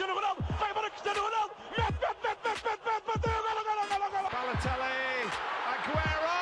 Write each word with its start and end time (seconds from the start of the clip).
Cristiano 0.00 0.18
Ronaldo, 0.18 0.42
vai 0.58 0.70
embora 0.70 0.90
Cristiano 0.90 1.20
Ronaldo, 1.20 1.54
mete, 1.76 1.82
mete, 1.82 2.00
mete, 2.00 2.40
mete, 2.42 2.64
mete, 2.64 2.80
mete, 2.86 3.04
bateu, 3.06 3.42
golo, 3.42 3.62
golo, 3.68 3.86
golo, 3.86 4.10
golo. 4.10 4.28
Balotelli, 4.30 5.30
Aguero! 5.72 6.36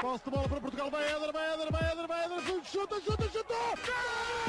Posse 0.00 0.24
de 0.24 0.30
bola 0.30 0.48
para 0.48 0.60
Portugal, 0.60 0.90
vai 0.90 1.04
Éder, 1.04 1.32
vai 1.32 1.54
Éder, 1.54 1.72
vai 1.72 1.90
Éder, 1.90 2.06
vai 2.06 2.24
Éder, 2.26 2.64
chuta, 2.64 3.00
chuta, 3.00 3.28
chuta! 3.28 4.47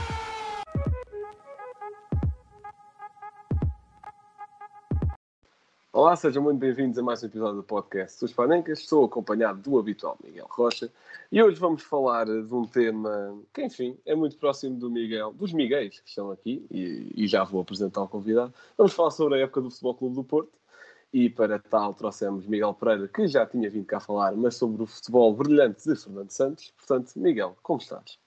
Olá, 6.00 6.16
sejam 6.16 6.42
muito 6.42 6.58
bem-vindos 6.58 6.98
a 6.98 7.04
mais 7.04 7.22
um 7.22 7.26
episódio 7.26 7.58
do 7.58 7.64
podcast 7.64 8.22
dos 8.22 8.32
Panencas. 8.32 8.80
Estou 8.80 9.04
acompanhado 9.04 9.60
do 9.60 9.78
habitual 9.78 10.18
Miguel 10.24 10.48
Rocha 10.50 10.90
e 11.30 11.44
hoje 11.44 11.60
vamos 11.60 11.84
falar 11.84 12.26
de 12.26 12.54
um 12.56 12.66
tema 12.66 13.38
que, 13.54 13.64
enfim, 13.64 13.98
é 14.06 14.16
muito 14.16 14.38
próximo 14.38 14.80
do 14.80 14.90
Miguel, 14.90 15.34
dos 15.34 15.52
Miguéis 15.52 16.00
que 16.00 16.08
estão 16.08 16.32
aqui 16.32 16.66
e, 16.72 17.12
e 17.14 17.28
já 17.28 17.44
vou 17.44 17.60
apresentar 17.60 18.02
o 18.02 18.08
convidado. 18.08 18.54
Vamos 18.78 18.94
falar 18.94 19.12
sobre 19.12 19.40
a 19.40 19.44
época 19.44 19.60
do 19.60 19.70
Futebol 19.70 19.94
Clube 19.94 20.16
do 20.16 20.24
Porto 20.24 20.54
e 21.12 21.30
para 21.30 21.60
tal 21.60 21.94
trouxemos 21.94 22.48
Miguel 22.48 22.74
Pereira, 22.76 23.10
que 23.10 23.28
já 23.28 23.46
tinha 23.46 23.70
vindo 23.70 23.86
cá 23.86 24.00
falar, 24.00 24.34
mas 24.38 24.56
sobre 24.56 24.82
o 24.82 24.86
futebol 24.86 25.34
brilhante 25.34 25.84
de 25.84 26.02
Fernando 26.02 26.32
Santos. 26.32 26.74
Portanto, 26.78 27.12
Miguel, 27.18 27.58
como 27.62 27.82
estás? 27.82 28.18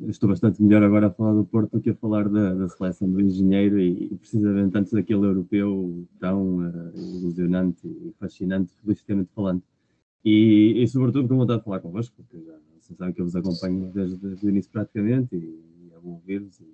Estou 0.00 0.28
bastante 0.28 0.62
melhor 0.62 0.82
agora 0.82 1.06
a 1.06 1.10
falar 1.10 1.34
do 1.34 1.44
Porto 1.44 1.72
do 1.72 1.80
que 1.80 1.90
a 1.90 1.94
falar 1.94 2.28
da, 2.28 2.54
da 2.54 2.68
seleção 2.68 3.10
do 3.10 3.20
engenheiro 3.20 3.78
e, 3.78 4.12
e, 4.12 4.16
precisamente 4.16 4.76
antes 4.76 4.92
daquele 4.92 5.24
europeu 5.26 6.06
tão 6.18 6.58
uh, 6.58 6.92
ilusionante 6.96 7.86
e 7.86 8.12
fascinante, 8.18 8.72
futbolisticamente 8.74 9.30
falando. 9.34 9.62
E, 10.24 10.82
e, 10.82 10.88
sobretudo 10.88 11.28
com 11.28 11.36
vontade 11.36 11.60
de 11.60 11.64
falar 11.64 11.80
convosco, 11.80 12.14
porque 12.16 12.44
já 12.44 12.58
vocês 12.78 12.96
sabem 12.98 13.14
que 13.14 13.20
eu 13.20 13.24
vos 13.24 13.36
acompanho 13.36 13.90
desde, 13.92 14.16
desde 14.16 14.46
o 14.46 14.50
início 14.50 14.70
praticamente 14.70 15.34
e, 15.34 15.38
e 15.38 15.92
é 15.92 15.98
ouvir-vos 16.02 16.60
e, 16.60 16.68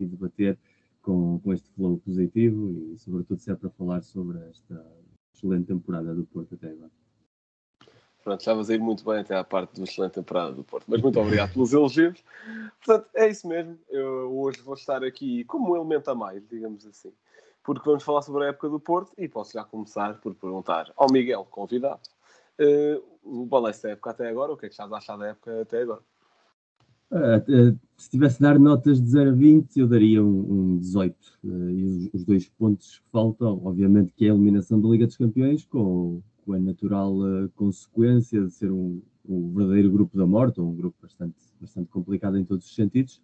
e, 0.00 0.06
debater 0.06 0.58
com, 1.02 1.40
com 1.40 1.52
este 1.52 1.68
flow 1.70 1.98
positivo 1.98 2.70
e 2.92 2.98
sobretudo 2.98 3.40
se 3.40 3.50
é 3.50 3.54
para 3.54 3.70
falar 3.70 4.02
sobre 4.02 4.38
esta 4.48 4.84
excelente 5.34 5.66
temporada 5.66 6.14
do 6.14 6.24
Porto 6.24 6.54
até 6.54 6.70
agora. 6.70 6.90
Pronto, 8.28 8.40
estavas 8.40 8.68
a 8.68 8.74
ir 8.74 8.78
muito 8.78 9.02
bem 9.06 9.20
até 9.20 9.34
à 9.34 9.42
parte 9.42 9.74
do 9.74 9.84
excelente 9.84 10.12
temporada 10.12 10.52
do 10.52 10.62
Porto. 10.62 10.84
Mas 10.86 11.00
muito 11.00 11.18
obrigado 11.18 11.54
pelos 11.54 11.72
elogios. 11.72 12.22
Portanto, 12.84 13.08
é 13.14 13.26
isso 13.30 13.48
mesmo. 13.48 13.78
Eu 13.88 14.38
hoje 14.38 14.60
vou 14.60 14.74
estar 14.74 15.02
aqui 15.02 15.44
como 15.44 15.72
um 15.72 15.76
elemento 15.76 16.10
a 16.10 16.14
mais, 16.14 16.46
digamos 16.46 16.84
assim. 16.84 17.10
Porque 17.64 17.88
vamos 17.88 18.02
falar 18.02 18.20
sobre 18.20 18.44
a 18.44 18.48
época 18.48 18.68
do 18.68 18.78
Porto 18.78 19.12
e 19.16 19.26
posso 19.28 19.54
já 19.54 19.64
começar 19.64 20.20
por 20.20 20.34
perguntar 20.34 20.92
ao 20.94 21.10
Miguel, 21.10 21.46
convidado, 21.50 22.02
uh, 22.60 23.02
o 23.22 23.46
balanço 23.46 23.84
da 23.84 23.92
época 23.92 24.10
até 24.10 24.28
agora, 24.28 24.52
o 24.52 24.58
que 24.58 24.66
é 24.66 24.68
que 24.68 24.74
estás 24.74 24.92
a 24.92 24.98
achar 24.98 25.16
da 25.16 25.28
época 25.28 25.62
até 25.62 25.80
agora? 25.80 26.02
Uh, 27.10 27.78
se 27.96 28.10
tivesse 28.10 28.36
de 28.36 28.42
dar 28.42 28.58
notas 28.58 29.00
de 29.00 29.08
0 29.08 29.30
a 29.30 29.32
20, 29.32 29.74
eu 29.74 29.86
daria 29.86 30.22
um, 30.22 30.74
um 30.74 30.78
18. 30.78 31.16
Uh, 31.42 31.70
e 31.70 31.84
os, 31.84 32.10
os, 32.12 32.24
dois 32.26 32.46
pontos 32.46 32.98
que 32.98 33.10
faltam, 33.10 33.62
obviamente, 33.64 34.12
que 34.14 34.26
é 34.26 34.30
a 34.30 34.34
eliminação 34.34 34.78
da 34.78 34.86
Liga 34.86 35.06
dos 35.06 35.16
Campeões, 35.16 35.64
com 35.64 36.20
com 36.48 36.54
a 36.54 36.58
natural 36.58 37.14
uh, 37.14 37.48
consequência 37.50 38.40
de 38.40 38.50
ser 38.50 38.72
um, 38.72 39.02
um, 39.28 39.52
verdadeiro 39.52 39.90
grupo 39.90 40.16
da 40.16 40.26
morte, 40.26 40.58
ou 40.58 40.70
um 40.70 40.74
grupo 40.74 40.96
bastante, 41.02 41.36
bastante 41.60 41.90
complicado 41.90 42.38
em 42.38 42.44
todos 42.44 42.64
os 42.64 42.74
sentidos, 42.74 43.20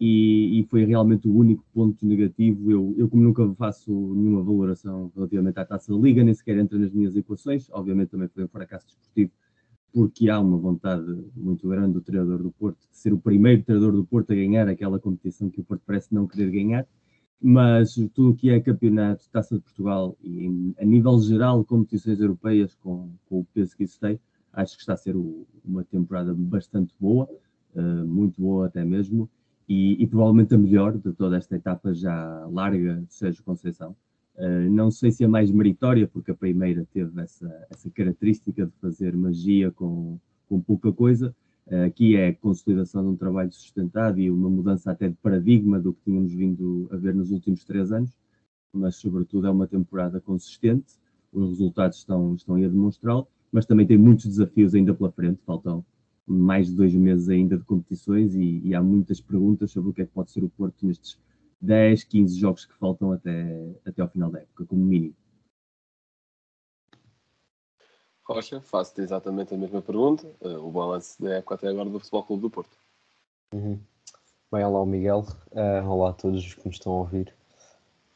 e, 0.00 0.58
e 0.58 0.64
foi 0.64 0.84
realmente 0.84 1.28
o 1.28 1.36
único 1.36 1.64
ponto 1.72 2.04
negativo. 2.04 2.68
Eu, 2.68 2.92
eu, 2.98 3.08
como 3.08 3.22
nunca 3.22 3.48
faço 3.54 3.92
nenhuma 4.14 4.42
valoração 4.42 5.12
relativamente 5.14 5.60
à 5.60 5.64
taça 5.64 5.92
da 5.92 5.98
Liga, 5.98 6.24
nem 6.24 6.34
sequer 6.34 6.58
entra 6.58 6.76
nas 6.76 6.92
minhas 6.92 7.14
equações, 7.14 7.70
obviamente 7.70 8.08
também 8.08 8.26
foi 8.26 8.42
um 8.42 8.48
fracasso 8.48 8.88
desportivo, 8.88 9.30
porque 9.92 10.28
há 10.28 10.40
uma 10.40 10.58
vontade 10.58 11.06
muito 11.36 11.68
grande 11.68 11.92
do 11.92 12.00
treinador 12.00 12.42
do 12.42 12.50
Porto 12.50 12.80
de 12.80 12.96
ser 12.96 13.12
o 13.12 13.18
primeiro 13.18 13.62
treinador 13.62 13.92
do 13.92 14.04
Porto 14.04 14.32
a 14.32 14.34
ganhar 14.34 14.66
aquela 14.66 14.98
competição 14.98 15.48
que 15.48 15.60
o 15.60 15.64
Porto 15.64 15.82
parece 15.86 16.12
não 16.12 16.26
querer 16.26 16.50
ganhar 16.50 16.84
mas 17.40 17.94
tudo 18.14 18.30
o 18.30 18.34
que 18.34 18.50
é 18.50 18.60
campeonato, 18.60 19.28
Taça 19.30 19.56
de 19.56 19.60
Portugal 19.60 20.16
e 20.22 20.46
em, 20.46 20.74
a 20.80 20.84
nível 20.84 21.18
geral 21.20 21.64
competições 21.64 22.20
europeias 22.20 22.74
com, 22.74 23.10
com, 23.26 23.40
o 23.40 23.44
peso 23.52 23.76
que 23.76 23.84
isso 23.84 24.00
tem, 24.00 24.18
acho 24.52 24.74
que 24.74 24.80
está 24.80 24.94
a 24.94 24.96
ser 24.96 25.14
o, 25.14 25.46
uma 25.64 25.84
temporada 25.84 26.34
bastante 26.34 26.94
boa, 26.98 27.28
uh, 27.74 28.06
muito 28.06 28.40
boa 28.40 28.66
até 28.66 28.84
mesmo, 28.84 29.28
e, 29.68 30.02
e, 30.02 30.06
provavelmente 30.06 30.54
a 30.54 30.58
melhor 30.58 30.96
de 30.96 31.12
toda 31.12 31.36
esta 31.36 31.56
etapa 31.56 31.92
já 31.92 32.46
larga 32.46 33.02
de 33.02 33.12
Sérgio 33.12 33.42
Conceição. 33.42 33.96
Uh, 34.36 34.70
não 34.70 34.90
sei 34.90 35.10
se 35.10 35.24
é 35.24 35.26
mais 35.26 35.50
meritória, 35.50 36.06
porque 36.06 36.30
a 36.30 36.34
primeira 36.34 36.86
teve 36.92 37.20
essa, 37.20 37.66
essa 37.70 37.90
característica 37.90 38.64
de 38.64 38.72
fazer 38.80 39.16
magia 39.16 39.70
com, 39.72 40.18
com 40.48 40.60
pouca 40.60 40.92
coisa, 40.92 41.34
Aqui 41.84 42.14
é 42.14 42.28
a 42.28 42.34
consolidação 42.34 43.02
de 43.02 43.08
um 43.08 43.16
trabalho 43.16 43.52
sustentado 43.52 44.20
e 44.20 44.30
uma 44.30 44.48
mudança 44.48 44.92
até 44.92 45.08
de 45.08 45.16
paradigma 45.16 45.80
do 45.80 45.92
que 45.92 46.04
tínhamos 46.04 46.32
vindo 46.32 46.88
a 46.92 46.96
ver 46.96 47.12
nos 47.12 47.32
últimos 47.32 47.64
três 47.64 47.90
anos, 47.90 48.16
mas 48.72 48.94
sobretudo 48.96 49.48
é 49.48 49.50
uma 49.50 49.66
temporada 49.66 50.20
consistente, 50.20 50.94
os 51.32 51.50
resultados 51.50 51.98
estão, 51.98 52.36
estão 52.36 52.54
aí 52.54 52.64
a 52.64 52.68
demonstrá-lo, 52.68 53.26
mas 53.50 53.66
também 53.66 53.84
tem 53.84 53.98
muitos 53.98 54.26
desafios 54.26 54.76
ainda 54.76 54.94
pela 54.94 55.10
frente, 55.10 55.40
faltam 55.44 55.84
mais 56.24 56.68
de 56.68 56.74
dois 56.76 56.94
meses 56.94 57.28
ainda 57.28 57.56
de 57.56 57.64
competições 57.64 58.36
e, 58.36 58.60
e 58.64 58.72
há 58.72 58.82
muitas 58.82 59.20
perguntas 59.20 59.72
sobre 59.72 59.90
o 59.90 59.92
que 59.92 60.02
é 60.02 60.06
que 60.06 60.12
pode 60.12 60.30
ser 60.30 60.44
o 60.44 60.48
Porto 60.48 60.86
nestes 60.86 61.18
10, 61.60 62.04
15 62.04 62.38
jogos 62.38 62.64
que 62.64 62.74
faltam 62.74 63.10
até, 63.10 63.74
até 63.84 64.02
ao 64.02 64.08
final 64.08 64.30
da 64.30 64.38
época, 64.38 64.64
como 64.66 64.84
mínimo. 64.84 65.14
Rocha, 68.28 68.60
faço-te 68.60 69.02
exatamente 69.02 69.54
a 69.54 69.56
mesma 69.56 69.80
pergunta. 69.80 70.26
Uh, 70.40 70.66
o 70.66 70.70
balanço 70.70 71.22
da 71.22 71.34
época 71.34 71.54
até 71.54 71.68
agora 71.68 71.88
do 71.88 72.00
Futebol 72.00 72.24
Clube 72.24 72.42
do 72.42 72.50
Porto. 72.50 72.76
Uhum. 73.54 73.78
Bem, 74.52 74.64
olá 74.64 74.84
Miguel, 74.84 75.24
uh, 75.52 75.88
olá 75.88 76.10
a 76.10 76.12
todos 76.12 76.44
os 76.44 76.54
que 76.54 76.66
me 76.66 76.74
estão 76.74 76.92
a 76.92 76.96
ouvir. 76.96 77.32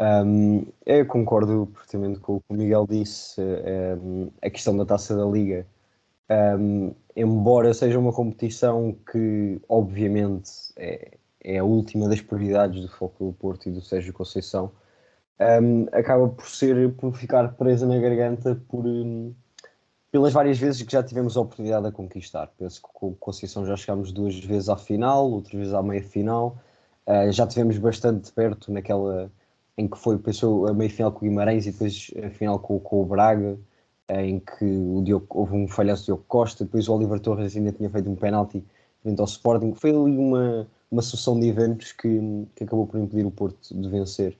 Um, 0.00 0.66
eu 0.84 1.06
concordo 1.06 1.68
perfeitamente 1.72 2.18
com 2.18 2.36
o 2.36 2.40
que 2.40 2.46
o 2.48 2.54
Miguel 2.54 2.86
disse, 2.88 3.40
um, 3.40 4.30
a 4.42 4.50
questão 4.50 4.76
da 4.76 4.84
taça 4.84 5.16
da 5.16 5.24
Liga. 5.24 5.64
Um, 6.58 6.92
embora 7.14 7.72
seja 7.72 7.98
uma 7.98 8.12
competição 8.12 8.96
que, 9.12 9.60
obviamente, 9.68 10.50
é, 10.76 11.18
é 11.40 11.58
a 11.58 11.64
última 11.64 12.08
das 12.08 12.20
prioridades 12.20 12.82
do 12.82 12.88
Foco 12.88 13.26
do 13.26 13.32
Porto 13.32 13.68
e 13.68 13.72
do 13.72 13.80
Sérgio 13.80 14.12
Conceição, 14.12 14.72
acaba 15.92 16.28
por 16.28 16.46
ser 16.46 16.92
por 16.94 17.14
ficar 17.14 17.54
presa 17.54 17.86
na 17.86 17.98
garganta 17.98 18.60
por 18.68 18.84
pelas 20.10 20.32
várias 20.32 20.58
vezes 20.58 20.82
que 20.82 20.92
já 20.92 21.02
tivemos 21.02 21.36
a 21.36 21.40
oportunidade 21.40 21.86
de 21.86 21.92
conquistar. 21.92 22.48
Penso 22.58 22.82
que 22.82 22.88
com 22.92 23.08
o 23.08 23.14
Conceição 23.14 23.64
já 23.64 23.76
chegámos 23.76 24.12
duas 24.12 24.38
vezes 24.38 24.68
à 24.68 24.76
final, 24.76 25.30
outra 25.30 25.56
vez 25.56 25.72
à 25.72 25.82
meia 25.82 26.02
final. 26.02 26.58
Uh, 27.06 27.30
já 27.32 27.46
tivemos 27.46 27.78
bastante 27.78 28.32
perto 28.32 28.72
naquela 28.72 29.30
em 29.78 29.88
que 29.88 29.96
foi 29.96 30.18
pensou, 30.18 30.68
a 30.68 30.74
meia 30.74 30.90
final 30.90 31.10
com 31.12 31.24
o 31.24 31.28
Guimarães 31.28 31.66
e 31.66 31.72
depois 31.72 32.10
a 32.22 32.30
final 32.30 32.58
com, 32.58 32.78
com 32.80 33.02
o 33.02 33.06
Braga, 33.06 33.58
uh, 34.10 34.14
em 34.14 34.40
que 34.40 34.64
o 34.64 35.02
Diogo, 35.02 35.26
houve 35.30 35.54
um 35.56 35.68
falhaço 35.68 36.02
do 36.02 36.06
Diogo 36.06 36.24
Costa, 36.28 36.64
depois 36.64 36.88
o 36.88 36.94
Oliver 36.94 37.20
Torres 37.20 37.56
ainda 37.56 37.72
tinha 37.72 37.88
feito 37.88 38.10
um 38.10 38.16
penalti 38.16 38.64
frente 39.02 39.20
ao 39.20 39.26
Sporting. 39.26 39.74
Foi 39.74 39.90
ali 39.90 40.18
uma, 40.18 40.66
uma 40.90 41.02
sucessão 41.02 41.38
de 41.38 41.48
eventos 41.48 41.92
que, 41.92 42.46
que 42.54 42.64
acabou 42.64 42.86
por 42.86 43.00
impedir 43.00 43.24
o 43.24 43.30
Porto 43.30 43.58
de 43.72 43.88
vencer 43.88 44.36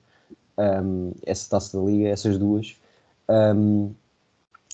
um, 0.57 1.13
essa 1.25 1.49
taça 1.49 1.77
da 1.77 1.83
Liga, 1.83 2.09
essas 2.09 2.37
duas. 2.37 2.77
Um, 3.29 3.93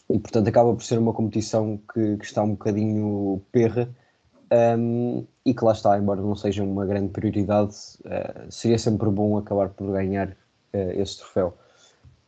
e 0.10 0.20
portanto 0.20 0.48
acaba 0.48 0.74
por 0.74 0.84
ser 0.84 0.98
uma 1.00 1.14
competição 1.14 1.80
que, 1.94 2.18
que 2.18 2.26
está 2.26 2.44
um 2.44 2.52
bocadinho 2.52 3.42
perra 3.52 3.90
um, 4.52 5.26
e 5.46 5.54
que 5.54 5.64
lá 5.64 5.74
está, 5.74 5.98
embora 5.98 6.22
não 6.22 6.36
seja 6.36 6.64
uma 6.64 6.86
grande 6.86 7.10
prioridade, 7.10 7.76
uh, 8.06 8.52
seria 8.52 8.78
sempre 8.78 9.10
bom 9.10 9.38
acabar 9.38 9.70
por 9.70 9.92
ganhar 9.92 10.30
uh, 10.30 10.92
esse 10.96 11.18
troféu. 11.18 11.58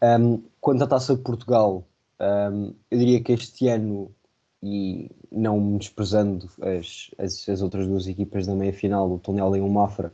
Um, 0.01 0.41
quanto 0.59 0.83
à 0.83 0.87
Taça 0.87 1.15
de 1.15 1.21
Portugal, 1.21 1.83
um, 2.19 2.73
eu 2.91 2.99
diria 2.99 3.21
que 3.21 3.31
este 3.31 3.67
ano, 3.67 4.11
e 4.61 5.09
não 5.31 5.77
desprezando 5.77 6.49
as, 6.61 7.11
as, 7.17 7.47
as, 7.47 7.61
outras 7.61 7.87
duas 7.87 8.07
equipas 8.07 8.45
da 8.45 8.55
meia-final, 8.55 9.09
o 9.09 9.19
Tondela 9.19 9.57
e 9.57 9.61
o 9.61 9.69
Mafra, 9.69 10.11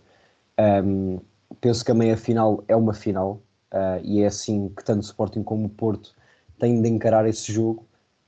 penso 1.59 1.83
que 1.83 1.91
a 1.91 1.95
meia-final 1.95 2.63
é 2.67 2.75
uma 2.75 2.93
final, 2.93 3.41
uh, 3.73 3.99
e 4.03 4.21
é 4.21 4.27
assim 4.27 4.69
que 4.69 4.83
tanto 4.83 5.01
o 5.01 5.05
Sporting 5.05 5.43
como 5.43 5.65
o 5.65 5.69
Porto 5.69 6.13
tem 6.59 6.81
de 6.81 6.89
encarar 6.89 7.27
esse 7.27 7.51
jogo, 7.51 7.85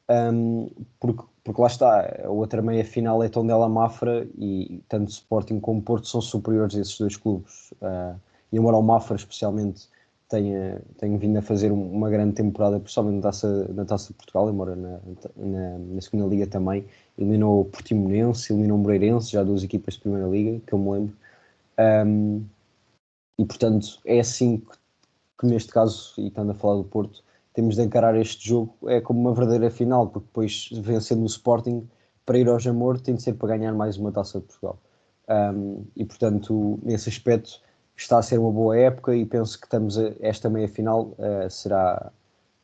um, 0.10 0.70
porque, 1.00 1.24
porque 1.44 1.62
lá 1.62 1.68
está, 1.68 2.24
a 2.26 2.30
outra 2.30 2.62
meia 2.62 2.84
final 2.84 3.24
é 3.24 3.30
Tondela 3.30 3.70
Mafra 3.70 4.28
e 4.38 4.82
tanto 4.88 5.10
Sporting 5.12 5.60
como 5.60 5.82
Porto 5.82 6.08
são 6.08 6.22
superiores 6.22 6.76
a 6.76 6.82
esses 6.82 6.98
dois 6.98 7.16
clubes. 7.16 7.72
Uh, 7.82 8.20
e 8.52 8.58
embora 8.58 8.78
o 8.78 8.82
Mafra 8.82 9.16
especialmente 9.16 9.90
tenha, 10.30 10.82
tenha 10.98 11.18
vindo 11.18 11.38
a 11.38 11.42
fazer 11.42 11.72
uma 11.72 12.10
grande 12.10 12.36
temporada, 12.36 12.80
principalmente 12.80 13.16
na 13.16 13.22
Taça, 13.22 13.68
na 13.74 13.86
taça 13.86 14.08
de 14.10 14.14
Portugal, 14.14 14.50
embora 14.50 14.76
na, 14.76 15.00
na, 15.36 15.78
na 15.78 16.02
segunda 16.02 16.28
Liga 16.28 16.48
também, 16.48 16.86
eliminou 17.18 17.62
o 17.62 17.66
Portimonense, 17.66 18.52
eliminou 18.52 18.78
o 18.78 18.82
Moreirense, 18.82 19.32
já 19.32 19.44
duas 19.44 19.64
equipas 19.64 19.96
de 19.96 20.02
Primeira 20.02 20.28
Liga, 20.28 20.62
que 20.66 20.74
eu 20.74 20.80
me 20.80 20.92
lembro. 20.92 21.16
Um, 21.80 22.44
e 23.38 23.46
portanto 23.46 24.00
é 24.04 24.20
assim 24.20 24.58
que, 24.58 24.78
que, 25.40 25.46
neste 25.46 25.72
caso, 25.72 26.14
e 26.18 26.28
estando 26.28 26.52
a 26.52 26.56
falar 26.56 26.76
do 26.76 26.84
Porto, 26.84 27.24
temos 27.57 27.75
de 27.75 27.81
encarar 27.81 28.15
este 28.15 28.48
jogo 28.48 28.77
é 28.86 29.01
como 29.01 29.19
uma 29.19 29.33
verdadeira 29.33 29.71
final, 29.71 30.07
porque 30.07 30.27
depois 30.27 30.69
vencendo 30.74 31.24
o 31.24 31.25
Sporting 31.25 31.89
para 32.24 32.38
ir 32.38 32.48
ao 32.48 32.59
Jamor 32.59 33.01
tem 33.01 33.15
de 33.15 33.24
ser 33.24 33.33
para 33.33 33.57
ganhar 33.57 33.74
mais 33.74 33.98
uma 33.98 34.12
taça 34.12 34.39
de 34.39 34.45
Portugal. 34.45 34.80
Um, 35.27 35.83
e 35.95 36.06
portanto, 36.06 36.80
nesse 36.83 37.09
aspecto, 37.09 37.59
está 37.95 38.19
a 38.19 38.21
ser 38.21 38.38
uma 38.38 38.51
boa 38.51 38.77
época 38.77 39.15
e 39.15 39.25
penso 39.25 39.59
que 39.59 39.65
estamos 39.65 39.98
a, 39.98 40.13
esta 40.19 40.51
meia 40.51 40.68
final 40.68 41.15
uh, 41.18 41.50
será 41.50 42.12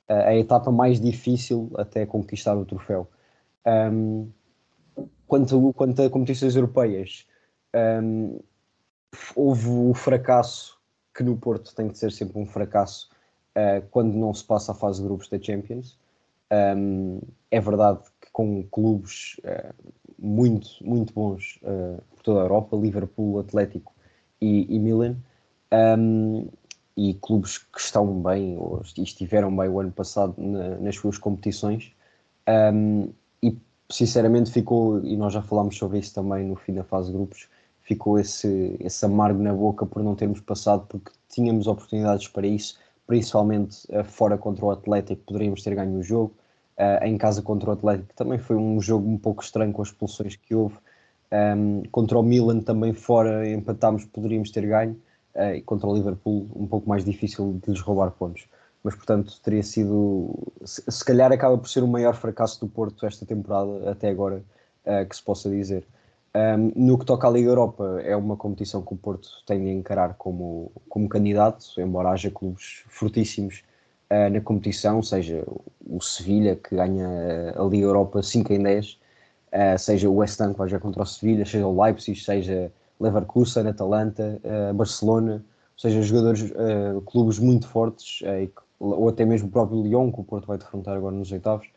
a, 0.07 0.13
a, 0.13 0.35
etapa 0.37 0.71
mais 0.71 1.01
difícil 1.01 1.71
até 1.75 2.05
conquistar 2.05 2.55
o 2.55 2.63
troféu. 2.63 3.07
Um, 3.65 4.29
quanto, 5.25 5.73
quanto 5.73 6.03
a 6.03 6.09
competições 6.11 6.55
europeias, 6.55 7.25
um, 8.03 8.39
houve 9.35 9.69
o 9.69 9.91
fracasso 9.95 10.77
que 11.15 11.23
no 11.23 11.35
Porto 11.35 11.73
tem 11.73 11.87
de 11.87 11.97
ser 11.97 12.11
sempre 12.11 12.37
um 12.37 12.45
fracasso 12.45 13.09
uh, 13.57 13.85
quando 13.91 14.13
não 14.13 14.33
se 14.33 14.43
passa 14.43 14.71
a 14.71 14.75
fase 14.75 15.01
de 15.01 15.07
grupos 15.07 15.29
da 15.29 15.39
Champions. 15.41 15.97
Um, 16.51 17.19
é 17.49 17.59
verdade 17.59 17.99
que 18.21 18.31
com 18.31 18.63
clubes 18.63 19.39
uh, 19.39 19.73
muito, 20.19 20.67
muito 20.81 21.13
bons 21.13 21.59
uh, 21.63 22.01
por 22.15 22.23
toda 22.23 22.41
a 22.41 22.43
Europa, 22.43 22.77
Liverpool, 22.77 23.39
Atlético 23.39 23.93
e, 24.39 24.73
e 24.73 24.79
Milan, 24.79 25.15
um, 25.97 26.47
e 26.95 27.15
clubes 27.15 27.57
que 27.57 27.79
estão 27.79 28.21
bem 28.21 28.57
ou 28.57 28.81
estiveram 28.97 29.55
bem 29.55 29.67
o 29.67 29.79
ano 29.79 29.91
passado 29.91 30.35
na, 30.37 30.77
nas 30.77 30.95
suas 30.95 31.17
competições. 31.17 31.91
Um, 32.47 33.09
e 33.41 33.57
sinceramente 33.89 34.51
ficou, 34.51 35.03
e 35.03 35.17
nós 35.17 35.33
já 35.33 35.41
falámos 35.41 35.77
sobre 35.77 35.99
isso 35.99 36.13
também 36.13 36.45
no 36.45 36.55
fim 36.55 36.73
da 36.73 36.83
fase 36.83 37.07
de 37.07 37.17
grupos, 37.17 37.47
ficou 37.81 38.19
esse, 38.19 38.77
esse 38.79 39.05
amargo 39.05 39.41
na 39.41 39.53
boca 39.53 39.85
por 39.85 40.03
não 40.03 40.15
termos 40.15 40.39
passado, 40.39 40.85
porque 40.87 41.11
tínhamos 41.29 41.67
oportunidades 41.67 42.27
para 42.27 42.47
isso, 42.47 42.79
principalmente 43.13 43.85
uh, 43.91 44.03
fora 44.03 44.39
contra 44.39 44.65
o 44.65 44.71
Atlético, 44.71 45.21
poderíamos 45.27 45.61
ter 45.61 45.75
ganho 45.75 45.99
o 45.99 46.01
jogo. 46.01 46.33
Uh, 46.75 47.05
em 47.05 47.15
casa 47.15 47.43
contra 47.43 47.69
o 47.69 47.73
Atlético 47.73 48.11
também 48.15 48.39
foi 48.39 48.55
um 48.55 48.81
jogo 48.81 49.07
um 49.07 49.19
pouco 49.19 49.43
estranho 49.43 49.71
com 49.71 49.83
as 49.83 49.89
expulsões 49.89 50.35
que 50.35 50.55
houve. 50.55 50.75
Um, 51.31 51.83
contra 51.91 52.17
o 52.17 52.23
Milan 52.23 52.61
também 52.61 52.91
fora 52.91 53.47
empatámos, 53.47 54.03
poderíamos 54.05 54.49
ter 54.49 54.65
ganho. 54.65 54.99
Uh, 55.35 55.53
e 55.57 55.61
contra 55.61 55.87
o 55.87 55.95
Liverpool 55.95 56.49
um 56.55 56.65
pouco 56.65 56.89
mais 56.89 57.05
difícil 57.05 57.59
de 57.63 57.69
lhes 57.69 57.81
roubar 57.81 58.09
pontos. 58.09 58.47
Mas 58.83 58.95
portanto 58.95 59.39
teria 59.43 59.61
sido, 59.61 60.33
se, 60.65 61.05
calhar 61.05 61.31
acaba 61.31 61.55
por 61.55 61.69
ser 61.69 61.83
o 61.83 61.87
maior 61.87 62.15
fracasso 62.15 62.59
do 62.59 62.67
Porto 62.67 63.05
esta 63.05 63.27
temporada 63.27 63.91
até 63.91 64.09
agora 64.09 64.43
que 65.07 65.15
se 65.15 65.23
possa 65.23 65.49
dizer. 65.49 65.87
Um, 66.35 66.71
no 66.87 66.97
que 66.97 67.05
toca 67.05 67.27
à 67.27 67.31
Liga 67.31 67.49
Europa, 67.49 68.01
é 68.03 68.15
uma 68.15 68.35
competição 68.35 68.81
que 68.81 68.91
o 68.91 68.97
Porto 68.97 69.29
tem 69.45 69.63
de 69.63 69.69
encarar 69.69 70.15
como, 70.15 70.71
como 70.89 71.07
candidato, 71.07 71.79
embora 71.79 72.09
haja 72.09 72.31
clubes 72.31 72.83
fortíssimos 72.87 73.63
uh, 74.09 74.31
na 74.31 74.41
competição, 74.41 75.03
seja 75.03 75.45
o 75.85 76.01
Sevilha, 76.01 76.55
que 76.55 76.75
ganha 76.75 77.53
a 77.55 77.63
Liga 77.65 77.85
Europa 77.85 78.23
5 78.23 78.51
em 78.51 78.63
10, 78.63 78.93
uh, 78.93 79.77
seja 79.77 80.09
o 80.09 80.15
West 80.15 80.41
Ham, 80.41 80.53
que 80.53 80.57
vai 80.57 80.69
já 80.69 80.79
contra 80.79 81.03
o 81.03 81.05
Sevilha, 81.05 81.45
seja 81.45 81.67
o 81.67 81.83
Leipzig, 81.83 82.19
seja 82.19 82.71
Leverkusen, 82.99 83.67
Atalanta, 83.67 84.41
uh, 84.43 84.73
Barcelona, 84.73 85.45
seja, 85.77 86.01
jogadores, 86.01 86.51
clubes 87.05 87.37
muito 87.39 87.67
fortes, 87.67 88.21
ou 88.79 89.09
até 89.09 89.25
mesmo 89.25 89.47
o 89.47 89.51
próprio 89.51 89.81
Lyon, 89.81 90.11
que 90.11 90.21
o 90.21 90.23
Porto 90.23 90.47
vai 90.47 90.57
defrontar 90.57 90.95
agora 90.95 91.15
nos 91.15 91.31
oitavos, 91.31 91.67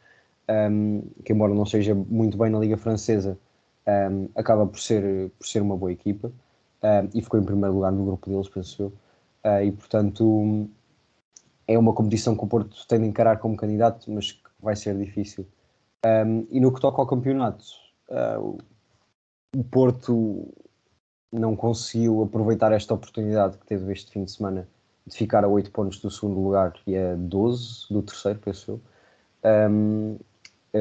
um, 0.70 1.02
que 1.24 1.32
embora 1.32 1.54
não 1.54 1.64
seja 1.64 1.94
muito 1.94 2.36
bem 2.36 2.50
na 2.50 2.58
Liga 2.58 2.76
Francesa, 2.76 3.38
um, 3.86 4.28
acaba 4.34 4.66
por 4.66 4.80
ser, 4.80 5.30
por 5.38 5.46
ser 5.46 5.62
uma 5.62 5.76
boa 5.76 5.92
equipa 5.92 6.32
um, 6.82 7.10
e 7.14 7.22
ficou 7.22 7.38
em 7.40 7.44
primeiro 7.44 7.74
lugar 7.74 7.92
no 7.92 8.04
grupo 8.04 8.28
deles, 8.28 8.48
penso 8.48 8.82
eu. 8.82 8.92
Uh, 9.44 9.62
e 9.62 9.72
portanto 9.72 10.68
é 11.68 11.78
uma 11.78 11.92
competição 11.92 12.36
que 12.36 12.44
o 12.44 12.46
Porto 12.46 12.86
tem 12.86 13.00
de 13.00 13.06
encarar 13.06 13.38
como 13.38 13.56
candidato, 13.56 14.10
mas 14.10 14.32
que 14.32 14.48
vai 14.60 14.76
ser 14.76 14.96
difícil. 14.96 15.46
Um, 16.04 16.46
e 16.50 16.60
no 16.60 16.72
que 16.72 16.80
toca 16.80 17.00
ao 17.00 17.06
campeonato, 17.06 17.64
uh, 18.08 18.58
o 19.56 19.64
Porto 19.64 20.52
não 21.32 21.56
conseguiu 21.56 22.22
aproveitar 22.22 22.72
esta 22.72 22.94
oportunidade 22.94 23.58
que 23.58 23.66
teve 23.66 23.92
este 23.92 24.12
fim 24.12 24.24
de 24.24 24.30
semana 24.30 24.68
de 25.06 25.16
ficar 25.16 25.44
a 25.44 25.48
8 25.48 25.70
pontos 25.70 26.00
do 26.00 26.10
segundo 26.10 26.40
lugar 26.40 26.74
e 26.86 26.96
a 26.96 27.14
12 27.16 27.86
do 27.90 28.02
terceiro, 28.02 28.38
penso 28.38 28.72
eu. 28.72 29.70
Um, 29.70 30.18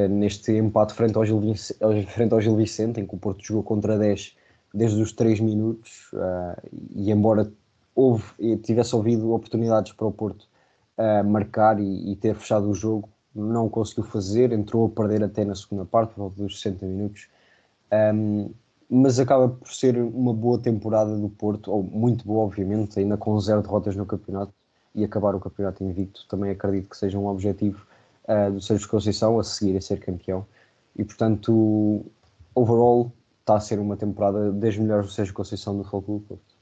neste 0.09 0.51
empate 0.51 0.93
frente 0.93 1.17
ao, 1.17 1.25
Gil 1.25 1.39
Vicente, 1.39 2.05
frente 2.07 2.33
ao 2.33 2.41
Gil 2.41 2.55
Vicente, 2.55 2.99
em 2.99 3.05
que 3.05 3.15
o 3.15 3.17
Porto 3.17 3.43
jogou 3.43 3.63
contra 3.63 3.97
10 3.97 4.35
desde 4.73 5.01
os 5.01 5.13
3 5.13 5.39
minutos, 5.39 6.11
uh, 6.13 6.61
e 6.93 7.09
embora 7.11 7.49
houve, 7.95 8.25
tivesse 8.57 8.93
ouvido 8.93 9.31
oportunidades 9.33 9.93
para 9.93 10.05
o 10.05 10.11
Porto 10.11 10.47
marcar 11.25 11.79
e, 11.79 12.11
e, 12.11 12.15
ter 12.15 12.35
fechado 12.35 12.69
o 12.69 12.73
jogo, 12.73 13.09
não 13.35 13.67
conseguiu 13.67 14.05
fazer, 14.05 14.53
entrou 14.53 14.85
a 14.85 14.89
perder 14.89 15.23
até 15.23 15.43
na 15.43 15.55
segunda 15.55 15.85
parte, 15.85 16.13
por 16.13 16.21
volta 16.21 16.41
dos 16.41 16.61
60 16.61 16.85
minutos. 16.85 17.27
Um, 17.91 18.49
mas 18.89 19.19
acaba 19.19 19.49
por 19.49 19.73
ser 19.73 19.97
uma 19.97 20.33
boa 20.33 20.59
temporada 20.59 21.17
do 21.17 21.27
Porto, 21.27 21.71
ou 21.71 21.83
muito 21.83 22.25
boa, 22.25 22.45
obviamente, 22.45 22.99
ainda 22.99 23.17
com 23.17 23.37
zero 23.39 23.61
derrotas 23.61 23.95
no 23.95 24.05
campeonato 24.05 24.53
e 24.93 25.03
acabar 25.03 25.35
o 25.35 25.39
campeonato 25.39 25.83
invicto. 25.83 26.25
Também 26.29 26.51
acredito 26.51 26.89
que 26.89 26.97
seja 26.97 27.17
um 27.17 27.27
objetivo 27.27 27.85
uh, 28.27 28.51
do 28.51 28.61
Sérgio 28.61 28.87
Conceição 28.87 29.39
a 29.39 29.43
seguir 29.43 29.77
a 29.77 29.81
ser 29.81 29.99
campeão. 29.99 30.45
E 30.95 31.03
portanto, 31.03 32.05
overall, 32.53 33.11
está 33.39 33.55
a 33.55 33.59
ser 33.59 33.79
uma 33.79 33.97
temporada 33.97 34.51
das 34.51 34.77
melhores 34.77 35.07
do 35.07 35.11
Sérgio 35.11 35.33
Conceição 35.33 35.77
do 35.77 35.83
Futebol 35.83 36.21
Porto. 36.21 36.55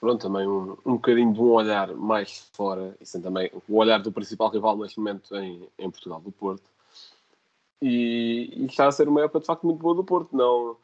Pronto, 0.00 0.20
também 0.20 0.46
um, 0.46 0.76
um 0.84 0.92
bocadinho 0.94 1.32
de 1.32 1.40
um 1.40 1.50
olhar 1.52 1.94
mais 1.94 2.50
fora, 2.52 2.94
e 3.00 3.18
também 3.18 3.50
o 3.66 3.76
olhar 3.76 4.02
do 4.02 4.12
principal 4.12 4.50
rival 4.50 4.76
neste 4.76 4.98
momento 4.98 5.34
em, 5.34 5.66
em 5.78 5.90
Portugal, 5.90 6.20
do 6.20 6.30
Porto 6.30 6.74
e, 7.84 8.50
e, 8.56 8.64
está 8.64 8.86
a 8.86 8.92
ser 8.92 9.08
uma 9.08 9.22
época 9.22 9.40
de 9.40 9.46
facto 9.46 9.66
muito 9.66 9.80
boa 9.80 9.94
do 9.94 10.02
Porto. 10.02 10.34
Não, 10.34 10.76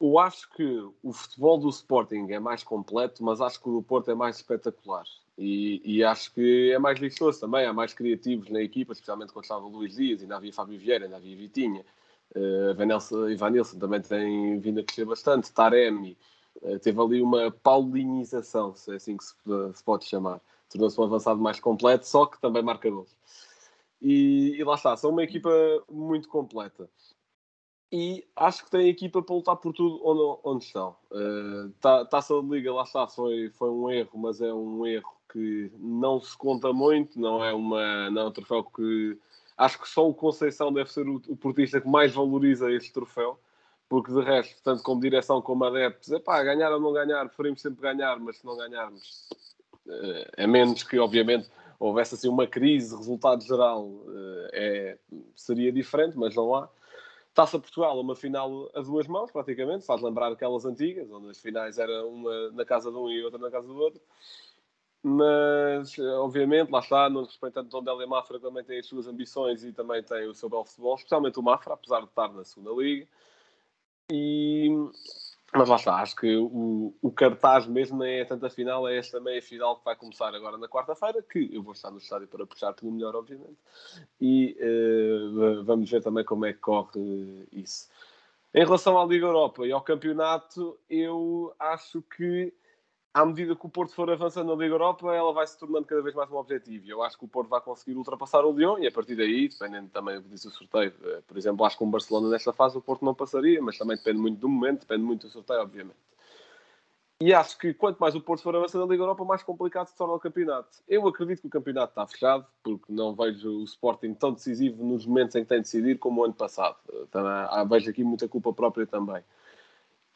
eu 0.00 0.18
acho 0.18 0.50
que 0.50 0.64
o 1.02 1.12
futebol 1.12 1.58
do 1.58 1.68
Sporting 1.68 2.26
é 2.30 2.40
mais 2.40 2.64
completo, 2.64 3.22
mas 3.22 3.40
acho 3.40 3.60
que 3.60 3.68
o 3.68 3.74
do 3.74 3.82
Porto 3.82 4.10
é 4.10 4.14
mais 4.14 4.36
espetacular. 4.36 5.04
E, 5.36 5.82
e 5.84 6.04
acho 6.04 6.32
que 6.32 6.70
é 6.72 6.78
mais 6.78 6.98
vistoso 6.98 7.40
também, 7.40 7.66
há 7.66 7.72
mais 7.72 7.92
criativos 7.92 8.48
na 8.50 8.60
equipa, 8.60 8.92
especialmente 8.92 9.32
quando 9.32 9.44
estava 9.44 9.64
o 9.64 9.68
Luís 9.68 9.96
Dias, 9.96 10.22
ainda 10.22 10.36
havia 10.36 10.52
Fábio 10.52 10.78
Vieira, 10.78 11.04
ainda 11.04 11.16
havia 11.16 11.36
Vitinha. 11.36 11.84
Uh, 12.34 13.30
Ivan 13.30 13.50
Nilsson 13.50 13.78
também 13.78 14.00
tem 14.00 14.58
vindo 14.60 14.80
a 14.80 14.84
crescer 14.84 15.04
bastante. 15.04 15.52
Taremi 15.52 16.16
uh, 16.62 16.78
teve 16.78 17.00
ali 17.00 17.20
uma 17.20 17.50
paulinização, 17.50 18.74
se 18.74 18.92
é 18.92 18.96
assim 18.96 19.16
que 19.16 19.24
se, 19.24 19.34
se 19.74 19.84
pode 19.84 20.04
chamar. 20.04 20.40
Tornou-se 20.70 21.00
um 21.00 21.04
avançado 21.04 21.40
mais 21.40 21.60
completo, 21.60 22.06
só 22.06 22.26
que 22.26 22.40
também 22.40 22.62
marca 22.62 22.88
gols. 22.88 23.16
E, 24.00 24.56
e 24.56 24.64
lá 24.64 24.74
está, 24.74 24.96
são 24.96 25.10
uma 25.10 25.22
equipa 25.22 25.50
muito 25.90 26.28
completa 26.28 26.88
e 27.96 28.26
acho 28.34 28.64
que 28.64 28.72
tem 28.72 28.88
equipa 28.88 29.22
para 29.22 29.36
lutar 29.36 29.56
por 29.56 29.72
tudo 29.72 30.00
onde, 30.04 30.40
onde 30.42 30.64
estão. 30.64 30.96
Uh, 31.12 31.70
Taça 32.10 32.34
de 32.42 32.48
Liga, 32.48 32.74
lá 32.74 32.82
está, 32.82 33.06
foi, 33.06 33.50
foi 33.50 33.70
um 33.70 33.88
erro, 33.88 34.18
mas 34.18 34.40
é 34.40 34.52
um 34.52 34.84
erro 34.84 35.13
que 35.34 35.72
não 35.80 36.20
se 36.20 36.38
conta 36.38 36.72
muito, 36.72 37.20
não 37.20 37.44
é, 37.44 37.52
uma, 37.52 38.08
não 38.08 38.22
é 38.22 38.24
um 38.26 38.30
troféu 38.30 38.62
que. 38.62 39.18
Acho 39.56 39.80
que 39.80 39.88
só 39.88 40.08
o 40.08 40.14
Conceição 40.14 40.72
deve 40.72 40.92
ser 40.92 41.08
o, 41.08 41.20
o 41.28 41.36
portista 41.36 41.80
que 41.80 41.88
mais 41.88 42.14
valoriza 42.14 42.70
este 42.72 42.92
troféu, 42.92 43.38
porque 43.88 44.12
de 44.12 44.20
resto, 44.20 44.62
tanto 44.62 44.82
como 44.82 45.00
direção 45.00 45.42
como 45.42 45.64
adeptos, 45.64 46.12
é 46.12 46.20
pá, 46.20 46.42
ganhar 46.42 46.72
ou 46.72 46.80
não 46.80 46.92
ganhar, 46.92 47.26
preferimos 47.26 47.60
sempre 47.60 47.82
ganhar, 47.82 48.18
mas 48.18 48.38
se 48.38 48.46
não 48.46 48.56
ganharmos, 48.56 49.28
uh, 49.86 50.30
é 50.36 50.46
menos 50.46 50.82
que, 50.84 50.98
obviamente, 50.98 51.50
houvesse 51.78 52.14
assim 52.14 52.28
uma 52.28 52.46
crise, 52.46 52.96
resultado 52.96 53.44
geral 53.44 53.86
uh, 53.86 54.48
é, 54.52 54.98
seria 55.34 55.72
diferente, 55.72 56.16
mas 56.16 56.34
não 56.34 56.54
há. 56.54 56.68
Taça 57.32 57.58
Portugal, 57.58 58.00
uma 58.00 58.14
final 58.14 58.70
a 58.74 58.80
duas 58.80 59.08
mãos, 59.08 59.32
praticamente, 59.32 59.84
faz 59.84 60.00
lembrar 60.00 60.30
aquelas 60.32 60.64
antigas, 60.64 61.10
onde 61.10 61.30
as 61.30 61.40
finais 61.40 61.78
eram 61.78 62.08
uma 62.08 62.50
na 62.52 62.64
casa 62.64 62.90
de 62.90 62.96
um 62.96 63.10
e 63.10 63.24
outra 63.24 63.40
na 63.40 63.50
casa 63.50 63.66
do 63.66 63.76
outro. 63.76 64.00
Mas, 65.06 65.98
obviamente, 65.98 66.70
lá 66.70 66.78
está, 66.78 67.10
não 67.10 67.24
respeitando 67.24 67.68
Tondela 67.68 68.02
e 68.02 68.06
Mafra, 68.06 68.40
também 68.40 68.64
tem 68.64 68.78
as 68.78 68.86
suas 68.86 69.06
ambições 69.06 69.62
e 69.62 69.70
também 69.70 70.02
tem 70.02 70.26
o 70.26 70.34
seu 70.34 70.48
belo 70.48 70.64
futebol, 70.64 70.94
especialmente 70.94 71.38
o 71.38 71.42
Mafra, 71.42 71.74
apesar 71.74 72.00
de 72.00 72.06
estar 72.06 72.32
na 72.32 72.42
segunda 72.42 72.70
liga. 72.72 73.06
E 74.10 74.70
mas 75.56 75.68
lá 75.68 75.76
está, 75.76 75.96
acho 75.96 76.16
que 76.16 76.34
o, 76.36 76.92
o 77.00 77.12
cartaz 77.12 77.64
mesmo 77.66 77.98
nem 77.98 78.18
é 78.18 78.24
tanta 78.24 78.50
final, 78.50 78.88
é 78.88 78.96
esta 78.96 79.20
meia 79.20 79.40
final 79.40 79.76
que 79.76 79.84
vai 79.84 79.94
começar 79.94 80.34
agora 80.34 80.58
na 80.58 80.66
quarta-feira, 80.66 81.22
que 81.22 81.48
eu 81.52 81.62
vou 81.62 81.74
estar 81.74 81.92
no 81.92 81.98
estádio 81.98 82.26
para 82.26 82.44
puxar 82.44 82.72
pelo 82.72 82.90
melhor, 82.90 83.14
obviamente. 83.14 83.58
E 84.20 84.56
uh, 84.58 85.62
vamos 85.64 85.88
ver 85.88 86.02
também 86.02 86.24
como 86.24 86.44
é 86.46 86.52
que 86.52 86.58
corre 86.58 87.46
isso. 87.52 87.88
Em 88.52 88.64
relação 88.64 88.98
à 88.98 89.04
Liga 89.04 89.26
Europa 89.26 89.64
e 89.64 89.70
ao 89.70 89.80
campeonato, 89.80 90.76
eu 90.90 91.54
acho 91.58 92.02
que 92.02 92.52
à 93.14 93.24
medida 93.24 93.54
que 93.54 93.64
o 93.64 93.68
Porto 93.68 93.94
for 93.94 94.10
avançando 94.10 94.48
na 94.48 94.60
Liga 94.60 94.74
Europa, 94.74 95.14
ela 95.14 95.32
vai 95.32 95.46
se 95.46 95.56
tornando 95.56 95.86
cada 95.86 96.02
vez 96.02 96.12
mais 96.16 96.28
um 96.32 96.34
objetivo. 96.34 96.84
E 96.84 96.90
eu 96.90 97.00
acho 97.00 97.16
que 97.16 97.24
o 97.24 97.28
Porto 97.28 97.48
vai 97.48 97.60
conseguir 97.60 97.96
ultrapassar 97.96 98.44
o 98.44 98.50
Lyon 98.50 98.78
e 98.80 98.88
a 98.88 98.92
partir 98.92 99.14
daí, 99.14 99.48
dependendo 99.48 99.88
também 99.88 100.16
do 100.16 100.24
que 100.24 100.30
diz 100.30 100.44
o 100.44 100.50
sorteio, 100.50 100.92
eh, 101.04 101.22
por 101.24 101.38
exemplo, 101.38 101.64
acho 101.64 101.78
que 101.78 101.84
o 101.84 101.86
Barcelona 101.86 102.28
nesta 102.28 102.52
fase 102.52 102.76
o 102.76 102.82
Porto 102.82 103.04
não 103.04 103.14
passaria, 103.14 103.62
mas 103.62 103.78
também 103.78 103.96
depende 103.96 104.18
muito 104.18 104.40
do 104.40 104.48
momento, 104.48 104.80
depende 104.80 105.04
muito 105.04 105.28
do 105.28 105.32
sorteio, 105.32 105.60
obviamente. 105.60 105.96
E 107.20 107.32
acho 107.32 107.56
que 107.56 107.72
quanto 107.72 107.98
mais 107.98 108.16
o 108.16 108.20
Porto 108.20 108.42
for 108.42 108.56
avançando 108.56 108.84
na 108.84 108.90
Liga 108.90 109.04
Europa, 109.04 109.24
mais 109.24 109.44
complicado 109.44 109.86
se 109.86 109.96
torna 109.96 110.14
o 110.14 110.18
campeonato. 110.18 110.78
Eu 110.88 111.06
acredito 111.06 111.42
que 111.42 111.46
o 111.46 111.50
campeonato 111.50 111.92
está 111.92 112.04
fechado, 112.08 112.44
porque 112.64 112.92
não 112.92 113.14
vejo 113.14 113.60
o 113.60 113.64
Sporting 113.64 114.12
tão 114.14 114.32
decisivo 114.32 114.84
nos 114.84 115.06
momentos 115.06 115.36
em 115.36 115.44
que 115.44 115.48
tem 115.48 115.58
de 115.58 115.62
decidir 115.62 115.98
como 116.00 116.20
o 116.20 116.24
ano 116.24 116.34
passado. 116.34 116.76
Então, 117.08 117.22
vejo 117.68 117.90
aqui 117.90 118.02
muita 118.02 118.26
culpa 118.26 118.52
própria 118.52 118.84
também. 118.84 119.22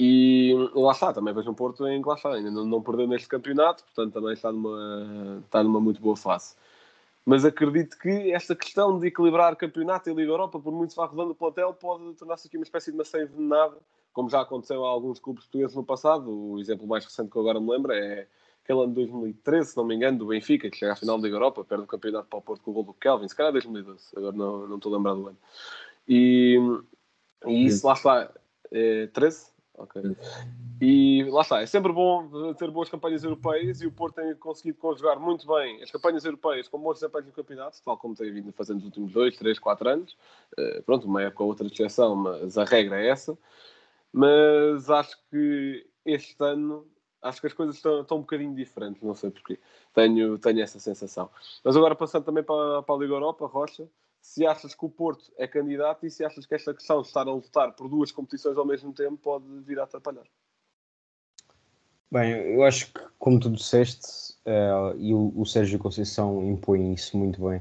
E 0.01 0.55
lá 0.75 0.93
está, 0.93 1.13
também 1.13 1.35
vejo 1.35 1.51
um 1.51 1.55
Porto 1.55 1.87
em 1.89 2.01
que 2.01 2.09
lá 2.09 2.15
está, 2.15 2.33
ainda 2.33 2.51
não, 2.51 2.65
não 2.65 2.83
perdeu 2.83 3.09
neste 3.09 3.27
campeonato, 3.27 3.83
portanto 3.83 4.13
também 4.15 4.33
está 4.33 4.53
numa, 4.53 5.43
está 5.45 5.63
numa 5.63 5.81
muito 5.81 6.01
boa 6.01 6.17
fase. 6.17 6.55
Mas 7.27 7.45
acredito 7.45 7.99
que 7.99 8.33
esta 8.33 8.55
questão 8.55 8.99
de 8.99 9.09
equilibrar 9.09 9.55
campeonato 9.57 10.09
e 10.09 10.15
Liga 10.15 10.31
Europa, 10.31 10.59
por 10.61 10.73
muito 10.73 10.91
se 10.91 10.97
vá 10.97 11.05
rodando 11.05 11.33
o 11.33 11.35
plantel, 11.35 11.75
pode 11.75 12.15
tornar-se 12.15 12.47
aqui 12.47 12.57
uma 12.57 12.63
espécie 12.63 12.91
de 12.93 12.97
maçã 12.97 13.21
envenenada, 13.21 13.77
como 14.13 14.31
já 14.31 14.41
aconteceu 14.41 14.85
a 14.85 14.89
alguns 14.89 15.19
clubes 15.19 15.45
portugueses 15.45 15.77
no 15.77 15.85
passado. 15.85 16.31
O 16.31 16.59
exemplo 16.59 16.87
mais 16.87 17.05
recente 17.05 17.31
que 17.31 17.37
eu 17.37 17.43
agora 17.43 17.61
me 17.61 17.71
lembro 17.71 17.93
é 17.93 18.27
aquele 18.65 18.81
ano 18.81 18.89
de 18.89 18.95
2013, 18.95 19.71
se 19.71 19.77
não 19.77 19.85
me 19.85 19.95
engano, 19.95 20.19
do 20.19 20.27
Benfica, 20.27 20.71
que 20.71 20.77
chega 20.77 20.93
à 20.93 20.97
final 20.97 21.19
da 21.19 21.25
Liga 21.25 21.37
Europa, 21.37 21.65
perde 21.65 21.85
o 21.85 21.87
campeonato 21.87 22.29
para 22.29 22.39
o 22.39 22.43
Porto 22.43 22.63
com 22.63 22.71
o 22.71 22.75
gol 22.75 22.83
do 22.85 22.95
Kelvin, 22.95 23.29
se 23.29 23.35
calhar 23.35 23.53
2012, 23.53 24.07
agora 24.17 24.37
não, 24.37 24.67
não 24.67 24.77
estou 24.77 24.93
a 24.93 24.97
lembrar 24.97 25.15
do 25.15 25.29
ano. 25.29 25.39
E, 26.09 26.59
e 27.47 27.67
isso 27.67 27.87
lá 27.87 27.95
está, 27.95 28.33
é, 28.71 29.07
13? 29.09 29.58
Ok. 29.79 30.03
E 30.81 31.25
lá 31.31 31.43
está, 31.43 31.61
é 31.61 31.67
sempre 31.67 31.93
bom 31.93 32.55
ter 32.55 32.71
boas 32.71 32.89
campanhas 32.89 33.25
europeias 33.25 33.81
e 33.81 33.87
o 33.87 33.93
Porto 33.93 34.17
tem 34.17 34.35
conseguido 34.35 34.79
conjugar 34.79 35.19
muito 35.19 35.47
bem 35.47 35.83
as 35.83 35.91
campanhas 35.91 36.25
europeias 36.25 36.69
com 36.69 36.79
bons 36.79 36.95
desempenhos 36.95 37.27
no 37.29 37.33
campeonato, 37.33 37.79
tal 37.85 37.97
como 37.97 38.15
tem 38.15 38.33
vindo 38.33 38.53
fazendo 38.53 38.77
nos 38.77 38.85
últimos 38.87 39.13
2, 39.13 39.37
3, 39.37 39.59
4 39.59 39.89
anos. 39.89 40.17
Uh, 40.59 40.83
pronto, 40.83 41.07
uma 41.07 41.23
época 41.23 41.43
ou 41.43 41.49
outra 41.49 41.67
de 41.67 41.73
exceção, 41.73 42.17
mas 42.17 42.59
a 42.59 42.65
regra 42.65 43.01
é 43.01 43.09
essa. 43.09 43.39
Mas 44.13 44.91
acho 44.91 45.17
que 45.31 45.87
este 46.05 46.37
ano 46.41 46.87
acho 47.23 47.41
que 47.41 47.47
as 47.47 47.53
coisas 47.53 47.77
estão, 47.77 48.01
estão 48.03 48.19
um 48.19 48.21
bocadinho 48.21 48.55
diferentes, 48.55 49.03
não 49.03 49.15
sei 49.15 49.31
porquê. 49.31 49.59
Tenho, 49.93 50.39
tenho 50.39 50.61
essa 50.61 50.79
sensação. 50.79 51.31
Mas 51.65 51.77
agora 51.77 51.95
passando 51.95 52.25
também 52.25 52.45
para, 52.45 52.83
para 52.83 52.95
a 52.95 52.99
Liga 52.99 53.15
Europa, 53.15 53.47
Rocha, 53.47 53.89
se 54.29 54.47
achas 54.47 54.75
que 54.75 54.85
o 54.85 54.91
Porto 54.91 55.33
é 55.39 55.47
candidato 55.47 56.05
e 56.05 56.11
se 56.11 56.23
achas 56.23 56.45
que 56.45 56.55
esta 56.55 56.75
questão 56.75 57.01
de 57.01 57.09
estar 57.09 57.27
a 57.27 57.33
lutar 57.33 57.73
por 57.73 57.89
duas 57.89 58.13
competições 58.13 58.59
ao 58.59 58.67
mesmo 58.67 58.93
tempo 58.93 59.17
pode 59.17 59.47
vir 59.61 59.81
a 59.81 59.85
atrapalhar. 59.85 60.27
Bem, 62.11 62.33
eu 62.33 62.63
acho 62.63 62.93
que, 62.93 63.01
como 63.19 63.41
tu 63.41 63.51
disseste, 63.51 64.35
uh, 64.45 64.95
e 64.99 65.15
o, 65.15 65.33
o, 65.35 65.47
Sérgio 65.47 65.79
Conceição 65.79 66.45
impõe 66.45 66.93
isso 66.93 67.17
muito 67.17 67.43
bem, 67.49 67.59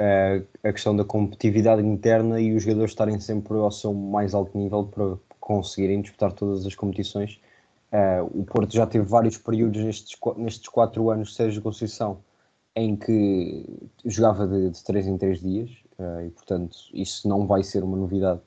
uh, 0.00 0.44
a 0.64 0.72
questão 0.72 0.94
da 0.96 1.04
competitividade 1.04 1.82
interna 1.82 2.40
e 2.40 2.52
os 2.52 2.64
jogadores 2.64 2.90
estarem 2.90 3.20
sempre 3.20 3.54
ao 3.54 3.70
seu 3.70 3.94
mais 3.94 4.34
alto 4.34 4.58
nível 4.58 4.84
para 4.86 5.16
conseguirem 5.38 6.02
disputar 6.02 6.32
todas 6.32 6.66
as 6.66 6.74
competições. 6.74 7.40
Uh, 7.92 8.40
o 8.40 8.44
Porto 8.44 8.74
já 8.74 8.88
teve 8.88 9.04
vários 9.04 9.38
períodos 9.38 9.80
nestes, 9.80 10.18
nestes 10.36 10.68
quatro 10.68 11.10
anos 11.10 11.28
de 11.28 11.34
Sérgio 11.36 11.62
Conceição 11.62 12.24
em 12.74 12.96
que 12.96 13.64
jogava 14.04 14.48
de, 14.48 14.70
de 14.70 14.82
três 14.82 15.06
em 15.06 15.16
três 15.16 15.40
dias 15.40 15.81
e, 16.26 16.30
portanto, 16.30 16.76
isso 16.92 17.28
não 17.28 17.46
vai 17.46 17.62
ser 17.62 17.84
uma 17.84 17.96
novidade 17.96 18.40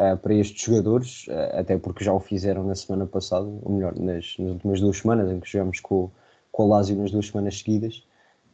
uh, 0.00 0.16
para 0.16 0.34
estes 0.34 0.62
jogadores, 0.62 1.26
até 1.52 1.76
porque 1.76 2.04
já 2.04 2.12
o 2.12 2.20
fizeram 2.20 2.64
na 2.64 2.74
semana 2.74 3.06
passada, 3.06 3.46
ou 3.62 3.72
melhor, 3.72 3.94
nas, 3.98 4.36
nas 4.38 4.52
últimas 4.52 4.80
duas 4.80 4.98
semanas, 4.98 5.30
em 5.30 5.40
que 5.40 5.50
jogamos 5.50 5.80
com, 5.80 6.10
com 6.50 6.64
o 6.64 6.68
Lazio 6.68 6.96
nas 6.96 7.10
duas 7.10 7.26
semanas 7.26 7.58
seguidas. 7.58 8.04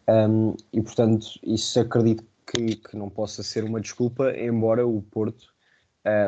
Um, 0.08 0.54
e, 0.72 0.82
portanto, 0.82 1.26
isso 1.42 1.80
acredito 1.80 2.24
que, 2.46 2.76
que 2.76 2.96
não 2.96 3.08
possa 3.08 3.42
ser 3.42 3.64
uma 3.64 3.80
desculpa, 3.80 4.30
embora 4.36 4.86
o 4.86 5.00
Porto 5.02 5.54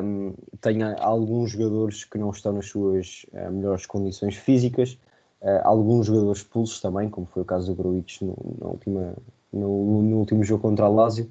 um, 0.02 0.34
tenha 0.60 0.94
alguns 0.94 1.50
jogadores 1.50 2.04
que 2.04 2.16
não 2.16 2.30
estão 2.30 2.52
nas 2.52 2.66
suas 2.66 3.26
uh, 3.32 3.52
melhores 3.52 3.84
condições 3.84 4.34
físicas, 4.36 4.98
uh, 5.42 5.60
alguns 5.64 6.06
jogadores 6.06 6.38
expulsos 6.38 6.80
também, 6.80 7.10
como 7.10 7.26
foi 7.26 7.42
o 7.42 7.44
caso 7.44 7.74
do 7.74 7.82
Gruitch 7.82 8.22
no, 8.22 8.34
na 8.58 8.68
última, 8.68 9.14
no, 9.52 10.02
no, 10.02 10.16
último 10.16 10.42
jogo 10.42 10.62
contra 10.62 10.86
a 10.86 10.88
Lazio, 10.88 11.28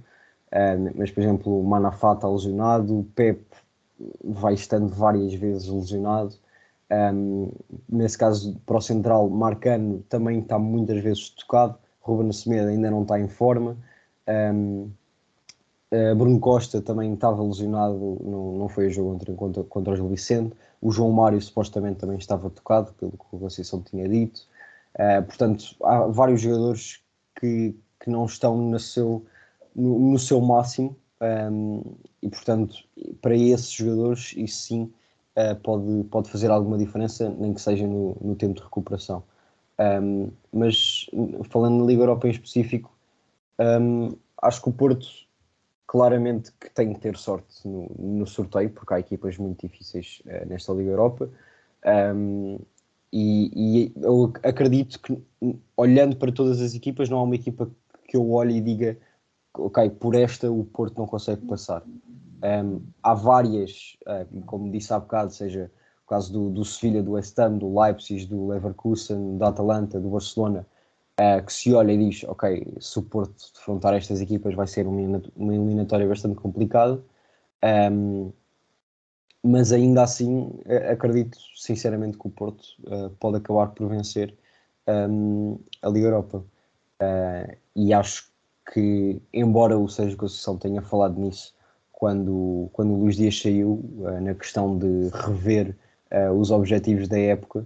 uh, 0.56 0.94
mas 0.96 1.12
por 1.12 1.22
exemplo 1.22 1.60
o 1.60 1.64
Manafata 1.64 2.28
lesionado, 2.28 3.00
o 3.00 3.04
Pep 3.04 3.46
vai 4.24 4.54
estando 4.54 4.88
várias 4.90 5.34
vezes 5.34 5.68
lesionado, 5.68 6.36
um, 7.14 7.52
nesse 7.90 8.18
caso 8.18 8.60
para 8.66 8.78
o 8.78 8.82
central 8.82 9.30
Marcano 9.30 10.04
também 10.10 10.40
está 10.40 10.58
muitas 10.58 11.02
vezes 11.04 11.30
tocado, 11.30 11.78
Ruben 12.02 12.32
Semedo 12.32 12.70
ainda 12.70 12.90
não 12.90 13.02
está 13.02 13.20
em 13.20 13.28
forma, 13.28 13.78
um, 14.54 14.90
Uh, 15.92 16.16
Bruno 16.16 16.40
Costa 16.40 16.82
também 16.82 17.14
estava 17.14 17.44
lesionado, 17.44 18.20
não, 18.22 18.58
não 18.58 18.68
foi 18.68 18.88
a 18.88 18.90
jogo 18.90 19.18
contra, 19.36 19.64
contra, 19.64 19.94
o 19.94 19.96
Gil 19.96 20.10
Vicente. 20.10 20.56
O 20.82 20.92
João 20.92 21.12
Mário 21.12 21.40
supostamente 21.42 22.00
também 22.00 22.18
estava 22.18 22.50
tocado, 22.50 22.92
pelo 22.94 23.12
que 23.12 23.26
o 23.32 23.40
Conceição 23.40 23.82
tinha 23.82 24.08
dito. 24.10 24.42
Uh, 24.96 25.24
portanto, 25.24 25.76
há 25.84 26.00
vários 26.08 26.42
jogadores 26.42 27.02
que, 27.40 27.76
que 28.00 28.10
não 28.10 28.26
estão 28.26 28.58
no 28.58 28.80
seu, 28.80 29.26
no, 29.76 30.12
no 30.12 30.20
seu 30.20 30.40
máximo 30.42 30.96
um, 31.22 31.82
e, 32.22 32.30
portanto, 32.30 32.76
para 33.22 33.36
esses 33.36 33.72
jogadores, 33.72 34.34
isso 34.36 34.62
sim 34.62 34.94
uh, 35.36 35.56
pode, 35.62 36.04
pode 36.06 36.30
fazer 36.30 36.52
alguma 36.52 36.78
diferença, 36.78 37.30
nem 37.30 37.54
que 37.54 37.62
seja 37.62 37.88
no, 37.88 38.18
no 38.22 38.36
tempo 38.36 38.56
de 38.56 38.64
recuperação. 38.64 39.24
Um, 39.80 40.32
mas 40.54 41.10
falando 41.50 41.80
na 41.80 41.86
Liga 41.86 42.04
Europa 42.04 42.28
em 42.28 42.32
específico, 42.32 42.96
um, 43.60 44.16
acho 44.42 44.62
que 44.62 44.70
o 44.70 44.74
Porto 44.74 45.08
claramente 45.88 46.52
que 46.60 46.70
tem 46.70 46.94
que 46.94 47.00
ter 47.00 47.18
sorte 47.18 47.68
no, 47.68 47.90
no 47.98 48.28
sorteio, 48.28 48.70
porque 48.70 48.94
há 48.94 49.00
equipas 49.00 49.38
muito 49.38 49.68
difíceis 49.68 50.22
uh, 50.26 50.48
nesta 50.48 50.74
Liga 50.74 50.92
Europa. 50.92 51.30
E, 53.14 53.52
e, 53.56 53.94
eu 54.02 54.34
acredito 54.44 55.00
que, 55.00 55.18
olhando 55.78 56.18
para 56.18 56.32
todas 56.32 56.60
as 56.60 56.74
equipas, 56.74 57.08
não 57.08 57.20
há 57.20 57.24
uma 57.24 57.36
equipa 57.36 57.70
que 58.10 58.18
eu 58.18 58.30
olhe 58.32 58.58
e 58.58 58.62
diga, 58.62 58.98
ok, 59.58 59.90
por 59.92 60.16
esta 60.16 60.52
o 60.52 60.64
Porto 60.66 60.98
não 60.98 61.08
consegue 61.08 61.46
passar. 61.46 61.84
Um, 61.84 62.82
há 63.02 63.14
várias, 63.14 63.98
como 64.46 64.72
disse 64.72 64.94
há 64.94 65.00
bocado, 65.00 65.34
seja 65.34 65.72
o 66.06 66.08
caso 66.08 66.32
do, 66.32 66.50
do 66.52 66.64
Sevilha, 66.64 67.02
do 67.02 67.14
West 67.14 67.38
Ham, 67.40 67.58
do 67.58 67.80
Leipzig, 67.80 68.28
do 68.28 68.48
Leverkusen, 68.48 69.38
da 69.38 69.48
Atalanta, 69.48 70.00
do 70.00 70.10
Barcelona, 70.10 70.66
uh, 71.20 71.44
que 71.44 71.52
se 71.52 71.74
olha 71.74 71.92
e 71.92 71.98
diz, 71.98 72.24
ok, 72.26 72.76
se 72.80 73.00
o 73.00 73.02
Porto 73.02 73.52
defrontar 73.54 73.94
estas 73.96 74.22
equipas 74.22 74.54
vai 74.54 74.68
ser 74.68 74.86
uma, 74.88 75.22
eliminatória 75.54 76.08
bastante 76.08 76.36
complicada, 76.36 77.02
um, 77.92 78.32
mas 79.44 79.72
ainda 79.72 80.04
assim 80.04 80.60
acredito 80.92 81.38
sinceramente 81.56 82.18
que 82.18 82.28
o 82.28 82.32
Porto 82.32 82.64
uh, 82.88 83.10
pode 83.20 83.38
acabar 83.38 83.68
por 83.68 83.88
vencer 83.88 84.36
um, 84.88 85.60
a 85.82 85.90
Liga 85.90 86.08
Europa. 86.08 86.44
Uh, 87.02 87.56
e 87.76 87.94
acho 87.94 88.32
que, 88.74 89.22
embora 89.34 89.78
o 89.78 89.88
Sérgio 89.88 90.18
Conceição 90.18 90.58
tenha 90.58 90.82
falado 90.82 91.20
nisso 91.20 91.54
quando, 91.92 92.70
quando 92.74 92.94
o 92.94 92.98
Luís 92.98 93.16
Dias 93.16 93.40
saiu, 93.40 93.84
na 94.22 94.34
questão 94.34 94.78
de 94.78 95.10
rever 95.14 95.76
os 96.34 96.52
objetivos 96.52 97.08
da 97.08 97.18
época, 97.18 97.66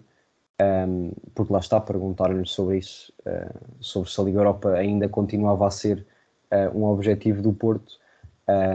um, 0.62 1.12
porque 1.34 1.54
lá 1.54 1.60
está, 1.60 1.80
perguntaram-lhe 1.80 2.46
sobre 2.46 2.80
isso, 2.80 3.14
uh, 3.22 3.60
sobre 3.80 4.12
se 4.12 4.20
a 4.20 4.24
Liga 4.24 4.40
Europa 4.40 4.74
ainda 4.74 5.08
continuava 5.08 5.68
a 5.68 5.72
ser 5.72 6.06
uh, 6.52 6.78
um 6.78 6.84
objetivo 6.84 7.42
do 7.42 7.54
Porto, 7.54 7.94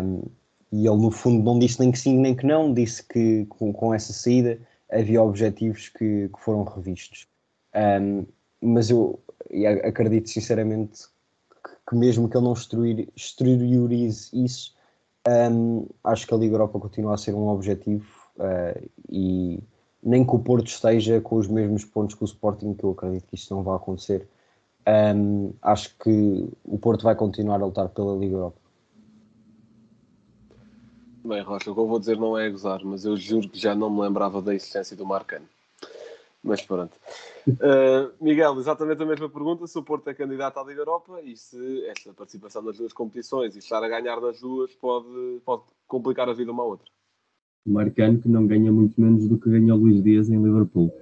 um, 0.02 0.22
e 0.72 0.86
ele 0.86 0.96
no 0.96 1.10
fundo 1.10 1.44
não 1.44 1.58
disse 1.58 1.78
nem 1.80 1.92
que 1.92 1.98
sim 1.98 2.18
nem 2.18 2.34
que 2.34 2.46
não, 2.46 2.72
disse 2.72 3.02
que 3.06 3.44
com, 3.46 3.72
com 3.72 3.92
essa 3.92 4.12
saída 4.12 4.58
havia 4.90 5.22
objetivos 5.22 5.88
que, 5.88 6.28
que 6.28 6.40
foram 6.40 6.64
revistos. 6.64 7.28
Um, 7.74 8.24
mas 8.60 8.88
eu 8.88 9.20
acredito 9.84 10.30
sinceramente 10.30 11.02
que, 11.88 11.94
mesmo 11.96 12.28
que 12.28 12.36
ele 12.36 12.44
não 12.44 12.54
exteriorize 13.16 14.30
isso, 14.32 14.74
acho 16.02 16.26
que 16.26 16.34
a 16.34 16.36
Liga 16.36 16.54
Europa 16.54 16.78
continua 16.78 17.14
a 17.14 17.18
ser 17.18 17.34
um 17.34 17.48
objetivo 17.48 18.06
uh, 18.36 18.90
e 19.08 19.62
nem 20.02 20.24
que 20.24 20.34
o 20.34 20.38
Porto 20.38 20.66
esteja 20.66 21.20
com 21.20 21.36
os 21.36 21.48
mesmos 21.48 21.84
pontos 21.84 22.14
que 22.14 22.22
o 22.22 22.26
Sporting, 22.26 22.74
que 22.74 22.84
eu 22.84 22.90
acredito 22.90 23.26
que 23.26 23.34
isso 23.34 23.54
não 23.54 23.62
vai 23.62 23.76
acontecer. 23.76 24.28
Um, 24.86 25.54
acho 25.62 25.96
que 25.98 26.46
o 26.64 26.78
Porto 26.78 27.04
vai 27.04 27.14
continuar 27.14 27.60
a 27.62 27.64
lutar 27.64 27.88
pela 27.88 28.14
Liga 28.14 28.34
Europa. 28.34 28.58
Bem, 31.24 31.40
Rocha, 31.40 31.70
o 31.70 31.74
que 31.74 31.80
eu 31.80 31.86
vou 31.86 31.98
dizer 31.98 32.18
não 32.18 32.36
é 32.36 32.50
gozar, 32.50 32.84
mas 32.84 33.06
eu 33.06 33.16
juro 33.16 33.48
que 33.48 33.58
já 33.58 33.74
não 33.74 33.88
me 33.88 34.02
lembrava 34.02 34.42
da 34.42 34.54
existência 34.54 34.94
do 34.94 35.06
Marcano. 35.06 35.46
Mas 36.44 36.60
pronto. 36.60 36.94
Uh, 37.48 38.12
Miguel, 38.22 38.58
exatamente 38.58 39.02
a 39.02 39.06
mesma 39.06 39.30
pergunta: 39.30 39.66
se 39.66 39.78
o 39.78 39.82
Porto 39.82 40.10
é 40.10 40.14
candidato 40.14 40.58
à 40.58 40.64
Liga 40.64 40.82
Europa 40.82 41.20
e 41.22 41.34
se 41.36 41.86
esta 41.86 42.12
participação 42.12 42.60
nas 42.60 42.76
duas 42.76 42.92
competições 42.92 43.56
e 43.56 43.60
estar 43.60 43.82
a 43.82 43.88
ganhar 43.88 44.20
nas 44.20 44.40
duas 44.40 44.74
pode, 44.74 45.40
pode 45.42 45.62
complicar 45.86 46.28
a 46.28 46.34
vida 46.34 46.52
uma 46.52 46.62
à 46.62 46.66
outra. 46.66 46.86
Marcano 47.66 48.20
que 48.20 48.28
não 48.28 48.46
ganha 48.46 48.70
muito 48.70 49.00
menos 49.00 49.26
do 49.26 49.38
que 49.38 49.48
ganha 49.48 49.74
o 49.74 49.78
Luís 49.78 50.02
Dias 50.02 50.28
em 50.28 50.42
Liverpool. 50.42 50.92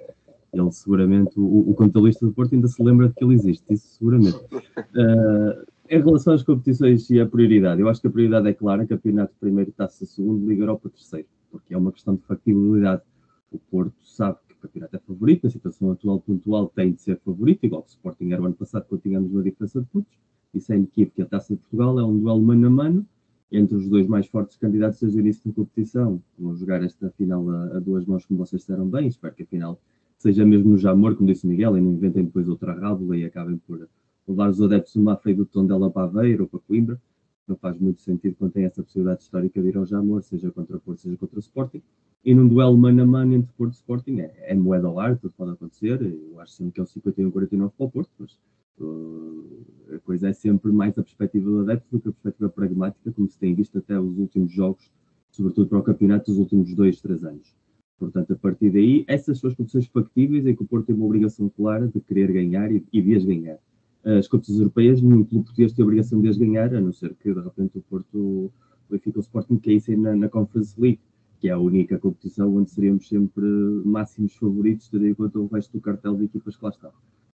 Ele 0.52 0.70
seguramente, 0.70 1.32
o, 1.40 1.70
o 1.70 1.74
contabilista 1.74 2.24
do 2.24 2.32
Porto 2.32 2.54
ainda 2.54 2.68
se 2.68 2.80
lembra 2.80 3.08
de 3.08 3.14
que 3.14 3.24
ele 3.24 3.34
existe, 3.34 3.64
isso 3.72 3.88
seguramente. 3.96 4.36
Uh, 4.36 5.66
em 5.88 6.00
relação 6.00 6.34
às 6.34 6.42
competições 6.42 7.10
e 7.10 7.20
a 7.20 7.26
prioridade, 7.26 7.80
eu 7.80 7.88
acho 7.88 8.00
que 8.00 8.06
a 8.06 8.10
prioridade 8.10 8.48
é 8.48 8.52
clara, 8.52 8.86
campeonato 8.86 9.34
primeiro, 9.40 9.72
taça 9.72 10.06
segundo, 10.06 10.46
Liga 10.46 10.62
Europa 10.62 10.88
terceiro, 10.88 11.26
porque 11.50 11.74
é 11.74 11.76
uma 11.76 11.90
questão 11.90 12.14
de 12.14 12.22
factibilidade. 12.22 13.02
O 13.50 13.58
Porto 13.58 13.94
sabe 14.02 14.38
campeonato 14.62 14.96
é 14.96 14.98
favorito, 14.98 15.46
a 15.46 15.50
situação 15.50 15.90
atual 15.90 16.20
pontual 16.20 16.68
tem 16.68 16.92
de 16.92 17.00
ser 17.00 17.18
favorito, 17.18 17.64
igual 17.64 17.82
que 17.82 17.88
o 17.88 17.92
Sporting 17.92 18.32
era 18.32 18.42
o 18.42 18.46
ano 18.46 18.54
passado, 18.54 18.86
quando 18.88 19.02
tínhamos 19.02 19.32
uma 19.32 19.42
diferença 19.42 19.80
de 19.80 19.86
pontos, 19.86 20.12
isso 20.54 20.72
é 20.72 20.76
inequívoco, 20.76 21.22
a 21.22 21.26
taça 21.26 21.54
de 21.54 21.60
Portugal 21.60 21.98
é 21.98 22.04
um 22.04 22.18
duelo 22.18 22.42
mano 22.42 22.66
a 22.66 22.70
mano, 22.70 23.06
entre 23.52 23.76
os 23.76 23.88
dois 23.88 24.06
mais 24.06 24.26
fortes 24.26 24.56
candidatos 24.56 25.00
desde 25.00 25.18
o 25.18 25.20
início 25.20 25.50
da 25.50 25.54
competição. 25.54 26.22
Vão 26.38 26.56
jogar 26.56 26.82
esta 26.82 27.10
final 27.10 27.48
a, 27.50 27.76
a, 27.76 27.80
duas 27.80 28.06
mãos, 28.06 28.24
como 28.24 28.38
vocês 28.38 28.62
disseram 28.62 28.88
bem. 28.88 29.06
Espero 29.06 29.34
que 29.34 29.42
a 29.42 29.46
final 29.46 29.78
seja 30.16 30.44
mesmo 30.44 30.70
no 30.70 30.78
Jamor, 30.78 31.14
como 31.14 31.28
disse 31.28 31.44
o 31.44 31.48
Miguel, 31.48 31.76
e 31.76 31.80
não 31.80 31.92
inventem 31.92 32.24
depois 32.24 32.48
outra 32.48 32.72
rábula 32.72 33.16
e 33.16 33.24
acabem 33.24 33.58
por 33.58 33.86
levar 34.26 34.48
os 34.48 34.62
adeptos 34.62 34.96
uma 34.96 35.16
feia 35.16 35.36
do 35.36 35.44
Tondela 35.44 35.90
para 35.90 36.04
Aveiro 36.04 36.44
ou 36.44 36.48
para 36.48 36.60
Coimbra. 36.60 37.00
Não 37.46 37.56
faz 37.56 37.78
muito 37.78 38.00
sentido 38.00 38.36
quando 38.36 38.52
tem 38.52 38.64
essa 38.64 38.82
possibilidade 38.82 39.22
histórica 39.22 39.60
de 39.60 39.68
ir 39.68 39.76
ao 39.76 39.84
Jamor, 39.84 40.22
seja 40.22 40.50
contra 40.50 40.76
o 40.76 40.80
Porto, 40.80 41.00
seja 41.00 41.16
contra 41.16 41.36
o 41.36 41.40
Sporting. 41.40 41.82
E 42.24 42.34
num 42.34 42.46
duelo 42.46 42.76
mano 42.76 43.02
a 43.02 43.06
mano 43.06 43.34
entre 43.34 43.52
Porto 43.54 43.72
e 43.72 43.76
Sporting 43.76 44.20
é, 44.20 44.52
é 44.52 44.54
moeda 44.54 44.86
ao 44.86 45.00
ar, 45.00 45.18
tudo 45.18 45.34
pode 45.36 45.50
acontecer. 45.50 46.00
Eu 46.00 46.38
acho 46.40 46.52
sempre 46.52 46.72
que 46.72 46.80
é 46.80 46.82
um 46.82 46.86
51-49 46.86 47.72
para 47.76 47.86
o 47.86 47.90
Porto, 47.90 48.10
mas 48.18 48.38
uh, 48.78 49.94
a 49.94 49.98
coisa 50.00 50.28
é 50.28 50.32
sempre 50.32 50.70
mais 50.70 50.96
a 50.96 51.02
perspectiva 51.02 51.50
do 51.50 51.60
adepto 51.60 51.88
do 51.90 52.00
que 52.00 52.08
a 52.08 52.12
perspectiva 52.12 52.48
pragmática, 52.48 53.10
como 53.10 53.28
se 53.28 53.38
tem 53.38 53.54
visto 53.54 53.76
até 53.78 53.98
os 53.98 54.16
últimos 54.18 54.52
jogos, 54.52 54.88
sobretudo 55.30 55.68
para 55.68 55.78
o 55.78 55.82
campeonato 55.82 56.30
dos 56.30 56.38
últimos 56.38 56.72
dois, 56.74 57.00
três 57.00 57.24
anos. 57.24 57.56
Portanto, 57.98 58.32
a 58.32 58.36
partir 58.36 58.70
daí, 58.70 59.04
essas 59.08 59.38
são 59.38 59.48
as 59.48 59.56
competições 59.56 59.86
factíveis 59.86 60.46
em 60.46 60.54
que 60.54 60.62
o 60.62 60.66
Porto 60.66 60.86
tem 60.86 60.94
uma 60.94 61.06
obrigação 61.06 61.48
clara 61.48 61.88
de 61.88 62.00
querer 62.00 62.32
ganhar 62.32 62.70
e, 62.70 62.84
e 62.92 63.02
de 63.02 63.14
as 63.14 63.24
ganhar. 63.24 63.58
As 64.04 64.26
competições 64.26 64.60
europeias, 64.60 65.00
nenhum 65.00 65.24
clube 65.24 65.44
português 65.44 65.72
tem 65.72 65.82
a 65.82 65.86
obrigação 65.86 66.20
de 66.20 66.28
as 66.28 66.36
ganhar, 66.36 66.74
a 66.74 66.80
não 66.80 66.92
ser 66.92 67.14
que 67.14 67.32
de 67.32 67.40
repente 67.40 67.78
o 67.78 67.82
Porto, 67.82 68.18
o 68.18 68.52
Benfica, 68.90 69.18
o 69.18 69.22
Sporting 69.22 69.58
caíssem 69.58 69.96
na, 69.96 70.16
na 70.16 70.28
Conference 70.28 70.80
League 70.80 70.98
que 71.42 71.48
é 71.48 71.50
a 71.50 71.58
única 71.58 71.98
competição 71.98 72.54
onde 72.54 72.70
seríamos 72.70 73.08
sempre 73.08 73.44
máximos 73.84 74.32
favoritos, 74.36 74.88
tendo 74.88 75.08
em 75.08 75.12
conta 75.12 75.40
o 75.40 75.48
resto 75.48 75.72
do 75.72 75.80
cartel 75.80 76.16
de 76.16 76.26
equipas 76.26 76.56
que 76.56 76.64
lá 76.64 76.70
estão. 76.70 76.92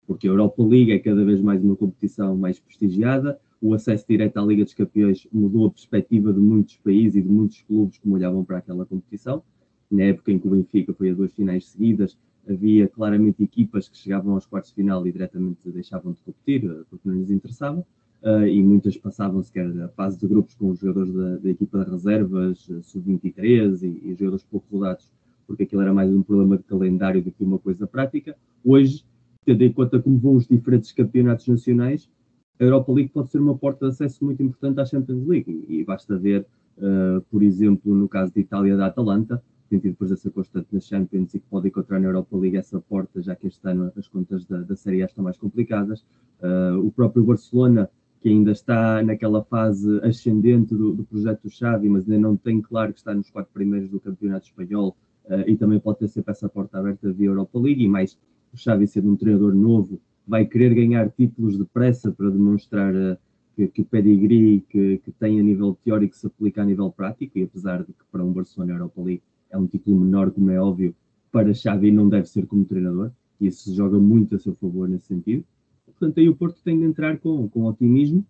Porque 0.09 0.27
a 0.27 0.31
Europa 0.33 0.61
League 0.61 0.91
é 0.91 0.99
cada 0.99 1.25
vez 1.25 1.41
mais 1.41 1.63
uma 1.63 1.77
competição 1.77 2.37
mais 2.37 2.59
prestigiada, 2.59 3.39
o 3.61 3.73
acesso 3.73 4.05
direto 4.09 4.39
à 4.39 4.45
Liga 4.45 4.65
dos 4.65 4.75
Campeões 4.75 5.29
mudou 5.33 5.67
a 5.67 5.71
perspectiva 5.71 6.33
de 6.33 6.41
muitos 6.41 6.79
países 6.79 7.15
e 7.15 7.23
de 7.23 7.29
muitos 7.29 7.63
clubes 7.63 7.97
que 7.97 8.09
olhavam 8.09 8.45
para 8.45 8.59
aquela 8.59 8.85
competição. 8.85 9.41
Na 9.89 10.03
época 10.03 10.33
em 10.33 10.39
que 10.41 10.49
o 10.49 10.51
Benfica 10.51 10.93
foi 10.93 11.11
a 11.11 11.15
duas 11.15 11.33
finais 11.33 11.69
seguidas, 11.69 12.19
havia 12.49 12.89
claramente 12.89 13.43
equipas 13.43 13.89
que 13.89 13.97
chegavam 13.97 14.35
aos 14.35 14.47
quartos 14.47 14.71
de 14.71 14.77
final 14.77 15.07
e 15.07 15.13
diretamente 15.13 15.71
deixavam 15.71 16.13
de 16.13 16.21
competir, 16.21 16.85
porque 16.91 17.09
não 17.09 17.15
lhes 17.15 17.31
interessava 17.31 17.85
uh, 18.23 18.47
e 18.47 18.63
muitas 18.63 18.97
passavam 18.97 19.43
sequer 19.43 19.67
a 19.83 19.89
fase 19.89 20.19
de 20.19 20.27
grupos 20.27 20.55
com 20.55 20.71
os 20.71 20.81
jogadores 20.81 21.13
da, 21.13 21.37
da 21.37 21.51
equipa 21.51 21.85
de 21.85 21.91
reservas, 21.91 22.69
eh, 22.71 22.81
sub-23 22.83 23.83
e, 23.83 24.11
e, 24.11 24.15
jogadores 24.15 24.45
pouco 24.45 24.67
rodados, 24.73 25.11
porque 25.47 25.65
aquilo 25.65 25.83
era 25.83 25.93
mais 25.93 26.11
um 26.11 26.23
problema 26.23 26.57
de 26.57 26.65
calendário 26.65 27.23
do 27.23 27.31
que 27.31 27.45
uma 27.45 27.59
coisa 27.59 27.87
prática. 27.87 28.37
Hoje, 28.65 29.05
tendo 29.45 29.63
em 29.63 29.73
conta 29.73 30.01
como 30.01 30.19
vão 30.19 30.37
os 30.37 30.47
diferentes 30.47 30.93
campeonatos 30.93 31.47
nacionais, 31.47 32.09
a 32.59 32.65
Europa 32.65 32.93
League 32.93 33.11
pode 33.11 33.31
ser 33.31 33.39
uma 33.39 33.57
porta 33.57 33.87
de 33.87 33.93
acesso 33.93 34.25
muito 34.25 34.43
importante 34.43 34.81
à 34.81 34.87
Champions 34.87 35.27
League. 35.27 35.65
E 35.69 35.83
basta 35.85 36.17
ver, 36.17 36.47
por 37.29 37.43
exemplo, 37.43 37.93
no 37.93 38.09
caso 38.09 38.33
de 38.33 38.41
Itália, 38.41 38.77
da 38.77 38.87
Atalanta, 38.87 39.43
tem 39.73 39.81
tido 39.81 39.97
presença 39.97 40.31
constante 40.31 40.69
na 40.71 40.81
Champions 40.81 41.33
e 41.33 41.41
que 41.41 41.47
pode 41.49 41.69
encontrar 41.69 41.99
na 41.99 42.07
Europa 42.07 42.37
League 42.37 42.59
essa 42.59 42.79
porta, 42.79 43.23
já 43.23 43.35
que 43.35 43.47
este 43.47 43.67
ano 43.67 43.91
as 43.97 44.07
contas 44.07 44.45
da, 44.45 44.59
da 44.59 44.77
Série 44.77 45.03
A 45.03 45.07
estão 45.07 45.25
mais 45.25 45.39
complicadas. 45.39 46.05
Uh, 46.43 46.79
o 46.85 46.93
próprio 46.93 47.25
Barcelona 47.25 47.89
que 48.21 48.29
ainda 48.29 48.53
está 48.53 49.03
naquela 49.03 49.43
fase 49.43 49.99
ascendente 50.03 50.75
do, 50.75 50.93
do 50.93 51.05
projeto 51.05 51.49
Xavi, 51.49 51.89
mas 51.89 52.09
ainda 52.09 52.21
não 52.21 52.37
tem 52.37 52.61
claro 52.61 52.93
que 52.93 52.99
está 52.99 53.15
nos 53.15 53.31
quatro 53.31 53.51
primeiros 53.53 53.89
do 53.89 53.99
Campeonato 53.99 54.47
Espanhol 54.47 54.95
uh, 55.25 55.49
e 55.49 55.57
também 55.57 55.81
pode 55.81 56.01
ter 56.01 56.09
sempre 56.09 56.33
essa 56.33 56.51
porta 56.51 56.79
aberta 56.79 57.11
via 57.11 57.29
Europa 57.29 57.59
League, 57.59 57.83
e 57.83 57.89
mais 57.89 58.19
o 58.53 58.57
Xavi 58.59 58.87
sendo 58.87 59.11
um 59.11 59.17
treinador 59.17 59.55
novo, 59.55 59.99
vai 60.29 60.45
querer 60.45 60.75
ganhar 60.75 61.11
títulos 61.11 61.57
depressa 61.57 62.13
para 62.13 62.29
demonstrar 62.29 62.95
uh, 62.95 63.17
que, 63.57 63.69
que, 63.69 63.81
o 63.81 63.85
pedigree 63.87 64.61
que, 64.69 64.99
que, 64.99 65.13
tem 65.13 65.41
a 65.41 65.43
nível 65.43 65.77
teórico 65.83 66.15
se 66.15 66.27
aplica 66.27 66.61
a 66.61 66.65
nível 66.65 66.93
prático, 66.93 67.39
e 67.39 67.45
apesar 67.45 67.79
de 67.83 67.93
que 67.95 68.05
para 68.13 68.23
um 68.23 68.33
Barcelona 68.33 68.75
Europa 68.75 69.01
League 69.01 69.23
é 69.53 69.59
um 69.59 69.67
título 69.67 70.01
menor, 70.01 70.31
como 70.33 70.51
é 70.51 70.59
óbvio, 70.59 70.95
para 71.31 71.55
Xavi 71.55 71.93
não 71.93 72.09
deve 72.09 72.27
ser 72.27 72.47
como 72.47 72.65
treinador, 72.65 73.13
e 73.41 73.47
isso 73.47 73.73
joga 73.73 73.99
muito 73.99 74.35
a 74.35 74.39
seu 74.39 74.55
favor 74.55 74.89
nesse 74.89 75.07
sentido. 75.07 75.45
Portanto, 75.87 76.19
aí 76.19 76.29
o 76.29 76.35
Porto 76.35 76.61
tem 76.65 76.79
de 76.79 76.85
entrar 76.85 77.19
com, 77.19 77.49
com 77.49 77.65
otimismo, 77.65 78.27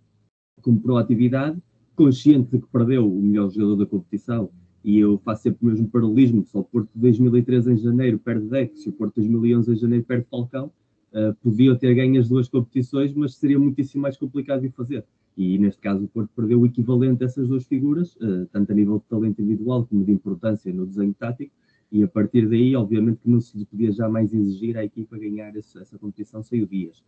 com 0.60 0.76
proatividade, 0.76 1.58
consciente 1.94 2.50
de 2.50 2.58
que 2.58 2.68
perdeu 2.68 3.10
o 3.10 3.22
melhor 3.22 3.50
jogador 3.50 3.76
da 3.76 3.86
competição. 3.86 4.50
E 4.84 4.98
eu 4.98 5.18
faço 5.18 5.44
sempre 5.44 5.64
o 5.64 5.70
mesmo 5.70 5.88
paralelismo: 5.88 6.44
se 6.44 6.56
o 6.56 6.64
Porto 6.64 6.90
de 6.94 7.00
2013 7.00 7.72
em 7.72 7.76
janeiro 7.76 8.18
perde 8.18 8.46
Deck, 8.48 8.76
se 8.78 8.88
o 8.88 8.92
Porto 8.92 9.14
de 9.14 9.28
2011 9.28 9.72
em 9.72 9.76
janeiro 9.76 10.04
perde 10.04 10.26
Falcão, 10.28 10.72
uh, 11.12 11.34
podiam 11.40 11.76
ter 11.76 11.94
ganho 11.94 12.20
as 12.20 12.28
duas 12.28 12.48
competições, 12.48 13.12
mas 13.14 13.36
seria 13.36 13.58
muitíssimo 13.58 14.02
mais 14.02 14.16
complicado 14.16 14.62
de 14.62 14.70
fazer. 14.70 15.04
E 15.36 15.58
neste 15.58 15.80
caso, 15.80 16.04
o 16.04 16.08
Porto 16.08 16.30
perdeu 16.36 16.60
o 16.60 16.66
equivalente 16.66 17.22
a 17.22 17.26
essas 17.26 17.48
duas 17.48 17.64
figuras, 17.64 18.14
uh, 18.16 18.46
tanto 18.52 18.72
a 18.72 18.74
nível 18.74 18.98
de 18.98 19.04
talento 19.04 19.40
individual 19.40 19.86
como 19.86 20.04
de 20.04 20.12
importância 20.12 20.72
no 20.72 20.86
desenho 20.86 21.14
tático. 21.14 21.54
E 21.90 22.02
a 22.02 22.08
partir 22.08 22.48
daí, 22.48 22.74
obviamente, 22.74 23.20
que 23.22 23.30
não 23.30 23.40
se 23.40 23.56
lhe 23.56 23.64
podia 23.64 23.92
jamais 23.92 24.32
exigir 24.32 24.76
à 24.76 24.84
equipa 24.84 25.18
ganhar 25.18 25.54
essa, 25.56 25.98
competição 25.98 26.42
sem 26.42 26.62
o 26.62 26.66
Dias 26.66 27.02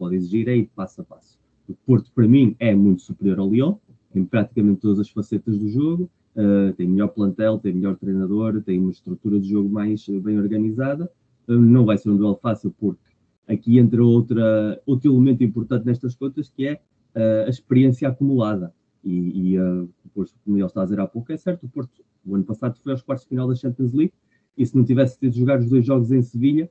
pode 0.00 0.16
exigir 0.16 0.48
é 0.48 0.56
ir 0.56 0.70
passo 0.74 1.02
a 1.02 1.04
passo. 1.04 1.38
O 1.68 1.74
Porto, 1.86 2.10
para 2.14 2.26
mim, 2.26 2.56
é 2.58 2.74
muito 2.74 3.02
superior 3.02 3.38
ao 3.38 3.50
Lyon, 3.50 3.74
em 4.14 4.24
praticamente 4.24 4.80
todas 4.80 4.98
as 4.98 5.10
facetas 5.10 5.58
do 5.58 5.68
jogo, 5.68 6.10
uh, 6.34 6.72
tem 6.72 6.88
melhor 6.88 7.08
plantel, 7.08 7.58
tem 7.58 7.74
melhor 7.74 7.96
treinador, 7.96 8.62
tem 8.62 8.80
uma 8.80 8.90
estrutura 8.90 9.38
de 9.38 9.50
jogo 9.50 9.68
mais 9.68 10.08
bem 10.08 10.38
organizada. 10.38 11.08
Não 11.46 11.84
vai 11.84 11.98
ser 11.98 12.10
um 12.10 12.16
duelo 12.16 12.36
fácil, 12.36 12.74
porque 12.80 13.10
aqui 13.46 13.78
entra 13.78 14.02
outra, 14.02 14.80
outro 14.86 15.12
elemento 15.12 15.44
importante 15.44 15.84
nestas 15.84 16.14
contas, 16.14 16.48
que 16.48 16.66
é 16.66 16.80
a 17.14 17.48
experiência 17.48 18.08
acumulada. 18.08 18.72
E, 19.02 19.52
e 19.52 19.58
uh, 19.58 19.88
depois, 20.04 20.34
como 20.44 20.56
ele 20.56 20.66
está 20.66 20.82
a 20.82 20.84
dizer 20.84 21.00
há 21.00 21.06
pouco, 21.06 21.32
é 21.32 21.36
certo, 21.36 21.64
o 21.64 21.68
Porto, 21.68 22.04
o 22.24 22.34
ano 22.34 22.44
passado, 22.44 22.78
foi 22.82 22.92
aos 22.92 23.02
quartos 23.02 23.24
de 23.24 23.30
final 23.30 23.48
da 23.48 23.54
Champions 23.54 23.92
League, 23.92 24.12
e 24.56 24.66
se 24.66 24.76
não 24.76 24.84
tivesse 24.84 25.18
tido 25.18 25.34
jogar 25.34 25.58
os 25.58 25.70
dois 25.70 25.86
jogos 25.86 26.10
em 26.12 26.20
Sevilha, 26.22 26.70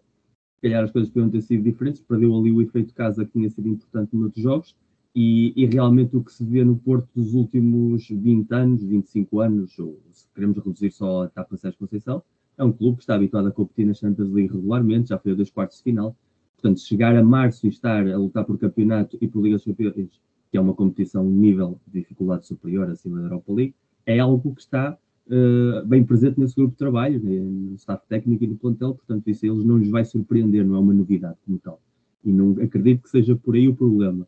calhar 0.62 0.84
as 0.84 0.92
coisas 0.92 1.10
podiam 1.10 1.30
ter 1.30 1.42
sido 1.42 1.64
diferentes, 1.64 2.02
perdeu 2.02 2.38
ali 2.38 2.52
o 2.52 2.62
efeito 2.62 2.94
casa 2.94 3.26
que 3.26 3.32
tinha 3.32 3.50
sido 3.50 3.68
importante 3.68 4.16
noutros 4.16 4.44
jogos, 4.44 4.76
e, 5.16 5.54
e, 5.56 5.66
realmente 5.66 6.16
o 6.16 6.24
que 6.24 6.32
se 6.32 6.46
vê 6.46 6.64
no 6.64 6.78
Porto 6.78 7.10
dos 7.16 7.34
últimos 7.34 8.08
20 8.08 8.52
anos, 8.54 8.84
25 8.84 9.40
anos, 9.40 9.80
ou 9.80 10.00
se 10.12 10.28
queremos 10.36 10.58
reduzir 10.58 10.92
só 10.92 11.24
a 11.24 11.26
etapa 11.26 11.58
Sérgio 11.58 11.80
Conceição, 11.80 12.24
é 12.58 12.64
um 12.64 12.72
clube 12.72 12.98
que 12.98 13.04
está 13.04 13.16
habituado 13.16 13.48
a 13.48 13.52
competir 13.52 13.88
na 13.88 13.94
Champions 13.94 14.30
League 14.30 14.54
regularmente, 14.54 15.10
já 15.10 15.18
foi 15.18 15.32
a 15.32 15.36
dois 15.36 15.50
quartos 15.50 15.78
de 15.78 15.84
final, 15.84 16.16
portanto, 16.56 16.80
chegar 16.82 17.16
a 17.16 17.24
março 17.24 17.66
e 17.66 17.70
estar 17.70 18.08
a 18.08 18.18
lutar 18.18 18.46
por 18.46 18.58
campeonato 18.60 19.18
e 19.20 19.28
por 19.28 19.42
Liga 19.42 19.56
dos 19.56 19.66
Campeões, 19.66 20.22
que 20.52 20.58
é 20.58 20.62
uma 20.62 20.74
competição 20.74 21.26
um 21.26 21.32
nível 21.32 21.80
de 21.88 22.00
dificuldade 22.00 22.46
superior 22.46 22.90
acima 22.90 23.18
da 23.18 23.26
Europa 23.26 23.54
League, 23.54 23.76
é 24.06 24.20
algo 24.20 24.54
que 24.56 24.62
está 24.62 24.98
uh, 25.28 25.86
bem 25.86 26.04
presente 26.04 26.40
nesse 26.40 26.56
grupo 26.56 26.72
de 26.72 26.78
trabalho, 26.78 27.22
né, 27.22 27.40
no 27.40 27.76
staff 27.76 28.06
técnico 28.08 28.44
e 28.44 28.48
no 28.48 28.58
plantel, 28.58 28.96
portanto, 28.96 29.28
isso 29.28 29.46
a 29.46 29.50
eles 29.50 29.64
não 29.64 29.78
lhes 29.78 29.90
vai 29.90 30.04
surpreender, 30.04 30.66
não 30.66 30.76
é 30.76 30.80
uma 30.80 30.94
novidade 30.94 31.38
como 31.46 31.60
tal. 31.60 31.82
E 32.24 32.32
não 32.32 32.52
acredito 32.62 33.04
que 33.04 33.10
seja 33.10 33.36
por 33.36 33.56
aí 33.56 33.68
o 33.68 33.76
problema. 33.76 34.28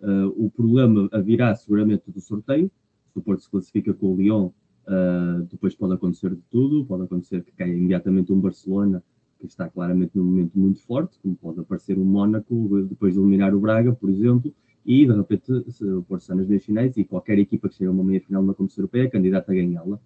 Uh, 0.00 0.46
o 0.46 0.50
problema 0.50 1.08
virá 1.22 1.54
seguramente 1.54 2.10
do 2.10 2.20
sorteio, 2.20 2.70
se 3.12 3.18
o 3.18 3.22
Porto 3.22 3.42
se 3.42 3.50
classifica 3.50 3.92
com 3.92 4.14
o 4.14 4.16
Lyon, 4.16 4.46
uh, 4.86 5.42
depois 5.50 5.74
pode 5.74 5.94
acontecer 5.94 6.30
de 6.30 6.42
tudo, 6.50 6.84
pode 6.86 7.04
acontecer 7.04 7.42
que 7.42 7.52
caia 7.52 7.72
imediatamente 7.72 8.32
um 8.32 8.40
Barcelona, 8.40 9.02
que 9.38 9.46
está 9.46 9.68
claramente 9.68 10.12
num 10.16 10.24
momento 10.24 10.58
muito 10.58 10.80
forte, 10.82 11.18
como 11.22 11.36
pode 11.36 11.60
aparecer 11.60 11.96
um 11.96 12.04
Mónaco, 12.04 12.82
depois 12.88 13.14
de 13.14 13.20
eliminar 13.20 13.54
o 13.54 13.60
Braga, 13.60 13.92
por 13.92 14.10
exemplo, 14.10 14.52
e 14.84 15.06
de 15.06 15.12
repente 15.12 15.52
o 15.52 16.02
Porto 16.02 16.34
nas 16.34 16.46
meias 16.46 16.64
finais 16.64 16.96
e 16.96 17.04
qualquer 17.04 17.38
equipa 17.38 17.68
que 17.68 17.76
chega 17.76 17.90
a 17.90 17.92
uma 17.92 18.04
meia 18.04 18.20
final 18.20 18.42
na 18.42 18.54
competição 18.54 18.82
europeia 18.82 19.04
é 19.04 19.10
candidata 19.10 19.52
a 19.52 19.54
ganhá-la 19.54 20.00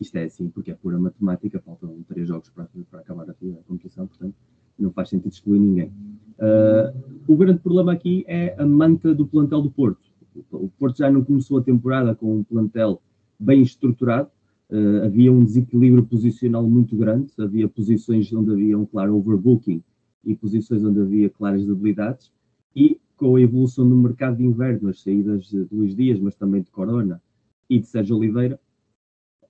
isto 0.00 0.16
é 0.16 0.24
assim 0.24 0.48
porque 0.48 0.70
é 0.70 0.74
pura 0.74 0.98
matemática, 0.98 1.60
faltam 1.60 1.96
três 2.08 2.28
jogos 2.28 2.50
para, 2.50 2.68
para 2.90 3.00
acabar 3.00 3.28
a, 3.28 3.32
a 3.32 3.62
competição, 3.66 4.06
portanto 4.06 4.34
não 4.78 4.90
faz 4.90 5.08
sentido 5.08 5.30
excluir 5.30 5.60
ninguém. 5.60 5.92
Uh, 6.36 7.22
o 7.28 7.36
grande 7.36 7.60
problema 7.60 7.92
aqui 7.92 8.24
é 8.26 8.56
a 8.58 8.66
manta 8.66 9.14
do 9.14 9.24
plantel 9.24 9.62
do 9.62 9.70
Porto. 9.70 10.02
O 10.50 10.68
Porto 10.68 10.98
já 10.98 11.08
não 11.10 11.22
começou 11.22 11.58
a 11.58 11.62
temporada 11.62 12.12
com 12.12 12.38
um 12.38 12.42
plantel 12.42 13.00
bem 13.38 13.62
estruturado, 13.62 14.28
uh, 14.70 15.04
havia 15.04 15.32
um 15.32 15.44
desequilíbrio 15.44 16.04
posicional 16.04 16.68
muito 16.68 16.96
grande, 16.96 17.30
havia 17.38 17.68
posições 17.68 18.32
onde 18.32 18.50
havia 18.50 18.76
um 18.76 18.84
claro 18.84 19.16
overbooking 19.16 19.80
e 20.24 20.34
posições 20.34 20.84
onde 20.84 21.00
havia 21.00 21.30
claras 21.30 21.64
debilidades, 21.64 22.32
e 22.74 22.98
com 23.16 23.36
a 23.36 23.40
evolução 23.40 23.88
do 23.88 23.94
mercado 23.96 24.36
de 24.36 24.44
inverno, 24.44 24.88
as 24.88 25.00
saídas 25.00 25.48
de 25.48 25.66
Luís 25.70 25.94
Dias, 25.94 26.18
mas 26.18 26.34
também 26.34 26.62
de 26.62 26.70
Corona 26.70 27.22
e 27.68 27.78
de 27.78 27.86
Sérgio 27.86 28.16
Oliveira, 28.16 28.60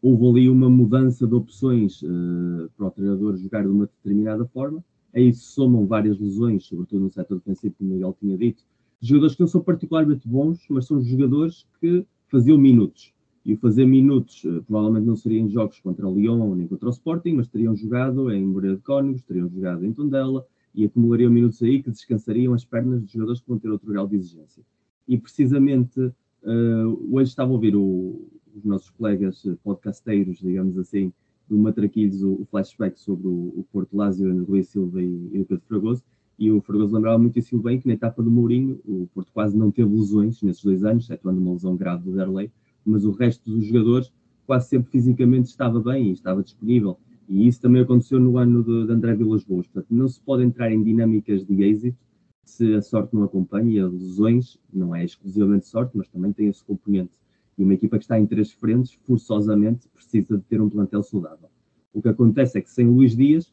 houve 0.00 0.40
ali 0.40 0.50
uma 0.50 0.68
mudança 0.68 1.26
de 1.26 1.34
opções 1.34 2.02
uh, 2.02 2.70
para 2.76 2.86
o 2.86 2.90
treinador 2.90 3.36
jogar 3.36 3.62
de 3.62 3.68
uma 3.68 3.86
determinada 3.86 4.44
forma. 4.46 4.84
A 5.14 5.20
isso 5.20 5.52
somam 5.52 5.86
várias 5.86 6.18
lesões, 6.18 6.66
sobretudo 6.66 7.04
no 7.04 7.10
setor 7.10 7.38
defensivo, 7.38 7.74
como 7.78 7.90
o 7.90 7.94
Miguel 7.94 8.16
tinha 8.20 8.36
dito. 8.36 8.62
Jogadores 9.00 9.34
que 9.34 9.40
não 9.40 9.48
são 9.48 9.62
particularmente 9.62 10.28
bons, 10.28 10.66
mas 10.68 10.86
são 10.86 11.00
jogadores 11.00 11.66
que 11.80 12.04
faziam 12.28 12.58
minutos. 12.58 13.14
E 13.46 13.54
o 13.54 13.56
fazer 13.58 13.86
minutos 13.86 14.44
uh, 14.44 14.62
provavelmente 14.64 15.06
não 15.06 15.16
seriam 15.16 15.48
jogos 15.48 15.80
contra 15.80 16.06
o 16.06 16.14
Lyon 16.14 16.54
nem 16.54 16.66
contra 16.66 16.88
o 16.88 16.92
Sporting, 16.92 17.32
mas 17.32 17.48
teriam 17.48 17.74
jogado 17.74 18.30
em 18.30 18.44
Moreira 18.44 18.76
de 18.76 18.82
Cónigos, 18.82 19.22
teriam 19.22 19.48
jogado 19.48 19.86
em 19.86 19.92
Tondela 19.92 20.46
e 20.74 20.84
acumulariam 20.84 21.30
minutos 21.30 21.62
aí 21.62 21.82
que 21.82 21.90
descansariam 21.90 22.52
as 22.52 22.64
pernas 22.64 23.02
dos 23.02 23.10
jogadores 23.10 23.40
que 23.40 23.48
vão 23.48 23.58
ter 23.58 23.70
outro 23.70 23.88
grau 23.88 24.06
de 24.06 24.16
exigência. 24.16 24.62
E 25.06 25.16
precisamente 25.16 26.00
uh, 26.00 27.08
hoje 27.12 27.30
estava 27.30 27.50
a 27.50 27.54
ouvir 27.54 27.76
o, 27.76 28.28
os 28.54 28.64
nossos 28.64 28.90
colegas 28.90 29.44
eh, 29.46 29.56
podcasteiros, 29.62 30.38
digamos 30.38 30.78
assim, 30.78 31.12
do 31.48 31.58
Matraquilhos, 31.58 32.22
o, 32.22 32.32
o 32.32 32.46
flashback 32.50 32.98
sobre 32.98 33.26
o, 33.26 33.52
o 33.56 33.66
Porto 33.72 33.96
Lázio, 33.96 34.32
o 34.32 34.50
Luís 34.50 34.68
Silva 34.68 35.02
e, 35.02 35.30
e 35.32 35.40
o 35.40 35.44
Pedro 35.44 35.64
Fragoso, 35.66 36.02
e 36.38 36.50
o 36.50 36.60
Fragoso 36.60 36.94
lembrava 36.94 37.18
muitíssimo 37.18 37.62
bem 37.62 37.80
que 37.80 37.86
na 37.86 37.94
etapa 37.94 38.22
do 38.22 38.30
Mourinho 38.30 38.80
o 38.84 39.08
Porto 39.14 39.30
quase 39.32 39.56
não 39.56 39.70
teve 39.70 39.94
lesões 39.94 40.42
nesses 40.42 40.62
dois 40.62 40.84
anos, 40.84 41.04
excetuando 41.04 41.40
uma 41.40 41.52
lesão 41.52 41.76
grave 41.76 42.04
do 42.04 42.16
Derlei, 42.16 42.50
mas 42.84 43.04
o 43.04 43.12
resto 43.12 43.50
dos 43.50 43.64
jogadores 43.64 44.12
quase 44.46 44.68
sempre 44.68 44.90
fisicamente 44.90 45.46
estava 45.46 45.80
bem 45.80 46.08
e 46.08 46.12
estava 46.12 46.42
disponível. 46.42 46.98
E 47.28 47.46
isso 47.46 47.60
também 47.60 47.82
aconteceu 47.82 48.20
no 48.20 48.36
ano 48.38 48.62
de, 48.62 48.86
de 48.86 48.92
André 48.92 49.14
Vilas 49.14 49.44
Boas. 49.44 49.66
Portanto, 49.66 49.86
não 49.90 50.08
se 50.08 50.20
pode 50.20 50.42
entrar 50.42 50.70
em 50.70 50.82
dinâmicas 50.82 51.44
de 51.44 51.62
êxito 51.62 51.98
se 52.44 52.74
a 52.74 52.82
sorte 52.82 53.14
não 53.14 53.24
acompanha 53.24 53.70
e 53.72 53.78
as 53.80 53.92
lesões 53.92 54.58
não 54.72 54.94
é 54.94 55.04
exclusivamente 55.04 55.66
sorte, 55.66 55.96
mas 55.96 56.08
também 56.08 56.32
tem 56.32 56.48
esse 56.48 56.62
componente. 56.62 57.12
E 57.56 57.64
uma 57.64 57.74
equipa 57.74 57.98
que 57.98 58.04
está 58.04 58.18
em 58.18 58.26
três 58.26 58.52
frentes, 58.52 58.92
forçosamente, 59.04 59.88
precisa 59.88 60.36
de 60.36 60.44
ter 60.44 60.60
um 60.60 60.68
plantel 60.68 61.02
saudável. 61.02 61.48
O 61.92 62.02
que 62.02 62.08
acontece 62.08 62.58
é 62.58 62.60
que 62.60 62.70
sem 62.70 62.86
Luís 62.86 63.16
Dias, 63.16 63.52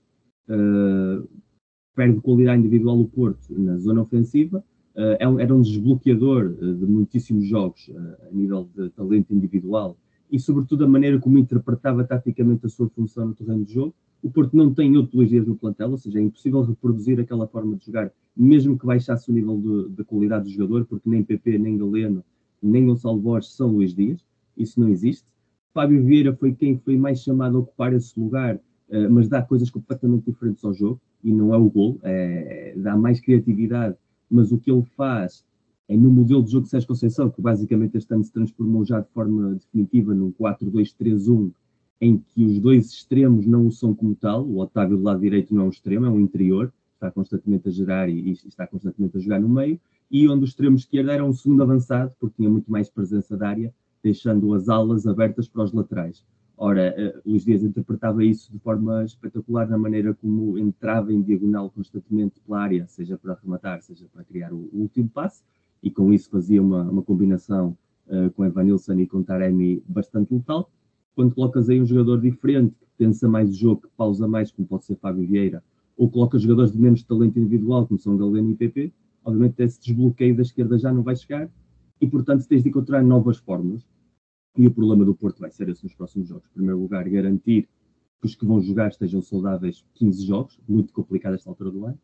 uh, 0.49 1.27
perde 1.95 2.19
qualidade 2.19 2.59
individual 2.59 2.99
o 2.99 3.07
Porto 3.07 3.47
na 3.49 3.77
zona 3.77 4.01
ofensiva, 4.01 4.63
uh, 4.95 5.39
era 5.39 5.53
um 5.53 5.61
desbloqueador 5.61 6.47
uh, 6.47 6.75
de 6.75 6.85
muitíssimos 6.85 7.45
jogos 7.45 7.89
a 8.27 8.31
nível 8.31 8.67
de 8.75 8.89
talento 8.89 9.33
individual 9.33 9.95
e, 10.31 10.39
sobretudo, 10.39 10.85
a 10.85 10.87
maneira 10.87 11.19
como 11.19 11.37
interpretava 11.37 12.03
taticamente 12.05 12.65
a 12.65 12.69
sua 12.69 12.89
função 12.89 13.27
no 13.27 13.35
terreno 13.35 13.65
de 13.65 13.73
jogo. 13.73 13.93
O 14.23 14.31
Porto 14.31 14.55
não 14.55 14.73
tem 14.73 14.95
outro 14.95 15.17
Luís 15.17 15.29
Dias 15.29 15.45
no 15.45 15.55
plantel, 15.55 15.91
ou 15.91 15.97
seja, 15.97 16.19
é 16.19 16.21
impossível 16.21 16.61
reproduzir 16.61 17.19
aquela 17.19 17.47
forma 17.47 17.75
de 17.75 17.85
jogar, 17.85 18.11
mesmo 18.37 18.77
que 18.79 18.85
baixasse 18.85 19.29
o 19.29 19.33
nível 19.33 19.89
de 19.89 20.03
qualidade 20.05 20.45
do 20.45 20.51
jogador, 20.51 20.85
porque 20.85 21.09
nem 21.09 21.23
PP, 21.23 21.57
nem 21.57 21.77
Galeno, 21.77 22.23
nem 22.61 22.85
Gonçalo 22.85 23.19
Borges 23.19 23.53
são 23.53 23.67
Luís 23.67 23.93
Dias, 23.93 24.23
isso 24.55 24.79
não 24.79 24.87
existe. 24.89 25.25
Fábio 25.73 26.03
Vieira 26.05 26.33
foi 26.35 26.53
quem 26.53 26.77
foi 26.77 26.97
mais 26.97 27.21
chamado 27.21 27.57
a 27.57 27.59
ocupar 27.61 27.93
esse 27.93 28.17
lugar, 28.19 28.55
uh, 28.55 29.09
mas 29.09 29.27
dá 29.27 29.41
coisas 29.41 29.69
completamente 29.69 30.25
diferentes 30.25 30.63
ao 30.63 30.73
jogo, 30.73 31.01
e 31.23 31.31
não 31.31 31.53
é 31.53 31.57
o 31.57 31.69
gol, 31.69 31.99
é, 32.03 32.73
dá 32.77 32.95
mais 32.95 33.19
criatividade, 33.19 33.95
mas 34.29 34.51
o 34.51 34.57
que 34.57 34.71
ele 34.71 34.83
faz 34.95 35.43
é 35.91 35.97
no 35.97 36.09
modelo 36.09 36.41
de 36.41 36.51
jogo 36.53 36.63
de 36.63 36.69
Sérgio 36.69 36.87
Conceição, 36.87 37.29
que 37.29 37.41
basicamente 37.41 37.97
este 37.97 38.13
ano 38.13 38.23
se 38.23 38.31
transformou 38.31 38.85
já 38.85 39.01
de 39.01 39.09
forma 39.09 39.55
definitiva 39.55 40.15
num 40.15 40.31
4-2-3-1, 40.31 41.51
em 41.99 42.17
que 42.17 42.45
os 42.45 42.59
dois 42.61 42.89
extremos 42.91 43.45
não 43.45 43.67
o 43.67 43.71
são 43.73 43.93
como 43.93 44.15
tal, 44.15 44.47
o 44.47 44.59
Otávio 44.59 44.95
do 44.95 45.03
lado 45.03 45.19
direito 45.19 45.53
não 45.53 45.63
é 45.63 45.65
um 45.65 45.69
extremo, 45.69 46.05
é 46.05 46.09
um 46.09 46.21
interior, 46.21 46.71
está 46.93 47.11
constantemente 47.11 47.67
a 47.67 47.71
gerar 47.73 48.07
e, 48.07 48.21
e 48.21 48.31
está 48.31 48.65
constantemente 48.65 49.17
a 49.17 49.19
jogar 49.19 49.41
no 49.41 49.49
meio, 49.49 49.77
e 50.09 50.29
onde 50.29 50.45
o 50.45 50.47
extremo 50.47 50.77
esquerdo 50.77 51.11
era 51.11 51.25
um 51.25 51.33
segundo 51.33 51.61
avançado, 51.61 52.15
porque 52.17 52.37
tinha 52.37 52.49
muito 52.49 52.71
mais 52.71 52.89
presença 52.89 53.35
de 53.35 53.43
área, 53.43 53.73
deixando 54.01 54.53
as 54.53 54.69
alas 54.69 55.05
abertas 55.05 55.49
para 55.49 55.63
os 55.63 55.73
laterais. 55.73 56.23
Ora, 56.55 56.95
uh, 56.97 57.29
Luís 57.29 57.43
Dias 57.43 57.63
interpretava 57.63 58.23
isso 58.23 58.49
de 58.49 58.59
forma 58.59 59.03
espetacular 59.03 59.67
na 59.67 59.77
maneira 59.77 60.13
como 60.13 60.57
entrava 60.57 61.11
em 61.11 61.21
diagonal 61.21 61.69
constantemente 61.69 62.39
pela 62.39 62.61
área, 62.61 62.87
seja 62.87 63.17
para 63.17 63.37
rematar, 63.43 63.81
seja 63.81 64.05
para 64.13 64.23
criar 64.23 64.53
o, 64.53 64.69
o 64.71 64.77
último 64.83 65.09
passe, 65.09 65.43
e 65.81 65.89
com 65.89 66.13
isso 66.13 66.29
fazia 66.29 66.61
uma, 66.61 66.83
uma 66.83 67.01
combinação 67.01 67.77
uh, 68.07 68.29
com 68.31 68.45
Evanilson 68.45 68.93
e 68.99 69.07
com 69.07 69.23
Taremi 69.23 69.83
bastante 69.87 70.33
letal. 70.33 70.69
Quando 71.15 71.35
colocas 71.35 71.69
aí 71.69 71.81
um 71.81 71.85
jogador 71.85 72.21
diferente, 72.21 72.75
que 72.79 72.87
pensa 72.97 73.27
mais 73.27 73.49
o 73.49 73.53
jogo, 73.53 73.81
que 73.81 73.89
pausa 73.97 74.27
mais, 74.27 74.51
como 74.51 74.67
pode 74.67 74.85
ser 74.85 74.95
Fábio 74.97 75.27
Vieira, 75.27 75.63
ou 75.97 76.09
colocas 76.09 76.41
jogadores 76.41 76.71
de 76.71 76.79
menos 76.79 77.03
talento 77.03 77.37
individual, 77.37 77.87
como 77.87 77.99
são 77.99 78.17
Galeno 78.17 78.51
e 78.51 78.55
PP, 78.55 78.93
obviamente 79.23 79.61
esse 79.61 79.79
desbloqueio 79.79 80.35
da 80.35 80.41
esquerda 80.41 80.77
já 80.77 80.91
não 80.91 81.03
vai 81.03 81.15
chegar 81.15 81.49
e, 81.99 82.07
portanto, 82.07 82.47
tens 82.47 82.63
de 82.63 82.69
encontrar 82.69 83.03
novas 83.03 83.37
formas. 83.37 83.85
E 84.57 84.67
o 84.67 84.71
problema 84.71 85.05
do 85.05 85.15
Porto 85.15 85.39
vai 85.39 85.51
ser 85.51 85.69
esse 85.69 85.83
nos 85.83 85.93
próximos 85.93 86.27
jogos. 86.27 86.49
Em 86.49 86.53
primeiro 86.53 86.79
lugar, 86.79 87.07
garantir 87.07 87.69
que 88.19 88.25
os 88.25 88.35
que 88.35 88.45
vão 88.45 88.59
jogar 88.61 88.89
estejam 88.89 89.21
saudáveis 89.21 89.85
15 89.93 90.25
jogos, 90.25 90.59
muito 90.67 90.91
complicado 90.91 91.35
esta 91.35 91.49
altura 91.49 91.71
do 91.71 91.85
ano. 91.85 91.99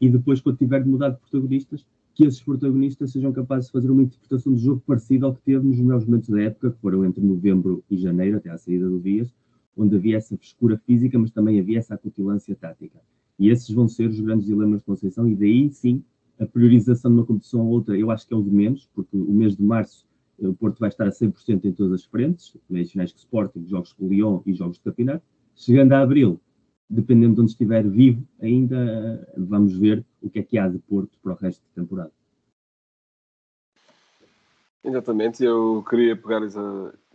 E 0.00 0.08
depois, 0.08 0.40
quando 0.40 0.56
tiver 0.58 0.82
de 0.82 0.88
mudar 0.88 1.10
de 1.10 1.18
protagonistas, 1.18 1.86
que 2.14 2.24
esses 2.24 2.40
protagonistas 2.40 3.10
sejam 3.10 3.32
capazes 3.32 3.66
de 3.66 3.72
fazer 3.72 3.90
uma 3.90 4.02
interpretação 4.02 4.52
do 4.52 4.58
jogo 4.58 4.82
parecida 4.86 5.26
ao 5.26 5.34
que 5.34 5.42
teve 5.42 5.66
nos 5.66 5.78
melhores 5.78 6.06
momentos 6.06 6.28
da 6.28 6.40
época, 6.40 6.70
que 6.70 6.80
foram 6.80 7.04
entre 7.04 7.24
novembro 7.24 7.82
e 7.90 7.96
janeiro, 7.96 8.36
até 8.36 8.50
à 8.50 8.56
saída 8.56 8.88
do 8.88 9.00
Dias, 9.00 9.34
onde 9.76 9.96
havia 9.96 10.16
essa 10.16 10.36
frescura 10.36 10.78
física, 10.86 11.18
mas 11.18 11.32
também 11.32 11.58
havia 11.58 11.78
essa 11.78 11.94
acutilância 11.94 12.54
tática. 12.54 13.00
E 13.38 13.48
esses 13.48 13.68
vão 13.70 13.88
ser 13.88 14.08
os 14.08 14.20
grandes 14.20 14.46
dilemas 14.46 14.78
de 14.78 14.86
Conceição, 14.86 15.28
e 15.28 15.34
daí 15.34 15.68
sim 15.70 16.04
a 16.38 16.46
priorização 16.46 17.10
de 17.10 17.18
uma 17.18 17.26
competição 17.26 17.60
ou 17.60 17.68
outra, 17.68 17.96
eu 17.96 18.10
acho 18.10 18.26
que 18.26 18.34
é 18.34 18.36
o 18.36 18.42
de 18.42 18.50
menos, 18.50 18.88
porque 18.94 19.16
o 19.16 19.32
mês 19.32 19.56
de 19.56 19.62
março 19.62 20.06
eh, 20.40 20.48
o 20.48 20.54
Porto 20.54 20.78
vai 20.78 20.88
estar 20.88 21.06
a 21.06 21.10
100% 21.10 21.64
em 21.64 21.72
todas 21.72 21.92
as 21.92 22.04
frentes, 22.04 22.56
meios 22.68 22.90
finais 22.90 23.12
de 23.12 23.18
Sporting, 23.18 23.66
jogos 23.66 23.92
com 23.92 24.06
o 24.06 24.08
Lyon 24.08 24.40
e 24.46 24.52
jogos 24.52 24.76
de 24.76 24.82
campeonato. 24.82 25.24
Chegando 25.54 25.92
a 25.92 26.00
abril, 26.00 26.40
dependendo 26.90 27.36
de 27.36 27.40
onde 27.42 27.50
estiver 27.52 27.88
vivo, 27.88 28.26
ainda 28.40 28.76
eh, 28.76 29.34
vamos 29.36 29.76
ver 29.76 30.04
o 30.24 30.30
que 30.30 30.38
é 30.38 30.42
que 30.42 30.58
há 30.58 30.66
de 30.66 30.78
Porto 30.78 31.18
para 31.22 31.32
o 31.32 31.36
resto 31.36 31.60
da 31.60 31.82
temporada. 31.82 32.12
Exatamente, 34.82 35.44
eu 35.44 35.84
queria 35.88 36.16
pegar 36.16 36.40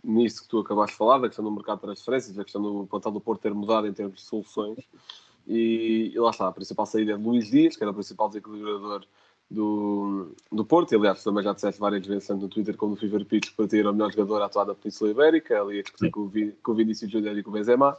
nisso 0.02 0.42
que 0.42 0.48
tu 0.48 0.58
acabaste 0.60 0.94
de 0.94 0.98
falar, 0.98 1.18
da 1.18 1.28
questão 1.28 1.44
do 1.44 1.50
mercado 1.50 1.78
de 1.78 1.82
transferências, 1.82 2.34
da 2.34 2.44
questão 2.44 2.62
do 2.62 2.86
plantel 2.86 3.12
do 3.12 3.20
Porto 3.20 3.42
ter 3.42 3.54
mudado 3.54 3.86
em 3.86 3.92
termos 3.92 4.16
de 4.16 4.22
soluções. 4.22 4.78
E, 5.46 6.12
e, 6.14 6.18
lá 6.18 6.30
está, 6.30 6.48
a 6.48 6.52
principal 6.52 6.86
saída 6.86 7.12
é 7.12 7.16
de 7.16 7.22
Luís 7.22 7.50
Dias, 7.50 7.76
que 7.76 7.82
era 7.82 7.90
o 7.90 7.94
principal 7.94 8.28
desequilibrador 8.28 9.04
do, 9.48 10.32
do 10.50 10.64
Porto. 10.64 10.92
E, 10.92 10.96
aliás, 10.96 11.22
também 11.22 11.44
já 11.44 11.52
disseste 11.52 11.80
várias 11.80 12.06
vezes, 12.06 12.26
tanto 12.26 12.42
no 12.42 12.48
Twitter 12.48 12.76
como 12.76 12.92
no 12.92 12.96
Fever 12.96 13.24
Pitch, 13.24 13.54
para 13.54 13.68
ter 13.68 13.86
o 13.86 13.92
melhor 13.92 14.12
jogador 14.12 14.42
atuado 14.42 14.68
da 14.68 14.74
Península 14.74 15.10
Ibérica, 15.10 15.60
ali 15.60 15.80
a 15.80 15.82
discutir 15.82 16.10
com 16.10 16.22
o, 16.22 16.32
com 16.62 16.72
o 16.72 16.74
Vinícius 16.74 17.10
Júnior 17.10 17.36
e 17.38 17.42
com 17.42 17.50
o 17.50 17.52
Benzema. 17.52 17.96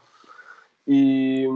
E, 0.88 1.47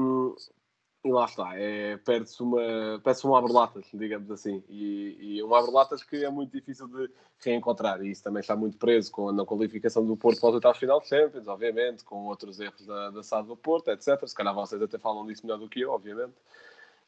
e 1.06 1.12
lá 1.12 1.26
está, 1.26 1.52
é, 1.54 1.98
perde-se 1.98 2.42
uma, 2.42 3.00
perde 3.04 3.28
um 3.28 3.36
abre-latas, 3.36 3.86
digamos 3.94 4.32
assim, 4.32 4.64
e, 4.68 5.36
e 5.38 5.44
um 5.44 5.54
abre-latas 5.54 6.04
que 6.04 6.26
é 6.26 6.30
muito 6.32 6.52
difícil 6.52 6.88
de 6.88 7.12
reencontrar, 7.44 8.04
e 8.04 8.10
isso 8.10 8.24
também 8.24 8.40
está 8.40 8.56
muito 8.56 8.76
preso 8.76 9.12
com 9.12 9.30
a 9.30 9.32
não 9.32 9.46
qualificação 9.46 10.04
do 10.04 10.18
Porto 10.18 10.42
para 10.42 10.50
o 10.50 10.54
oitavo 10.56 10.80
final 10.80 11.00
de 11.00 11.08
Champions, 11.08 11.48
obviamente, 11.48 12.04
com 12.04 12.26
outros 12.26 12.60
erros 12.60 12.84
da, 12.88 13.12
da 13.12 13.22
SAD 13.22 13.48
do 13.48 13.56
Porto, 13.56 13.90
etc. 13.92 14.28
Se 14.28 14.34
calhar 14.34 14.56
vocês 14.56 14.82
até 14.82 14.98
falam 14.98 15.28
disso 15.28 15.46
melhor 15.46 15.60
do 15.60 15.70
que 15.70 15.82
eu, 15.82 15.92
obviamente. 15.92 16.34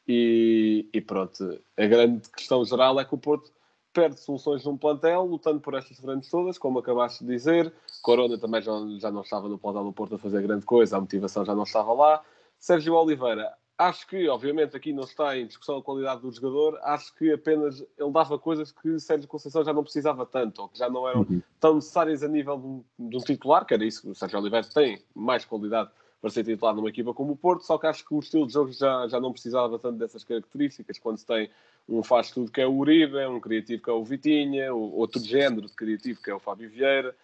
E, 0.06 0.88
e 0.92 1.00
pronto, 1.00 1.60
a 1.76 1.86
grande 1.86 2.30
questão 2.30 2.64
geral 2.64 3.00
é 3.00 3.04
que 3.04 3.14
o 3.16 3.18
Porto 3.18 3.50
perde 3.92 4.20
soluções 4.20 4.64
num 4.64 4.76
plantel, 4.76 5.24
lutando 5.24 5.58
por 5.58 5.74
estas 5.74 5.98
frentes 5.98 6.30
todas, 6.30 6.56
como 6.56 6.78
acabaste 6.78 7.24
de 7.24 7.32
dizer. 7.32 7.72
Corona 8.00 8.38
também 8.38 8.62
já, 8.62 8.72
já 9.00 9.10
não 9.10 9.22
estava 9.22 9.48
no 9.48 9.58
plantel 9.58 9.82
do 9.82 9.92
Porto 9.92 10.14
a 10.14 10.18
fazer 10.18 10.40
grande 10.40 10.64
coisa, 10.64 10.96
a 10.96 11.00
motivação 11.00 11.44
já 11.44 11.52
não 11.52 11.64
estava 11.64 11.92
lá. 11.92 12.22
Sérgio 12.60 12.94
Oliveira 12.94 13.52
Acho 13.78 14.08
que, 14.08 14.28
obviamente, 14.28 14.76
aqui 14.76 14.92
não 14.92 15.04
está 15.04 15.38
em 15.38 15.46
discussão 15.46 15.76
a 15.76 15.82
qualidade 15.82 16.20
do 16.20 16.32
jogador, 16.32 16.80
acho 16.82 17.14
que 17.14 17.32
apenas 17.32 17.80
ele 17.96 18.10
dava 18.10 18.36
coisas 18.36 18.72
que 18.72 18.98
Sérgio 18.98 19.28
Conceição 19.28 19.64
já 19.64 19.72
não 19.72 19.84
precisava 19.84 20.26
tanto, 20.26 20.62
ou 20.62 20.68
que 20.68 20.76
já 20.76 20.90
não 20.90 21.08
eram 21.08 21.20
uhum. 21.20 21.40
tão 21.60 21.76
necessárias 21.76 22.24
a 22.24 22.28
nível 22.28 22.58
de 22.58 22.66
um, 22.66 23.08
de 23.08 23.16
um 23.16 23.20
titular, 23.20 23.64
que 23.64 23.74
era 23.74 23.84
isso 23.84 24.02
que 24.02 24.08
o 24.08 24.14
Sérgio 24.16 24.40
Oliveira 24.40 24.66
tem 24.74 25.00
mais 25.14 25.44
qualidade 25.44 25.90
para 26.20 26.30
ser 26.30 26.42
titular 26.42 26.74
numa 26.74 26.88
equipa 26.88 27.14
como 27.14 27.34
o 27.34 27.36
Porto, 27.36 27.62
só 27.62 27.78
que 27.78 27.86
acho 27.86 28.04
que 28.04 28.12
o 28.12 28.18
estilo 28.18 28.48
de 28.48 28.52
jogo 28.52 28.72
já, 28.72 29.06
já 29.06 29.20
não 29.20 29.30
precisava 29.30 29.78
tanto 29.78 29.96
dessas 29.96 30.24
características, 30.24 30.98
quando 30.98 31.18
se 31.18 31.26
tem 31.26 31.48
um 31.88 32.02
faz 32.02 32.32
tudo 32.32 32.50
que 32.50 32.60
é 32.60 32.66
o 32.66 32.74
Uribe, 32.74 33.24
um 33.26 33.38
criativo 33.38 33.80
que 33.80 33.90
é 33.90 33.92
o 33.92 34.04
Vitinha, 34.04 34.74
outro 34.74 35.20
género 35.20 35.68
de 35.68 35.72
criativo 35.74 36.20
que 36.20 36.30
é 36.30 36.34
o 36.34 36.40
Fábio 36.40 36.68
Vieira, 36.68 37.14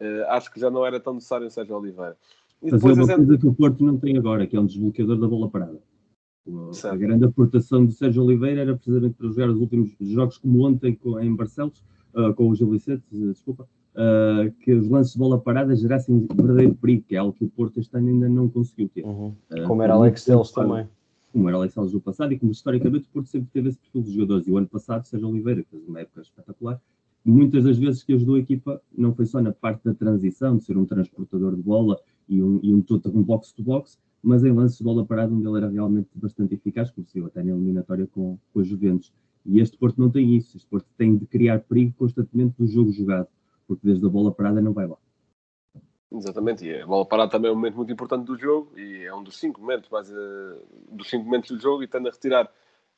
uh, 0.00 0.30
acho 0.30 0.52
que 0.52 0.60
já 0.60 0.70
não 0.70 0.86
era 0.86 1.00
tão 1.00 1.14
necessário 1.14 1.48
o 1.48 1.50
Sérgio 1.50 1.76
Oliveira. 1.76 2.16
E 2.62 2.70
depois, 2.70 2.96
Mas 2.96 3.08
é 3.08 3.16
uma 3.16 3.26
coisa 3.26 3.40
que 3.40 3.46
o 3.48 3.54
Porto 3.54 3.84
não 3.84 3.98
tem 3.98 4.16
agora, 4.16 4.46
que 4.46 4.56
é 4.56 4.60
um 4.60 4.66
desbloqueador 4.66 5.18
da 5.18 5.26
bola 5.26 5.50
parada. 5.50 5.82
A 6.84 6.96
grande 6.96 7.24
aportação 7.24 7.86
de 7.86 7.94
Sérgio 7.94 8.22
Oliveira 8.22 8.60
era 8.60 8.74
precisamente 8.74 9.14
para 9.14 9.28
jogar 9.28 9.48
os 9.48 9.58
últimos 9.58 9.96
jogos, 10.00 10.36
como 10.36 10.66
ontem 10.66 10.94
com, 10.94 11.18
em 11.18 11.34
Barcelos, 11.34 11.82
uh, 12.14 12.34
com 12.34 12.50
o 12.50 12.54
Gil 12.54 12.70
Vicente, 12.70 13.02
desculpa, 13.10 13.66
uh, 13.94 14.52
que 14.60 14.74
os 14.74 14.88
lances 14.88 15.14
de 15.14 15.18
bola 15.18 15.40
parada 15.40 15.74
gerassem 15.74 16.26
verdadeiro 16.34 16.74
perigo, 16.74 17.04
que 17.08 17.16
é 17.16 17.18
algo 17.18 17.32
que 17.32 17.44
o 17.44 17.48
Porto 17.48 17.80
este 17.80 17.96
ano 17.96 18.08
ainda 18.08 18.28
não 18.28 18.48
conseguiu 18.48 18.90
ter. 18.90 19.04
Uhum. 19.04 19.34
Uh, 19.50 19.66
como 19.66 19.82
era 19.82 19.94
Alex 19.94 20.24
Teles 20.24 20.50
também. 20.50 20.86
Como 21.32 21.48
era 21.48 21.56
Alex 21.56 21.74
Teles 21.74 21.92
do 21.92 22.00
passado 22.00 22.32
e 22.32 22.38
como 22.38 22.52
historicamente 22.52 23.06
o 23.06 23.12
Porto 23.12 23.28
sempre 23.28 23.48
teve 23.50 23.70
esse 23.70 23.78
perfil 23.78 24.02
de 24.02 24.12
jogadores. 24.12 24.46
E 24.46 24.50
o 24.50 24.58
ano 24.58 24.68
passado, 24.68 25.04
Sérgio 25.06 25.28
Oliveira 25.28 25.64
fez 25.70 25.82
uma 25.88 26.00
época 26.00 26.20
espetacular. 26.20 26.80
Muitas 27.24 27.64
das 27.64 27.78
vezes 27.78 28.04
que 28.04 28.12
ajudou 28.12 28.34
a 28.34 28.38
equipa 28.38 28.82
não 28.96 29.14
foi 29.14 29.24
só 29.24 29.40
na 29.40 29.50
parte 29.50 29.82
da 29.82 29.94
transição, 29.94 30.58
de 30.58 30.64
ser 30.64 30.76
um 30.76 30.84
transportador 30.84 31.56
de 31.56 31.62
bola 31.62 31.98
e 32.28 32.42
um, 32.42 32.60
e 32.62 32.74
um, 32.74 32.84
um 33.14 33.22
box-to-box, 33.22 33.98
mas 34.24 34.42
em 34.42 34.52
lances 34.52 34.78
de 34.78 34.84
bola 34.84 35.04
parada 35.04 35.32
onde 35.32 35.46
ele 35.46 35.58
era 35.58 35.68
realmente 35.68 36.08
bastante 36.14 36.54
eficaz, 36.54 36.92
se 37.06 37.20
até 37.20 37.42
na 37.42 37.52
eliminatória 37.52 38.06
com, 38.06 38.38
com 38.52 38.60
os 38.60 38.66
Juventus. 38.66 39.12
E 39.44 39.60
este 39.60 39.76
Porto 39.76 40.00
não 40.00 40.10
tem 40.10 40.34
isso, 40.34 40.56
este 40.56 40.68
Porto 40.68 40.86
tem 40.96 41.16
de 41.16 41.26
criar 41.26 41.60
perigo 41.60 41.94
constantemente 41.98 42.54
do 42.58 42.66
jogo 42.66 42.90
jogado, 42.90 43.28
porque 43.66 43.86
desde 43.86 44.04
a 44.06 44.08
bola 44.08 44.32
parada 44.32 44.60
não 44.60 44.72
vai 44.72 44.86
lá. 44.86 44.96
Exatamente, 46.10 46.64
e 46.64 46.80
a 46.80 46.86
bola 46.86 47.04
parada 47.04 47.30
também 47.30 47.50
é 47.50 47.52
um 47.52 47.56
momento 47.56 47.76
muito 47.76 47.92
importante 47.92 48.24
do 48.24 48.38
jogo 48.38 48.78
e 48.78 49.04
é 49.04 49.14
um 49.14 49.22
dos 49.22 49.38
cinco 49.38 49.60
momentos, 49.60 49.90
mais, 49.90 50.10
uh, 50.10 50.62
dos 50.90 51.10
cinco 51.10 51.24
momentos 51.24 51.50
do 51.50 51.60
jogo 51.60 51.82
e 51.82 51.88
tendo 51.88 52.08
a 52.08 52.10
retirar 52.10 52.50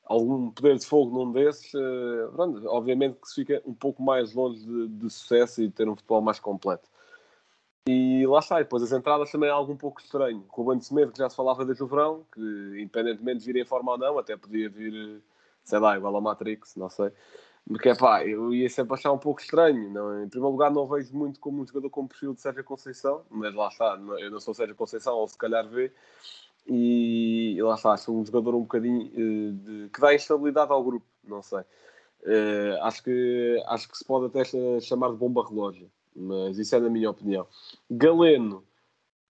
algum 0.04 0.50
poder 0.50 0.76
de 0.76 0.86
fogo 0.86 1.18
num 1.18 1.32
desses, 1.32 1.72
uh, 1.74 2.30
pronto, 2.32 2.64
obviamente 2.68 3.18
que 3.20 3.28
se 3.28 3.34
fica 3.34 3.62
um 3.66 3.74
pouco 3.74 4.02
mais 4.02 4.34
longe 4.34 4.64
de, 4.64 4.88
de 4.88 5.10
sucesso 5.10 5.62
e 5.62 5.68
de 5.68 5.72
ter 5.72 5.88
um 5.88 5.96
futebol 5.96 6.20
mais 6.20 6.38
completo. 6.38 6.88
E 7.88 8.26
lá 8.26 8.40
está, 8.40 8.60
e 8.60 8.64
depois 8.64 8.82
as 8.82 8.92
entradas 8.92 9.30
também 9.30 9.48
é 9.48 9.52
algo 9.52 9.72
um 9.72 9.76
pouco 9.76 10.00
estranho. 10.00 10.42
Com 10.48 10.64
Bando 10.64 10.82
Semedo, 10.82 11.12
que 11.12 11.18
já 11.18 11.30
se 11.30 11.36
falava 11.36 11.64
desde 11.64 11.84
o 11.84 11.86
verão, 11.86 12.26
que 12.32 12.40
independentemente 12.80 13.40
de 13.44 13.52
vir 13.52 13.62
em 13.62 13.64
forma 13.64 13.92
ou 13.92 13.98
não, 13.98 14.18
até 14.18 14.36
podia 14.36 14.68
vir, 14.68 15.22
sei 15.62 15.78
lá, 15.78 15.96
igual 15.96 16.16
a 16.16 16.20
Matrix, 16.20 16.74
não 16.74 16.90
sei. 16.90 17.12
Porque 17.68 17.88
é 17.88 17.94
pá, 17.94 18.24
eu 18.24 18.54
ia 18.54 18.68
sempre 18.68 18.94
achar 18.94 19.12
um 19.12 19.18
pouco 19.18 19.40
estranho. 19.40 19.90
Não? 19.90 20.24
Em 20.24 20.28
primeiro 20.28 20.52
lugar, 20.52 20.70
não 20.70 20.86
vejo 20.86 21.16
muito 21.16 21.38
como 21.40 21.62
um 21.62 21.66
jogador 21.66 21.90
com 21.90 22.02
o 22.02 22.08
perfil 22.08 22.34
de 22.34 22.40
Sérgio 22.40 22.64
Conceição, 22.64 23.22
mas 23.30 23.54
lá 23.54 23.68
está, 23.68 23.98
eu 24.18 24.30
não 24.30 24.40
sou 24.40 24.54
Sérgio 24.54 24.76
Conceição, 24.76 25.14
ou 25.14 25.28
se 25.28 25.38
calhar 25.38 25.68
vê. 25.68 25.92
E, 26.68 27.56
lá 27.60 27.74
está, 27.74 27.92
acho 27.92 28.12
um 28.12 28.24
jogador 28.24 28.54
um 28.56 28.62
bocadinho 28.62 29.06
uh, 29.06 29.52
de, 29.52 29.88
que 29.90 30.00
dá 30.00 30.14
instabilidade 30.14 30.72
ao 30.72 30.82
grupo, 30.82 31.06
não 31.24 31.42
sei. 31.42 31.60
Uh, 32.22 32.82
acho, 32.82 33.02
que, 33.04 33.62
acho 33.66 33.88
que 33.88 33.98
se 33.98 34.04
pode 34.04 34.26
até 34.26 34.44
chamar 34.80 35.10
de 35.10 35.16
bomba 35.16 35.46
relógio, 35.48 35.90
mas 36.16 36.58
isso 36.58 36.74
é 36.74 36.80
na 36.80 36.88
minha 36.88 37.10
opinião. 37.10 37.46
Galeno, 37.90 38.64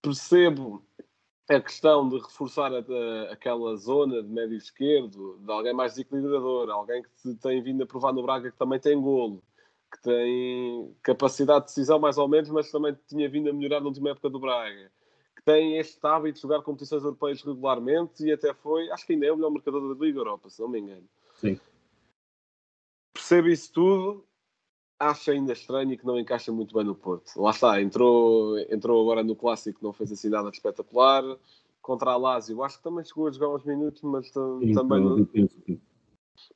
percebo 0.00 0.84
a 1.48 1.60
questão 1.60 2.08
de 2.08 2.18
reforçar 2.18 2.72
a, 2.72 2.78
a, 2.78 3.32
aquela 3.32 3.76
zona 3.76 4.22
de 4.22 4.28
médio 4.28 4.56
esquerdo, 4.56 5.38
de 5.40 5.52
alguém 5.52 5.72
mais 5.72 5.92
desequilibrador, 5.92 6.70
alguém 6.70 7.02
que 7.02 7.34
tem 7.34 7.62
vindo 7.62 7.82
a 7.82 7.86
provar 7.86 8.12
no 8.12 8.22
Braga 8.22 8.50
que 8.50 8.58
também 8.58 8.80
tem 8.80 9.00
golo, 9.00 9.42
que 9.92 10.02
tem 10.02 10.96
capacidade 11.02 11.60
de 11.60 11.66
decisão 11.66 11.98
mais 11.98 12.18
ou 12.18 12.28
menos, 12.28 12.50
mas 12.50 12.70
também 12.70 12.96
tinha 13.08 13.28
vindo 13.28 13.48
a 13.48 13.52
melhorar 13.52 13.80
na 13.80 13.86
última 13.86 14.10
época 14.10 14.28
do 14.28 14.40
Braga, 14.40 14.90
que 15.36 15.42
tem 15.44 15.78
este 15.78 16.04
hábito 16.04 16.36
de 16.36 16.42
jogar 16.42 16.62
competições 16.62 17.04
europeias 17.04 17.42
regularmente 17.42 18.24
e 18.24 18.32
até 18.32 18.52
foi, 18.52 18.90
acho 18.90 19.06
que 19.06 19.12
ainda 19.12 19.26
é 19.26 19.32
o 19.32 19.36
melhor 19.36 19.50
marcador 19.50 19.94
da 19.94 20.04
Liga 20.04 20.18
Europa, 20.18 20.50
se 20.50 20.60
não 20.60 20.68
me 20.68 20.80
engano. 20.80 21.08
Sim. 21.34 21.60
Percebo 23.12 23.48
isso 23.48 23.72
tudo, 23.72 24.24
acho 24.98 25.30
ainda 25.30 25.52
estranho 25.52 25.92
e 25.92 25.96
que 25.96 26.06
não 26.06 26.18
encaixa 26.18 26.50
muito 26.50 26.74
bem 26.74 26.84
no 26.84 26.94
Porto. 26.94 27.32
Lá 27.36 27.50
está, 27.50 27.80
entrou, 27.80 28.58
entrou 28.70 29.02
agora 29.02 29.22
no 29.22 29.36
Clássico, 29.36 29.80
não 29.82 29.92
fez 29.92 30.10
assim 30.12 30.28
nada 30.28 30.50
de 30.50 30.56
espetacular. 30.56 31.22
Contra 31.82 32.10
a 32.10 32.16
Lazio, 32.16 32.64
acho 32.64 32.78
que 32.78 32.84
também 32.84 33.04
chegou 33.04 33.28
a 33.28 33.30
jogar 33.30 33.48
uns 33.54 33.64
minutos, 33.64 34.02
mas 34.02 34.26
Sim, 34.26 34.72
também 34.74 35.00
não, 35.00 35.28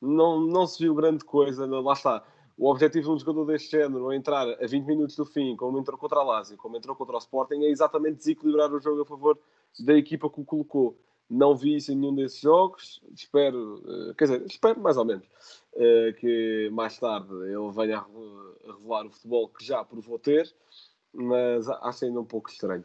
não, 0.00 0.40
não 0.40 0.66
se 0.66 0.82
viu 0.82 0.94
grande 0.94 1.24
coisa. 1.24 1.66
Lá 1.66 1.92
está. 1.92 2.24
O 2.58 2.68
objetivo 2.68 3.06
de 3.06 3.14
um 3.14 3.18
jogador 3.18 3.46
deste 3.46 3.70
género, 3.70 4.12
entrar 4.12 4.46
a 4.46 4.66
20 4.66 4.84
minutos 4.84 5.16
do 5.16 5.24
fim, 5.24 5.56
como 5.56 5.78
entrou 5.78 5.96
contra 5.96 6.18
a 6.18 6.22
Lazio, 6.22 6.58
como 6.58 6.76
entrou 6.76 6.96
contra 6.96 7.14
o 7.14 7.18
Sporting, 7.18 7.62
é 7.62 7.70
exatamente 7.70 8.18
desequilibrar 8.18 8.72
o 8.72 8.80
jogo 8.80 9.02
a 9.02 9.06
favor 9.06 9.38
da 9.78 9.94
equipa 9.94 10.28
que 10.28 10.40
o 10.40 10.44
colocou. 10.44 10.98
Não 11.28 11.56
vi 11.56 11.76
isso 11.76 11.92
em 11.92 11.96
nenhum 11.96 12.14
desses 12.14 12.40
jogos. 12.40 13.00
Espero, 13.14 13.80
eh, 13.86 14.14
quer 14.18 14.24
dizer, 14.24 14.46
espero 14.46 14.80
mais 14.80 14.96
ou 14.96 15.04
menos 15.04 15.26
que 16.18 16.68
mais 16.72 16.98
tarde 16.98 17.32
ele 17.32 17.70
venha 17.72 17.98
a 17.98 18.72
revelar 18.72 19.06
o 19.06 19.10
futebol 19.10 19.48
que 19.48 19.64
já 19.64 19.84
provou 19.84 20.18
ter, 20.18 20.52
mas 21.12 21.68
acho 21.68 22.04
ainda 22.04 22.20
um 22.20 22.24
pouco 22.24 22.50
estranho. 22.50 22.84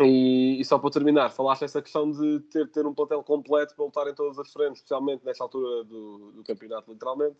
E, 0.00 0.60
e 0.60 0.64
só 0.64 0.78
para 0.78 0.90
terminar, 0.90 1.30
falaste 1.30 1.62
essa 1.62 1.80
questão 1.80 2.10
de 2.10 2.40
ter, 2.50 2.68
ter 2.68 2.84
um 2.84 2.94
plantel 2.94 3.22
completo 3.22 3.74
para 3.76 3.84
lutar 3.84 4.08
em 4.08 4.14
todas 4.14 4.38
as 4.38 4.52
frentes, 4.52 4.78
especialmente 4.78 5.24
nesta 5.24 5.44
altura 5.44 5.84
do, 5.84 6.32
do 6.32 6.42
campeonato, 6.42 6.90
literalmente. 6.90 7.36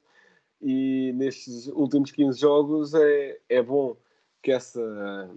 E 0.63 1.13
nestes 1.15 1.67
últimos 1.69 2.13
15 2.13 2.39
jogos 2.39 2.95
é, 2.95 3.41
é 3.49 3.63
bom 3.63 3.97
que 4.41 4.53
essa, 4.53 5.31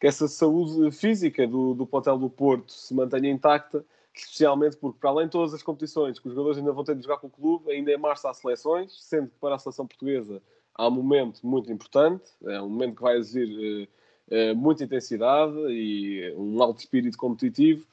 que 0.00 0.06
essa 0.06 0.26
saúde 0.26 0.90
física 0.90 1.46
do, 1.46 1.74
do 1.74 1.86
plantel 1.86 2.18
do 2.18 2.30
Porto 2.30 2.72
se 2.72 2.94
mantenha 2.94 3.30
intacta, 3.30 3.84
especialmente 4.22 4.76
porque, 4.76 4.98
para 4.98 5.10
além 5.10 5.26
de 5.26 5.32
todas 5.32 5.54
as 5.54 5.62
competições 5.62 6.18
que 6.18 6.28
os 6.28 6.34
jogadores 6.34 6.58
ainda 6.58 6.72
vão 6.72 6.84
ter 6.84 6.94
de 6.94 7.02
jogar 7.02 7.18
com 7.18 7.26
o 7.26 7.30
clube, 7.30 7.70
ainda 7.70 7.92
em 7.92 7.96
março 7.96 8.26
há 8.28 8.34
seleções, 8.34 8.96
sendo 9.04 9.28
que 9.28 9.36
para 9.40 9.54
a 9.54 9.58
seleção 9.58 9.86
portuguesa 9.86 10.42
há 10.74 10.88
um 10.88 10.90
momento 10.90 11.46
muito 11.46 11.72
importante, 11.72 12.30
é 12.44 12.60
um 12.60 12.68
momento 12.68 12.96
que 12.96 13.02
vai 13.02 13.16
exigir 13.16 13.88
eh, 14.30 14.50
eh, 14.50 14.54
muita 14.54 14.84
intensidade 14.84 15.56
e 15.70 16.32
um 16.36 16.62
alto 16.62 16.78
espírito 16.80 17.16
competitivo 17.18 17.86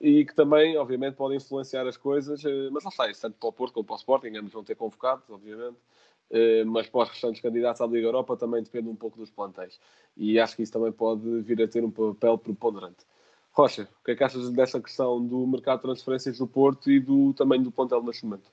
e 0.00 0.24
que 0.24 0.34
também, 0.34 0.76
obviamente, 0.76 1.14
pode 1.14 1.36
influenciar 1.36 1.86
as 1.86 1.96
coisas, 1.96 2.44
eh, 2.44 2.68
mas 2.70 2.84
lá 2.84 2.90
está, 2.90 3.10
isso 3.10 3.20
tanto 3.22 3.36
para 3.38 3.48
o 3.48 3.52
Porto 3.52 3.74
como 3.74 3.84
para 3.86 3.94
o 3.94 3.96
Sporting, 3.96 4.36
ambos 4.36 4.52
vão 4.52 4.62
ter 4.62 4.76
convocados, 4.76 5.28
obviamente, 5.28 5.76
eh, 6.30 6.64
mas 6.64 6.88
para 6.88 7.02
os 7.02 7.08
restantes 7.10 7.40
candidatos 7.40 7.80
à 7.80 7.86
Liga 7.86 8.06
Europa 8.06 8.36
também 8.36 8.62
depende 8.62 8.88
um 8.88 8.96
pouco 8.96 9.18
dos 9.18 9.30
plantéis. 9.30 9.80
E 10.16 10.38
acho 10.38 10.56
que 10.56 10.62
isso 10.62 10.72
também 10.72 10.92
pode 10.92 11.40
vir 11.42 11.62
a 11.62 11.68
ter 11.68 11.84
um 11.84 11.90
papel 11.90 12.38
preponderante. 12.38 13.06
Rocha, 13.52 13.88
o 14.00 14.04
que 14.04 14.12
é 14.12 14.16
que 14.16 14.24
achas 14.24 14.50
dessa 14.50 14.80
questão 14.80 15.24
do 15.24 15.46
mercado 15.46 15.78
de 15.78 15.82
transferências 15.82 16.38
do 16.38 16.46
Porto 16.46 16.90
e 16.90 17.00
do 17.00 17.34
tamanho 17.34 17.64
do 17.64 17.72
plantel 17.72 18.02
neste 18.02 18.24
momento? 18.24 18.50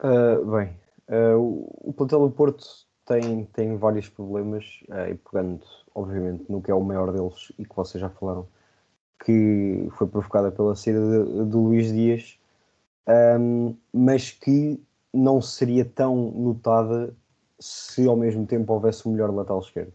Uh, 0.00 0.44
bem, 0.50 0.78
uh, 1.08 1.38
o, 1.38 1.90
o 1.90 1.92
plantel 1.92 2.28
do 2.28 2.34
Porto 2.34 2.66
tem, 3.04 3.44
tem 3.46 3.76
vários 3.76 4.08
problemas, 4.08 4.82
uh, 4.88 5.10
e 5.10 5.14
pegando, 5.14 5.64
obviamente, 5.94 6.50
no 6.50 6.60
que 6.60 6.70
é 6.70 6.74
o 6.74 6.82
maior 6.82 7.12
deles 7.12 7.52
e 7.58 7.64
que 7.64 7.76
vocês 7.76 8.00
já 8.00 8.10
falaram, 8.10 8.46
que 9.24 9.88
foi 9.96 10.06
provocada 10.06 10.50
pela 10.50 10.74
saída 10.74 11.00
de 11.24 11.56
Luís 11.56 11.92
Dias, 11.92 12.38
um, 13.40 13.76
mas 13.92 14.30
que 14.30 14.82
não 15.12 15.40
seria 15.40 15.84
tão 15.84 16.30
notada 16.32 17.14
se 17.58 18.06
ao 18.06 18.16
mesmo 18.16 18.46
tempo 18.46 18.72
houvesse 18.72 19.08
um 19.08 19.12
melhor 19.12 19.30
lateral 19.32 19.60
esquerdo. 19.60 19.92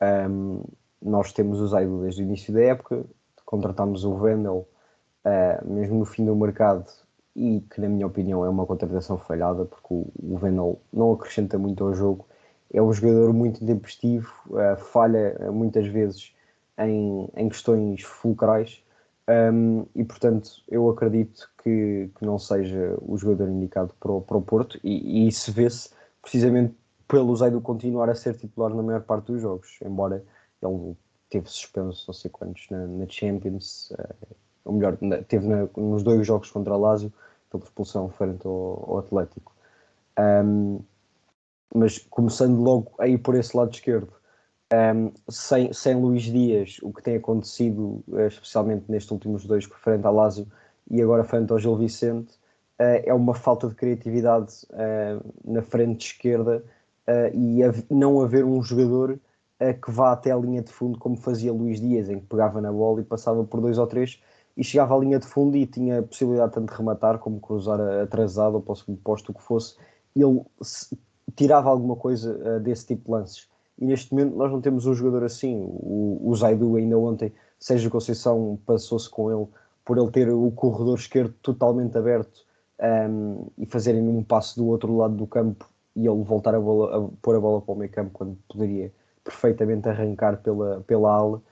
Um, 0.00 0.62
nós 1.02 1.32
temos 1.32 1.60
o 1.60 1.68
Zaido 1.68 2.00
desde 2.00 2.22
o 2.22 2.24
início 2.24 2.52
da 2.52 2.62
época, 2.62 3.04
contratámos 3.44 4.04
o 4.04 4.16
Vendel 4.16 4.68
uh, 5.24 5.72
mesmo 5.72 5.98
no 5.98 6.04
fim 6.04 6.24
do 6.24 6.34
mercado 6.34 6.86
e 7.34 7.60
que 7.70 7.80
na 7.80 7.88
minha 7.88 8.06
opinião 8.06 8.44
é 8.44 8.48
uma 8.48 8.66
contratação 8.66 9.16
falhada 9.18 9.64
porque 9.64 9.94
o, 9.94 10.06
o 10.22 10.38
Vendel 10.38 10.80
não 10.92 11.12
acrescenta 11.12 11.58
muito 11.58 11.84
ao 11.84 11.94
jogo. 11.94 12.26
É 12.72 12.82
um 12.82 12.92
jogador 12.92 13.32
muito 13.32 13.62
intempestivo 13.62 14.32
uh, 14.50 14.76
falha 14.76 15.36
uh, 15.40 15.52
muitas 15.52 15.86
vezes 15.86 16.34
em, 16.78 17.28
em 17.36 17.48
questões 17.48 18.02
fulcrais 18.02 18.82
um, 19.28 19.84
e 19.94 20.04
portanto 20.04 20.50
eu 20.68 20.88
acredito 20.88 21.50
que, 21.62 22.10
que 22.16 22.24
não 22.24 22.38
seja 22.38 22.96
o 23.02 23.16
jogador 23.16 23.48
indicado 23.48 23.92
para 24.00 24.12
o, 24.12 24.20
para 24.22 24.36
o 24.36 24.42
Porto 24.42 24.78
e, 24.82 25.24
e 25.24 25.28
isso 25.28 25.52
vê-se 25.52 25.90
precisamente 26.22 26.74
pelo 27.06 27.34
Zaido 27.36 27.60
continuar 27.60 28.08
a 28.10 28.14
ser 28.14 28.34
titular 28.36 28.74
na 28.74 28.82
maior 28.82 29.02
parte 29.02 29.32
dos 29.32 29.40
jogos, 29.40 29.78
embora 29.82 30.22
ele 30.62 30.96
teve 31.30 31.48
suspenso 31.48 32.04
não 32.08 32.14
sei 32.14 32.30
quantos 32.30 32.68
na, 32.70 32.86
na 32.86 33.06
Champions, 33.08 33.90
uh, 33.92 34.36
ou 34.64 34.74
melhor, 34.74 34.98
na, 35.00 35.22
teve 35.22 35.46
na, 35.46 35.68
nos 35.76 36.02
dois 36.02 36.26
jogos 36.26 36.50
contra 36.50 36.74
a 36.74 36.76
Lazio, 36.76 37.12
pela 37.50 37.62
expulsão 37.62 38.08
frente 38.10 38.46
ao, 38.46 38.84
ao 38.88 38.98
Atlético. 38.98 39.54
Um, 40.18 40.80
mas 41.74 41.98
começando 41.98 42.60
logo 42.60 42.92
aí 42.98 43.16
por 43.18 43.34
esse 43.34 43.56
lado 43.56 43.72
esquerdo, 43.72 44.12
um, 44.72 45.12
sem, 45.30 45.72
sem 45.72 45.94
Luís 45.94 46.24
Dias, 46.24 46.78
o 46.82 46.92
que 46.92 47.02
tem 47.02 47.16
acontecido, 47.16 48.02
uh, 48.08 48.26
especialmente 48.26 48.84
nestes 48.88 49.10
últimos 49.10 49.46
dois, 49.46 49.64
frente 49.64 50.06
à 50.06 50.10
Lazio 50.10 50.46
e 50.90 51.00
agora 51.00 51.24
frente 51.24 51.52
ao 51.52 51.58
Gil 51.58 51.76
Vicente, 51.76 52.32
uh, 52.78 53.02
é 53.04 53.14
uma 53.14 53.34
falta 53.34 53.68
de 53.68 53.74
criatividade 53.74 54.54
uh, 54.70 55.34
na 55.44 55.62
frente 55.62 56.12
esquerda 56.12 56.62
e 57.32 57.62
não 57.90 58.20
haver 58.20 58.44
um 58.44 58.62
jogador 58.62 59.18
que 59.80 59.90
vá 59.90 60.12
até 60.12 60.30
a 60.30 60.36
linha 60.36 60.62
de 60.62 60.70
fundo 60.70 60.98
como 60.98 61.16
fazia 61.16 61.52
Luís 61.52 61.80
Dias, 61.80 62.08
em 62.08 62.20
que 62.20 62.26
pegava 62.26 62.60
na 62.60 62.72
bola 62.72 63.00
e 63.00 63.04
passava 63.04 63.42
por 63.44 63.60
dois 63.60 63.78
ou 63.78 63.86
três 63.86 64.20
e 64.56 64.64
chegava 64.64 64.96
à 64.96 64.98
linha 64.98 65.20
de 65.20 65.26
fundo 65.26 65.56
e 65.56 65.64
tinha 65.66 66.00
a 66.00 66.02
possibilidade 66.02 66.52
tanto 66.52 66.72
de 66.72 66.76
rematar 66.76 67.18
como 67.18 67.38
cruzar 67.38 67.80
atrasado 67.80 68.54
ou 68.54 68.60
para 68.60 68.72
o 68.72 68.76
segundo 68.76 68.98
posto, 68.98 69.30
o 69.30 69.34
que 69.34 69.42
fosse, 69.42 69.76
ele 70.16 70.42
tirava 71.36 71.70
alguma 71.70 71.94
coisa 71.94 72.34
uh, 72.34 72.60
desse 72.60 72.86
tipo 72.86 73.04
de 73.04 73.10
lances. 73.12 73.48
E 73.78 73.84
neste 73.84 74.12
momento 74.12 74.36
nós 74.36 74.50
não 74.50 74.60
temos 74.60 74.84
um 74.84 74.94
jogador 74.94 75.24
assim. 75.24 75.62
O, 75.62 76.20
o 76.24 76.34
Zaidu 76.34 76.74
ainda 76.74 76.98
ontem, 76.98 77.32
Sérgio 77.60 77.88
Conceição 77.88 78.58
passou-se 78.66 79.08
com 79.08 79.30
ele 79.30 79.46
por 79.84 79.96
ele 79.96 80.10
ter 80.10 80.28
o 80.28 80.50
corredor 80.50 80.98
esquerdo 80.98 81.32
totalmente 81.40 81.96
aberto 81.96 82.44
um, 82.80 83.46
e 83.56 83.64
fazerem 83.64 84.06
um 84.06 84.24
passo 84.24 84.58
do 84.58 84.66
outro 84.66 84.96
lado 84.96 85.14
do 85.14 85.26
campo 85.26 85.68
e 85.94 86.06
ele 86.06 86.22
voltar 86.24 86.54
a, 86.54 86.60
bola, 86.60 86.96
a 86.96 87.08
pôr 87.22 87.36
a 87.36 87.40
bola 87.40 87.60
para 87.60 87.72
o 87.72 87.76
meio 87.76 87.90
campo 87.90 88.10
quando 88.12 88.36
poderia 88.48 88.92
perfeitamente 89.28 89.88
arrancar 89.88 90.38
pela, 90.38 90.80
pela 90.86 91.12
ala. 91.12 91.42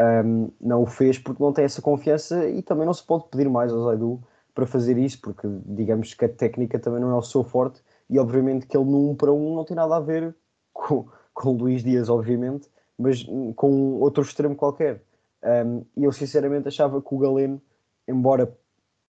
Um, 0.00 0.50
não 0.60 0.82
o 0.82 0.86
fez 0.86 1.18
porque 1.18 1.42
não 1.42 1.52
tem 1.52 1.64
essa 1.64 1.80
confiança 1.80 2.46
e 2.48 2.62
também 2.62 2.84
não 2.84 2.92
se 2.92 3.04
pode 3.04 3.28
pedir 3.30 3.48
mais 3.48 3.72
ao 3.72 3.84
Zaidu 3.84 4.20
para 4.54 4.66
fazer 4.66 4.98
isso, 4.98 5.20
porque 5.20 5.48
digamos 5.64 6.12
que 6.12 6.24
a 6.24 6.28
técnica 6.28 6.78
também 6.78 7.00
não 7.00 7.10
é 7.10 7.14
o 7.14 7.22
seu 7.22 7.42
forte 7.42 7.80
e 8.10 8.18
obviamente 8.18 8.66
que 8.66 8.76
ele 8.76 8.84
no 8.84 9.10
1 9.10 9.16
para 9.16 9.32
1 9.32 9.54
não 9.54 9.64
tem 9.64 9.76
nada 9.76 9.96
a 9.96 10.00
ver 10.00 10.34
com, 10.72 11.08
com 11.32 11.50
o 11.50 11.56
Luís 11.56 11.82
Dias, 11.82 12.08
obviamente, 12.08 12.68
mas 12.98 13.24
com 13.56 13.94
outro 13.94 14.22
extremo 14.22 14.54
qualquer. 14.54 15.02
Um, 15.42 15.84
e 15.96 16.04
eu 16.04 16.12
sinceramente 16.12 16.68
achava 16.68 17.00
que 17.00 17.14
o 17.14 17.18
Galeno, 17.18 17.60
embora 18.06 18.54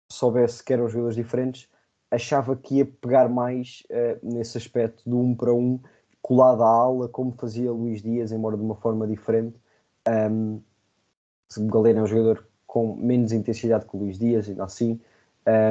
soubesse 0.09 0.63
que 0.63 0.73
eram 0.73 0.87
jogadores 0.87 1.15
diferentes, 1.15 1.67
achava 2.09 2.55
que 2.55 2.75
ia 2.75 2.85
pegar 2.85 3.27
mais 3.27 3.83
uh, 3.89 4.19
nesse 4.21 4.57
aspecto 4.57 5.07
do 5.09 5.19
1 5.19 5.35
para 5.35 5.53
1, 5.53 5.79
colado 6.23 6.63
à 6.63 6.67
ala, 6.67 7.07
como 7.09 7.33
fazia 7.33 7.71
Luís 7.71 8.01
Dias, 8.01 8.31
embora 8.31 8.57
de 8.57 8.63
uma 8.63 8.75
forma 8.75 9.05
diferente. 9.05 9.55
Um, 10.07 10.59
o 11.57 11.67
Galeno 11.67 11.99
é 11.99 12.03
um 12.03 12.07
jogador 12.07 12.47
com 12.65 12.95
menos 12.95 13.31
intensidade 13.31 13.85
que 13.85 13.95
o 13.95 13.99
Luís 13.99 14.17
Dias, 14.17 14.49
ainda 14.49 14.63
assim, 14.63 14.99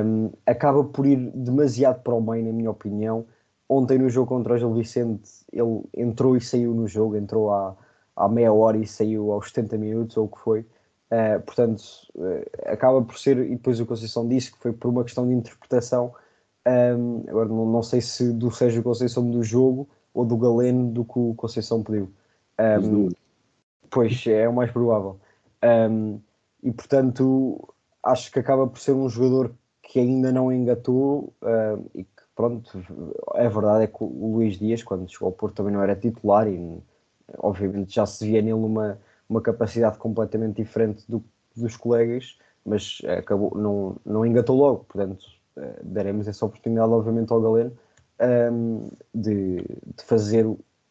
um, 0.05 0.31
acaba 0.47 0.85
por 0.85 1.07
ir 1.07 1.17
demasiado 1.35 2.03
para 2.03 2.15
o 2.15 2.21
meio, 2.21 2.45
na 2.45 2.53
minha 2.53 2.71
opinião, 2.71 3.25
ontem 3.69 3.99
no 3.99 4.11
jogo 4.11 4.29
contra 4.29 4.55
o 4.55 4.59
Gil 4.59 4.75
Vicente, 4.75 5.31
ele 5.51 5.83
entrou 5.97 6.37
e 6.37 6.41
saiu 6.41 6.75
no 6.75 6.87
jogo, 6.87 7.17
entrou 7.17 7.51
à, 7.51 7.75
à 8.15 8.29
meia 8.29 8.53
hora 8.53 8.77
e 8.77 8.87
saiu 8.87 9.33
aos 9.33 9.49
70 9.49 9.79
minutos, 9.79 10.17
ou 10.19 10.27
o 10.27 10.29
que 10.29 10.39
foi. 10.39 10.61
Uh, 10.61 11.41
portanto, 11.45 11.83
uh, 12.15 12.71
acaba 12.71 13.03
por 13.03 13.19
ser, 13.19 13.39
e 13.39 13.57
depois 13.57 13.81
o 13.81 13.87
Conceição 13.87 14.29
disse 14.29 14.53
que 14.53 14.59
foi 14.59 14.73
por 14.73 14.89
uma 14.89 15.03
questão 15.03 15.27
de 15.27 15.33
interpretação. 15.33 16.13
Um, 16.69 17.25
agora 17.27 17.49
não, 17.49 17.67
não, 17.67 17.83
sei 17.83 18.03
se 18.03 18.33
do 18.33 18.51
Sérgio 18.51 18.83
Conceição 18.83 19.29
do 19.29 19.43
jogo 19.43 19.89
ou 20.15 20.25
do 20.25 20.37
Galeno 20.37 20.91
do 20.91 21.05
que 21.05 21.19
o 21.19 21.35
Conceição 21.35 21.83
pediu. 21.83 22.13
Um, 22.59 23.09
pois 23.91 24.27
é 24.27 24.49
o 24.49 24.53
mais 24.53 24.71
provável. 24.71 25.19
Um, 25.63 26.21
e 26.63 26.71
portanto, 26.71 27.69
acho 28.03 28.31
que 28.31 28.39
acaba 28.39 28.67
por 28.67 28.79
ser 28.79 28.93
um 28.93 29.09
jogador 29.09 29.53
que 29.83 29.99
ainda 29.99 30.33
não 30.33 30.53
engatou 30.53 31.33
uh, 31.43 31.91
e 31.95 32.05
que, 32.05 32.23
pronto, 32.35 32.71
é 33.35 33.49
verdade 33.49 33.85
é 33.85 33.87
que 33.87 34.03
o 34.03 34.37
Luís 34.37 34.59
Dias, 34.59 34.83
quando 34.83 35.11
chegou 35.11 35.27
ao 35.27 35.33
Porto, 35.33 35.57
também 35.57 35.73
não 35.73 35.83
era 35.83 35.97
titular 35.97 36.49
e, 36.49 36.79
obviamente, 37.39 37.95
já 37.95 38.07
se 38.07 38.25
via 38.25 38.41
nele 38.41 38.55
uma, 38.55 38.99
uma 39.29 39.41
capacidade 39.41 39.99
completamente 39.99 40.57
diferente 40.57 41.05
do, 41.09 41.23
dos 41.57 41.77
colegas, 41.77 42.39
mas 42.65 43.01
acabou, 43.19 43.57
não, 43.57 43.97
não 44.05 44.25
engatou 44.25 44.57
logo, 44.57 44.85
portanto, 44.85 45.25
uh, 45.57 45.85
daremos 45.85 46.29
essa 46.29 46.47
oportunidade, 46.47 46.91
obviamente, 46.91 47.33
ao 47.33 47.41
Galeno 47.41 47.73
um, 48.23 48.91
de, 49.15 49.57
de 49.57 50.05
fazer 50.05 50.47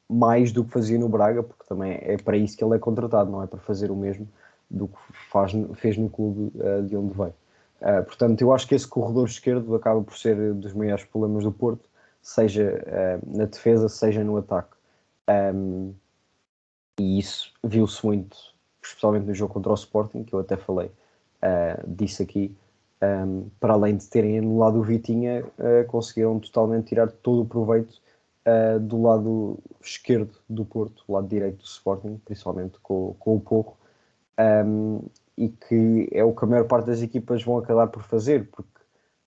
mais 0.10 0.52
do 0.52 0.65
que 0.65 0.72
fazia 0.72 1.00
no 1.00 1.08
Braga, 1.08 1.41
porque 1.41 1.63
também 1.67 1.98
é 2.02 2.17
para 2.17 2.36
isso 2.36 2.58
que 2.58 2.63
ele 2.63 2.76
é 2.76 2.80
contratado, 2.80 3.32
não 3.32 3.41
é 3.41 3.48
para 3.48 3.60
fazer 3.60 3.89
o 3.89 3.96
mesmo 3.96 4.28
do 4.70 4.88
que 4.88 4.98
faz, 5.30 5.54
fez 5.76 5.98
no 5.98 6.10
clube 6.10 6.52
uh, 6.60 6.84
de 6.84 6.96
onde 6.96 7.13
veio. 7.13 7.34
Uh, 7.82 8.04
portanto, 8.04 8.41
eu 8.41 8.54
acho 8.54 8.67
que 8.67 8.76
esse 8.76 8.88
corredor 8.88 9.28
esquerdo 9.28 9.74
acaba 9.74 10.02
por 10.02 10.17
ser 10.17 10.54
dos 10.54 10.74
maiores 10.74 11.04
problemas 11.06 11.44
do 11.44 11.52
Porto, 11.52 11.89
seja 12.22 12.84
uh, 12.86 13.38
na 13.38 13.46
defesa, 13.46 13.89
seja 13.89 14.24
no 14.24 14.38
ataque. 14.38 14.76
Um, 15.30 15.94
e 17.00 17.20
isso 17.20 17.54
viu-se 17.63 18.06
muito, 18.06 18.38
especialmente 18.84 19.26
no 19.26 19.34
jogo 19.34 19.54
contra 19.54 19.72
o 19.72 19.76
Sporting, 19.76 20.24
que 20.24 20.34
eu 20.34 20.39
até 20.39 20.58
falei, 20.58 20.88
uh, 20.88 21.84
disse 21.88 22.22
aqui. 22.22 22.56
Um, 23.04 23.50
para 23.60 23.74
além 23.74 23.98
de 23.98 24.08
terem 24.08 24.38
anulado 24.38 24.80
o 24.80 24.84
Vitinha, 24.84 25.44
conseguiram 25.88 26.40
totalmente 26.40 26.90
tirar 26.90 27.12
todo 27.12 27.42
o 27.42 27.46
proveito 27.46 28.00
do 28.82 29.02
lado 29.02 29.60
esquerdo 29.82 30.36
do 30.48 30.64
Porto, 30.64 31.04
do 31.08 31.14
lado 31.14 31.28
direito 31.28 31.58
do 31.58 31.66
Sporting, 31.66 32.22
principalmente 32.24 32.78
com, 32.80 33.16
com 33.18 33.36
o 33.36 33.40
Porro. 33.40 33.76
Um, 34.40 35.02
e 35.38 35.50
que 35.50 36.10
é 36.12 36.24
o 36.24 36.34
que 36.34 36.46
a 36.46 36.48
maior 36.48 36.68
parte 36.68 36.86
das 36.86 37.02
equipas 37.02 37.44
vão 37.44 37.58
acabar 37.58 37.88
por 37.88 38.04
fazer, 38.04 38.50
porque 38.52 38.70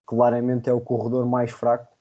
claramente 0.06 0.68
é 0.68 0.72
o 0.72 0.80
corredor 0.80 1.26
mais 1.26 1.50
fraco 1.50 1.92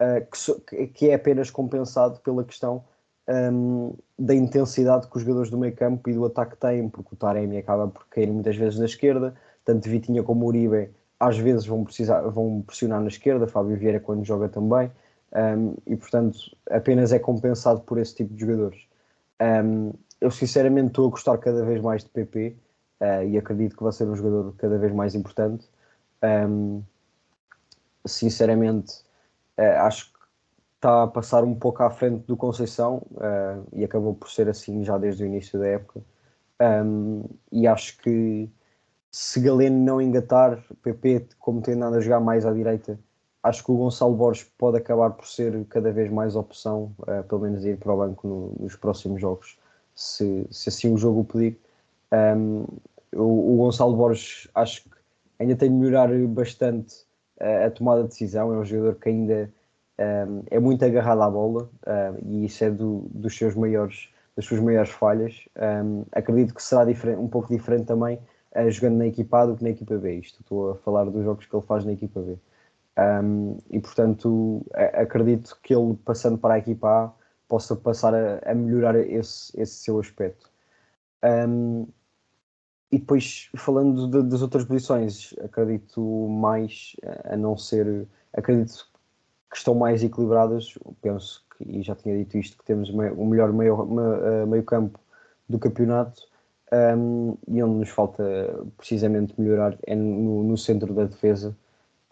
uh, 0.00 0.28
que, 0.30 0.38
so, 0.38 0.60
que, 0.60 1.08
é 1.08 1.14
apenas 1.14 1.50
compensado 1.50 2.20
pela 2.20 2.44
questão 2.44 2.84
um, 3.28 3.94
da 4.18 4.34
intensidade 4.34 5.08
que 5.08 5.16
os 5.16 5.22
jogadores 5.22 5.50
do 5.50 5.58
meio 5.58 5.74
campo 5.74 6.08
e 6.10 6.14
do 6.14 6.24
ataque 6.24 6.56
têm, 6.56 6.88
porque 6.88 7.14
o 7.14 7.16
Taremi 7.16 7.58
acaba 7.58 7.86
por 7.86 8.06
cair 8.08 8.30
muitas 8.30 8.56
vezes 8.56 8.78
na 8.78 8.86
esquerda, 8.86 9.34
tanto 9.64 9.88
Vitinha 9.88 10.22
como 10.22 10.46
Uribe 10.46 10.90
às 11.20 11.38
vezes 11.38 11.66
vão, 11.66 11.84
precisar, 11.84 12.22
vão 12.22 12.62
pressionar 12.66 13.00
na 13.00 13.08
esquerda, 13.08 13.46
Fábio 13.46 13.76
Vieira 13.76 14.00
quando 14.00 14.24
joga 14.24 14.48
também, 14.48 14.90
um, 15.32 15.74
e 15.86 15.94
portanto 15.94 16.38
apenas 16.70 17.12
é 17.12 17.18
compensado 17.18 17.82
por 17.82 17.98
esse 17.98 18.16
tipo 18.16 18.34
de 18.34 18.40
jogadores. 18.40 18.88
Um, 19.40 19.92
eu 20.20 20.30
sinceramente 20.30 20.88
estou 20.88 21.06
a 21.06 21.10
gostar 21.10 21.38
cada 21.38 21.64
vez 21.64 21.80
mais 21.80 22.02
de 22.02 22.10
PP, 22.10 22.56
uh, 23.00 23.26
e 23.26 23.38
acredito 23.38 23.76
que 23.76 23.82
vai 23.82 23.92
ser 23.92 24.06
um 24.06 24.14
jogador 24.14 24.54
cada 24.56 24.78
vez 24.78 24.92
mais 24.92 25.14
importante. 25.14 25.68
Um, 26.22 26.82
sinceramente, 28.06 29.00
uh, 29.58 29.80
acho 29.80 30.12
que 30.12 30.18
está 30.76 31.04
a 31.04 31.06
passar 31.06 31.44
um 31.44 31.54
pouco 31.54 31.82
à 31.82 31.90
frente 31.90 32.26
do 32.26 32.36
Conceição 32.36 33.02
uh, 33.12 33.66
e 33.72 33.84
acabou 33.84 34.14
por 34.14 34.30
ser 34.30 34.48
assim 34.48 34.84
já 34.84 34.98
desde 34.98 35.24
o 35.24 35.26
início 35.26 35.58
da 35.58 35.66
época. 35.66 36.00
E 37.50 37.66
acho 37.66 37.96
que 38.02 38.46
se 39.10 39.40
Galeno 39.40 39.76
não 39.76 40.00
engatar, 40.00 40.62
PP, 40.82 41.26
como 41.38 41.60
tem 41.60 41.74
nada 41.74 41.96
a 41.96 42.00
jogar 42.00 42.20
mais 42.20 42.46
à 42.46 42.52
direita, 42.52 42.98
acho 43.42 43.64
que 43.64 43.72
o 43.72 43.76
Gonçalo 43.76 44.14
Borges 44.14 44.44
pode 44.56 44.78
acabar 44.78 45.10
por 45.10 45.26
ser 45.26 45.64
cada 45.66 45.90
vez 45.90 46.10
mais 46.10 46.36
opção, 46.36 46.94
uh, 47.00 47.24
pelo 47.24 47.42
menos 47.42 47.64
ir 47.64 47.76
para 47.76 47.92
o 47.92 47.96
banco 47.96 48.26
no, 48.26 48.54
nos 48.60 48.76
próximos 48.76 49.20
jogos, 49.20 49.58
se, 49.94 50.46
se 50.50 50.68
assim 50.68 50.92
o 50.92 50.98
jogo 50.98 51.20
o 51.20 51.24
pedir. 51.24 51.58
Um, 52.12 52.64
o, 53.14 53.54
o, 53.54 53.56
Gonçalo 53.56 53.96
Borges 53.96 54.48
acho 54.54 54.84
que 54.84 54.90
ainda 55.38 55.56
tem 55.56 55.68
de 55.68 55.74
melhorar 55.74 56.08
bastante 56.28 57.04
uh, 57.40 57.66
a 57.66 57.70
tomada 57.70 58.02
de 58.02 58.08
decisão. 58.08 58.54
É 58.54 58.58
um 58.58 58.64
jogador 58.64 58.94
que 58.96 59.08
ainda 59.08 59.50
um, 59.98 60.42
é 60.50 60.60
muito 60.60 60.84
agarrado 60.84 61.22
à 61.22 61.30
bola 61.30 61.68
uh, 61.86 62.18
e 62.24 62.44
isso 62.44 62.62
é 62.64 62.70
do, 62.70 63.06
dos 63.10 63.36
seus 63.36 63.56
maiores, 63.56 64.08
das 64.36 64.44
suas 64.44 64.60
maiores 64.60 64.90
falhas. 64.90 65.48
Um, 65.56 66.04
acredito 66.12 66.54
que 66.54 66.62
será 66.62 66.84
um 67.18 67.28
pouco 67.28 67.48
diferente 67.48 67.86
também 67.86 68.20
jogando 68.68 68.98
na 68.98 69.06
equipa 69.06 69.42
A 69.42 69.46
do 69.46 69.56
que 69.56 69.62
na 69.62 69.70
equipa 69.70 69.96
B. 69.96 70.16
Isto 70.16 70.40
estou 70.40 70.72
a 70.72 70.74
falar 70.76 71.04
dos 71.04 71.24
jogos 71.24 71.46
que 71.46 71.54
ele 71.54 71.66
faz 71.66 71.84
na 71.84 71.92
equipa 71.92 72.20
B. 72.20 72.38
Um, 72.98 73.56
e 73.70 73.80
portanto 73.80 74.66
acredito 74.74 75.58
que 75.62 75.74
ele 75.74 75.96
passando 76.04 76.36
para 76.36 76.54
a 76.54 76.58
equipa 76.58 77.04
A 77.04 77.12
possa 77.48 77.74
passar 77.76 78.14
a, 78.14 78.40
a 78.44 78.54
melhorar 78.54 78.96
esse, 78.96 79.58
esse 79.60 79.74
seu 79.74 79.98
aspecto. 79.98 80.50
Um, 81.24 81.86
e 82.92 82.98
depois, 82.98 83.48
falando 83.56 84.08
de, 84.08 84.28
das 84.28 84.42
outras 84.42 84.64
posições, 84.64 85.32
acredito 85.42 86.00
mais, 86.28 86.96
a 87.24 87.36
não 87.36 87.56
ser. 87.56 88.06
Acredito 88.32 88.88
que 89.50 89.56
estão 89.56 89.74
mais 89.74 90.02
equilibradas. 90.02 90.76
Penso 91.00 91.44
que, 91.56 91.78
e 91.78 91.82
já 91.82 91.94
tinha 91.94 92.16
dito 92.16 92.36
isto, 92.36 92.58
que 92.58 92.64
temos 92.64 92.90
o 92.90 93.24
melhor 93.26 93.52
meio, 93.52 93.76
eh, 94.24 94.46
meio 94.46 94.64
campo 94.64 94.98
do 95.48 95.58
campeonato. 95.58 96.28
Um, 96.72 97.36
e 97.48 97.62
onde 97.62 97.80
nos 97.80 97.88
falta 97.88 98.22
precisamente 98.76 99.34
melhorar 99.40 99.76
é 99.86 99.94
no, 99.96 100.44
no 100.44 100.56
centro 100.56 100.94
da 100.94 101.04
defesa, 101.04 101.56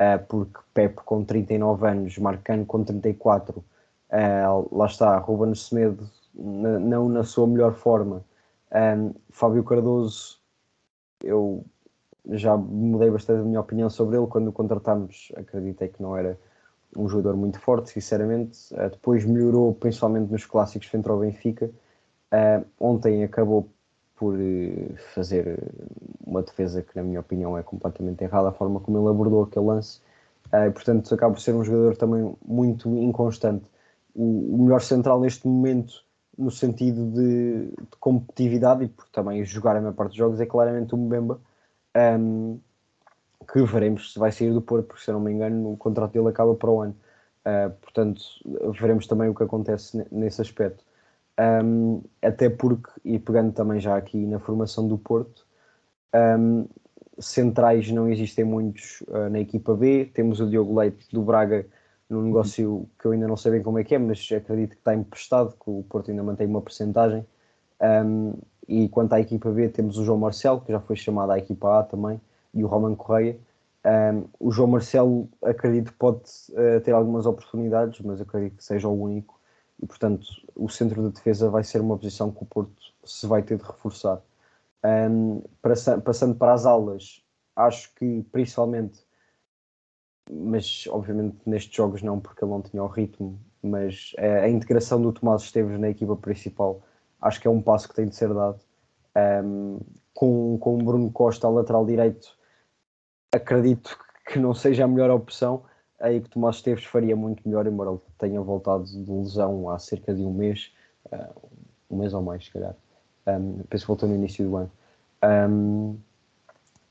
uh, 0.00 0.24
porque 0.26 0.58
Pep 0.74 0.96
com 1.04 1.24
39 1.24 1.86
anos, 1.86 2.18
Marcano 2.18 2.66
com 2.66 2.82
34, 2.82 3.58
uh, 3.58 3.64
eh, 4.10 4.44
lá 4.72 4.86
está, 4.86 5.16
Ruben 5.18 5.54
Semedo 5.54 6.10
não 6.34 7.08
na 7.08 7.22
sua 7.22 7.46
melhor 7.46 7.74
forma, 7.74 8.24
um, 8.72 9.14
Fábio 9.30 9.64
Cardoso 9.64 10.38
eu 11.22 11.64
já 12.30 12.56
mudei 12.56 13.10
bastante 13.10 13.40
a 13.40 13.44
minha 13.44 13.60
opinião 13.60 13.88
sobre 13.88 14.16
ele 14.16 14.26
quando 14.26 14.48
o 14.48 14.52
contratámos. 14.52 15.32
Acreditei 15.36 15.88
que 15.88 16.02
não 16.02 16.16
era 16.16 16.38
um 16.96 17.08
jogador 17.08 17.36
muito 17.36 17.58
forte, 17.58 17.90
sinceramente. 17.90 18.72
Uh, 18.74 18.90
depois 18.90 19.24
melhorou, 19.24 19.74
principalmente 19.74 20.30
nos 20.30 20.44
clássicos 20.44 20.88
frente 20.88 21.08
ao 21.08 21.18
Benfica. 21.18 21.70
Uh, 22.32 22.64
ontem 22.78 23.24
acabou 23.24 23.68
por 24.18 24.34
uh, 24.34 24.96
fazer 25.14 25.58
uma 26.26 26.42
defesa 26.42 26.82
que, 26.82 26.96
na 26.96 27.02
minha 27.02 27.20
opinião, 27.20 27.56
é 27.56 27.62
completamente 27.62 28.22
errada, 28.24 28.48
a 28.48 28.52
forma 28.52 28.80
como 28.80 28.98
ele 28.98 29.08
abordou 29.08 29.44
aquele 29.44 29.66
lance. 29.66 30.00
e, 30.52 30.70
portanto, 30.70 31.14
acaba 31.14 31.34
por 31.34 31.40
ser 31.40 31.54
um 31.54 31.64
jogador 31.64 31.96
também 31.96 32.34
muito 32.44 32.88
inconstante. 32.98 33.64
O, 34.14 34.56
o 34.56 34.64
melhor 34.64 34.80
central 34.80 35.20
neste 35.20 35.46
momento 35.46 36.04
no 36.38 36.50
sentido 36.50 37.10
de, 37.10 37.66
de, 37.66 37.96
competitividade 37.98 38.84
e 38.84 38.88
porque 38.88 39.10
também 39.12 39.44
jogar 39.44 39.76
a 39.76 39.80
maior 39.80 39.94
parte 39.94 40.10
dos 40.10 40.18
jogos 40.18 40.40
é 40.40 40.46
claramente 40.46 40.94
o 40.94 40.96
Mbemba 40.96 41.40
um, 42.20 42.60
que 43.52 43.62
veremos 43.64 44.12
se 44.12 44.18
vai 44.18 44.30
sair 44.30 44.52
do 44.52 44.62
Porto, 44.62 44.86
porque 44.86 45.02
se 45.04 45.10
não 45.10 45.18
me 45.18 45.32
engano 45.32 45.72
o 45.72 45.76
contrato 45.76 46.12
dele 46.12 46.28
acaba 46.28 46.54
para 46.54 46.70
o 46.70 46.80
ano 46.80 46.96
uh, 47.44 47.70
portanto 47.80 48.22
veremos 48.72 49.06
também 49.08 49.28
o 49.28 49.34
que 49.34 49.42
acontece 49.42 50.06
nesse 50.12 50.40
aspecto 50.40 50.84
um, 51.38 52.02
até 52.20 52.50
porque, 52.50 52.90
e 53.04 53.18
pegando 53.18 53.52
também 53.52 53.80
já 53.80 53.96
aqui 53.96 54.26
na 54.26 54.38
formação 54.38 54.88
do 54.88 54.98
Porto 54.98 55.46
um, 56.14 56.66
centrais 57.18 57.90
não 57.90 58.08
existem 58.08 58.44
muitos 58.44 59.02
uh, 59.08 59.28
na 59.30 59.40
equipa 59.40 59.74
B, 59.74 60.10
temos 60.12 60.40
o 60.40 60.48
Diogo 60.48 60.78
Leite 60.78 61.06
do 61.12 61.22
Braga 61.22 61.66
num 62.08 62.22
negócio 62.22 62.88
que 62.98 63.06
eu 63.06 63.12
ainda 63.12 63.28
não 63.28 63.36
sei 63.36 63.52
bem 63.52 63.62
como 63.62 63.78
é 63.78 63.84
que 63.84 63.94
é, 63.94 63.98
mas 63.98 64.26
acredito 64.32 64.70
que 64.70 64.78
está 64.78 64.94
emprestado, 64.94 65.52
que 65.52 65.70
o 65.70 65.84
Porto 65.88 66.10
ainda 66.10 66.22
mantém 66.22 66.46
uma 66.46 66.62
porcentagem. 66.62 67.26
Um, 67.80 68.34
e 68.66 68.88
quanto 68.88 69.12
à 69.12 69.20
equipa 69.20 69.50
B, 69.50 69.68
temos 69.68 69.98
o 69.98 70.04
João 70.04 70.18
Marcelo, 70.18 70.60
que 70.60 70.72
já 70.72 70.80
foi 70.80 70.96
chamado 70.96 71.32
à 71.32 71.38
equipa 71.38 71.80
A 71.80 71.82
também, 71.82 72.20
e 72.54 72.64
o 72.64 72.66
Roman 72.66 72.94
Correia. 72.94 73.38
Um, 73.84 74.24
o 74.40 74.50
João 74.50 74.68
Marcelo, 74.68 75.28
acredito 75.42 75.92
que 75.92 75.98
pode 75.98 76.22
uh, 76.50 76.80
ter 76.82 76.92
algumas 76.92 77.26
oportunidades, 77.26 78.00
mas 78.00 78.20
acredito 78.20 78.56
que 78.56 78.64
seja 78.64 78.88
o 78.88 79.02
único. 79.02 79.37
E, 79.82 79.86
portanto, 79.86 80.26
o 80.54 80.68
centro 80.68 81.02
da 81.02 81.08
defesa 81.08 81.48
vai 81.50 81.62
ser 81.64 81.80
uma 81.80 81.96
posição 81.96 82.30
que 82.30 82.42
o 82.42 82.46
Porto 82.46 82.82
se 83.04 83.26
vai 83.26 83.42
ter 83.42 83.58
de 83.58 83.64
reforçar. 83.64 84.20
Um, 84.84 85.42
passando 86.04 86.34
para 86.34 86.52
as 86.52 86.66
aulas, 86.66 87.22
acho 87.56 87.94
que 87.94 88.22
principalmente 88.30 89.06
mas 90.30 90.86
obviamente 90.90 91.38
nestes 91.46 91.74
jogos 91.74 92.02
não, 92.02 92.20
porque 92.20 92.44
ele 92.44 92.50
não 92.50 92.62
tinha 92.62 92.82
o 92.82 92.86
ritmo. 92.86 93.40
Mas 93.62 94.12
a, 94.18 94.48
integração 94.48 95.00
do 95.00 95.12
Tomás 95.12 95.42
Esteves 95.42 95.78
na 95.80 95.88
equipa 95.88 96.16
principal 96.16 96.82
acho 97.20 97.40
que 97.40 97.48
é 97.48 97.50
um 97.50 97.60
passo 97.60 97.88
que 97.88 97.94
tem 97.94 98.08
de 98.08 98.14
ser 98.14 98.32
dado. 98.32 98.60
Um, 99.44 99.80
com, 100.14 100.58
com 100.58 100.74
o 100.74 100.84
Bruno 100.84 101.10
Costa 101.10 101.46
ao 101.46 101.54
lateral 101.54 101.84
direito, 101.84 102.36
acredito 103.32 103.98
que 104.26 104.38
não 104.38 104.54
seja 104.54 104.84
a 104.84 104.88
melhor 104.88 105.10
opção, 105.10 105.64
aí 106.00 106.20
que 106.20 106.28
Tomás 106.30 106.56
Esteves 106.56 106.84
faria 106.84 107.16
muito 107.16 107.46
melhor, 107.46 107.66
embora 107.66 107.90
ele 107.90 108.00
tenha 108.18 108.40
voltado 108.40 108.84
de 108.84 109.10
lesão 109.10 109.68
há 109.70 109.78
cerca 109.78 110.14
de 110.14 110.22
um 110.22 110.32
mês, 110.32 110.72
uh, 111.12 111.50
um 111.90 111.96
mês 111.96 112.14
ou 112.14 112.22
mais, 112.22 112.44
se 112.44 112.52
calhar. 112.52 112.74
Um, 113.26 113.62
penso 113.68 113.84
que 113.84 113.88
voltou 113.88 114.08
no 114.08 114.14
início 114.14 114.48
do 114.48 114.56
ano. 114.56 114.70
Um, 115.50 115.96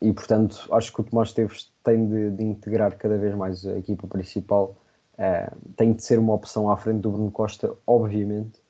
e 0.01 0.13
portanto, 0.13 0.67
acho 0.71 0.93
que 0.93 1.01
o 1.01 1.03
Tomás 1.03 1.29
Esteves 1.29 1.71
tem 1.83 2.07
de, 2.07 2.31
de 2.31 2.43
integrar 2.43 2.95
cada 2.97 3.17
vez 3.17 3.33
mais 3.33 3.65
a 3.65 3.77
equipa 3.77 4.07
principal. 4.07 4.75
Uh, 5.13 5.55
tem 5.75 5.93
de 5.93 6.03
ser 6.03 6.19
uma 6.19 6.33
opção 6.33 6.69
à 6.69 6.77
frente 6.77 7.01
do 7.01 7.11
Bruno 7.11 7.31
Costa, 7.31 7.73
obviamente. 7.85 8.61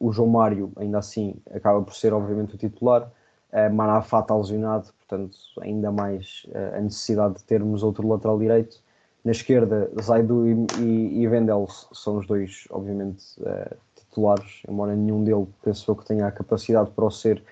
O 0.00 0.10
João 0.10 0.28
Mário, 0.28 0.72
ainda 0.74 0.98
assim, 0.98 1.36
acaba 1.52 1.80
por 1.80 1.94
ser, 1.94 2.12
obviamente, 2.12 2.56
o 2.56 2.58
titular. 2.58 3.08
Uh, 3.52 3.72
Manafá 3.72 4.18
está 4.18 4.36
lesionado, 4.36 4.92
portanto, 4.98 5.38
ainda 5.60 5.92
mais 5.92 6.44
uh, 6.48 6.76
a 6.76 6.80
necessidade 6.80 7.34
de 7.34 7.44
termos 7.44 7.84
outro 7.84 8.08
lateral 8.08 8.36
direito. 8.36 8.82
Na 9.24 9.32
esquerda, 9.32 9.90
Zaidu 10.02 10.46
e, 10.46 10.66
e, 10.80 11.22
e 11.22 11.26
Vendel 11.26 11.66
são 11.92 12.18
os 12.18 12.26
dois, 12.26 12.66
obviamente, 12.68 13.24
uh, 13.40 13.74
titulares, 13.96 14.62
embora 14.68 14.94
nenhum 14.94 15.24
deles 15.24 15.48
pensou 15.62 15.96
que 15.96 16.04
tenha 16.04 16.26
a 16.26 16.30
capacidade 16.30 16.90
para 16.90 17.06
o 17.06 17.10
ser, 17.10 17.42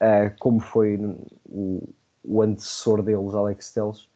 uh, 0.00 0.34
como 0.40 0.58
foi 0.58 0.96
o, 1.48 1.88
o, 2.24 2.42
antecessor 2.42 3.00
deles, 3.02 3.32
Alex 3.32 3.72
Teles. 3.72 4.08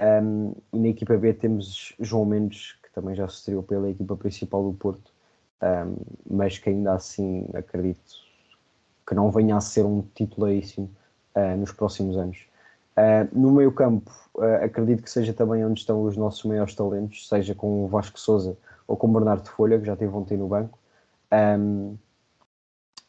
Um, 0.00 0.52
e 0.72 0.78
na 0.78 0.88
equipa 0.88 1.16
B 1.16 1.32
temos 1.32 1.94
João 2.00 2.24
Mendes, 2.24 2.72
que 2.82 2.92
também 2.92 3.14
já 3.14 3.28
se 3.28 3.36
estreou 3.36 3.62
pela 3.62 3.88
equipa 3.90 4.16
principal 4.16 4.64
do 4.64 4.76
Porto, 4.76 5.12
um, 5.62 5.96
mas 6.28 6.58
que 6.58 6.70
ainda 6.70 6.94
assim 6.94 7.48
acredito 7.54 8.14
que 9.06 9.14
não 9.14 9.30
venha 9.30 9.56
a 9.56 9.60
ser 9.60 9.84
um 9.84 10.02
titularíssimo 10.14 10.90
uh, 11.36 11.56
nos 11.56 11.70
próximos 11.72 12.16
anos. 12.16 12.48
Uh, 12.98 13.28
no 13.32 13.52
meio 13.52 13.70
campo, 13.70 14.10
uh, 14.34 14.64
acredito 14.64 15.04
que 15.04 15.10
seja 15.10 15.32
também 15.32 15.64
onde 15.64 15.78
estão 15.78 16.02
os 16.02 16.16
nossos 16.16 16.42
maiores 16.42 16.74
talentos, 16.74 17.28
seja 17.28 17.54
com 17.54 17.84
o 17.84 17.86
Vasco 17.86 18.18
Souza 18.18 18.58
ou 18.88 18.96
com 18.96 19.06
o 19.06 19.12
Bernardo 19.12 19.48
Folha, 19.48 19.78
que 19.78 19.86
já 19.86 19.94
teve 19.94 20.12
ontem 20.12 20.36
no 20.36 20.48
banco. 20.48 20.76
Um, 21.32 21.96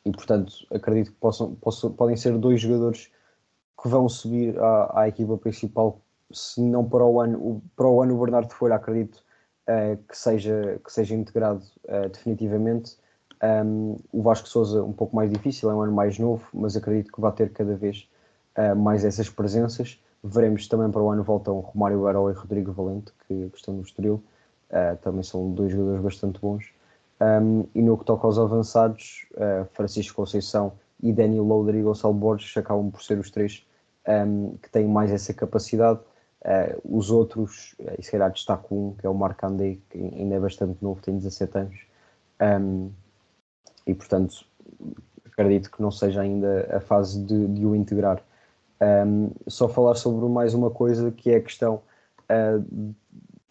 e 0.06 0.12
portanto, 0.12 0.54
acredito 0.72 1.12
que 1.12 1.18
possam, 1.18 1.56
possam, 1.56 1.92
podem 1.92 2.16
ser 2.16 2.38
dois 2.38 2.62
jogadores 2.62 3.10
que 3.82 3.90
vão 3.90 4.08
subir 4.08 4.60
à, 4.60 5.02
à 5.02 5.08
equipa 5.08 5.36
principal, 5.38 6.00
se 6.32 6.62
não 6.62 6.88
para 6.88 7.04
o 7.04 7.20
ano. 7.20 7.40
O, 7.40 7.62
para 7.76 7.88
o 7.88 8.04
ano, 8.04 8.16
o 8.16 8.20
Bernardo 8.20 8.54
Folha, 8.54 8.76
acredito 8.76 9.24
uh, 9.68 9.98
que, 10.08 10.16
seja, 10.16 10.80
que 10.86 10.94
seja 10.94 11.16
integrado 11.16 11.64
definitivamente. 12.12 12.96
Um, 13.42 13.96
o 14.12 14.22
Vasco 14.22 14.48
Souza 14.48 14.84
um 14.84 14.94
pouco 14.94 15.16
mais 15.16 15.32
difícil, 15.32 15.72
é 15.72 15.74
um 15.74 15.82
ano 15.82 15.94
mais 15.94 16.20
novo, 16.20 16.48
mas 16.54 16.76
acredito 16.76 17.12
que 17.12 17.22
vai 17.22 17.32
ter 17.32 17.52
cada 17.52 17.76
vez 17.76 18.08
uh, 18.60 18.76
mais 18.76 19.06
essas 19.06 19.30
presenças. 19.30 20.00
Veremos 20.24 20.68
também 20.68 20.92
para 20.92 21.02
o 21.02 21.10
ano 21.10 21.24
voltam 21.24 21.60
Romário 21.60 22.02
Baró 22.02 22.30
e 22.30 22.34
Rodrigo 22.34 22.74
Valente, 22.74 23.14
que, 23.26 23.50
que 23.50 23.58
estão 23.58 23.74
no 23.74 23.82
Estoril. 23.82 24.22
Uh, 24.70 24.98
também 25.02 25.24
são 25.24 25.50
dois 25.52 25.72
jogadores 25.72 26.02
bastante 26.02 26.40
bons. 26.40 26.72
Um, 27.22 27.66
e 27.74 27.82
no 27.82 27.98
que 27.98 28.06
toca 28.06 28.28
aos 28.28 28.38
avançados, 28.38 29.26
uh, 29.34 29.66
Francisco 29.74 30.16
Conceição 30.16 30.74
e 31.02 31.12
Daniel 31.14 31.44
Loader 31.44 31.76
e 31.76 31.82
Gonçalo 31.82 32.14
Borges 32.14 32.56
acabam 32.58 32.92
por 32.92 33.02
ser 33.02 33.18
os 33.18 33.32
três 33.32 33.66
um, 34.08 34.58
que 34.58 34.70
têm 34.70 34.88
mais 34.88 35.12
essa 35.12 35.34
capacidade. 35.34 36.00
os 36.84 37.12
outros, 37.12 37.76
e 37.98 38.04
se 38.04 38.12
calhar 38.12 38.32
destaco 38.32 38.74
um, 38.74 38.96
que 38.96 39.06
é 39.06 39.10
o 39.10 39.14
Marc 39.14 39.44
Andé, 39.44 39.78
que 39.90 39.98
ainda 39.98 40.36
é 40.36 40.40
bastante 40.40 40.82
novo, 40.82 41.02
tem 41.02 41.16
17 41.16 41.58
anos. 41.58 41.80
Um, 42.42 42.92
e 43.86 43.94
portanto 43.94 44.46
acredito 45.26 45.72
que 45.72 45.82
não 45.82 45.92
seja 45.92 46.22
ainda 46.22 46.68
a 46.76 46.80
fase 46.80 47.24
de, 47.24 47.48
de 47.48 47.66
o 47.66 47.76
integrar. 47.76 48.22
Um, 48.82 49.32
só 49.48 49.68
falar 49.68 49.96
sobre 49.96 50.26
mais 50.30 50.54
uma 50.54 50.72
coisa 50.72 51.12
que 51.12 51.30
é 51.30 51.36
a 51.36 51.42
questão 51.42 51.82
uh, 52.32 52.96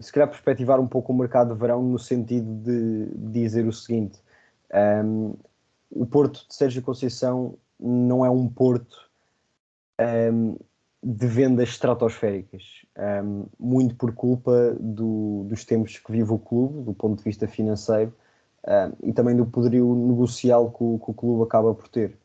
se 0.01 0.11
calhar 0.11 0.27
perspectivar 0.27 0.81
um 0.81 0.87
pouco 0.87 1.13
o 1.13 1.17
mercado 1.17 1.53
de 1.53 1.61
verão 1.61 1.83
no 1.83 1.99
sentido 1.99 2.51
de, 2.63 3.11
dizer 3.31 3.67
o 3.67 3.73
seguinte 3.73 4.23
um, 5.05 5.35
o 5.91 6.07
Porto 6.07 6.47
de 6.49 6.55
Sérgio 6.55 6.81
Conceição 6.81 7.59
não 7.79 8.25
é 8.25 8.31
um 8.31 8.49
Porto 8.49 8.97
um, 10.33 10.57
de 11.03 11.27
vendas 11.27 11.69
estratosféricas 11.69 12.87
muito 13.59 13.97
por 13.97 14.15
culpa 14.15 14.75
do, 14.81 15.45
dos 15.45 15.63
tempos 15.63 15.99
que 15.99 16.11
vive 16.11 16.33
o 16.33 16.39
clube 16.39 16.85
do 16.85 16.95
ponto 16.95 17.19
de 17.19 17.25
vista 17.25 17.47
financeiro 17.47 18.15
um, 18.67 19.09
e 19.11 19.13
também 19.13 19.37
do 19.37 19.47
poderio 19.47 19.95
negocial 19.95 20.71
que 20.71 20.83
o, 20.83 20.99
que 20.99 21.11
o 21.11 21.15
clube 21.15 21.43
acaba 21.43 21.75
por 21.75 21.89
ter. 21.89 22.17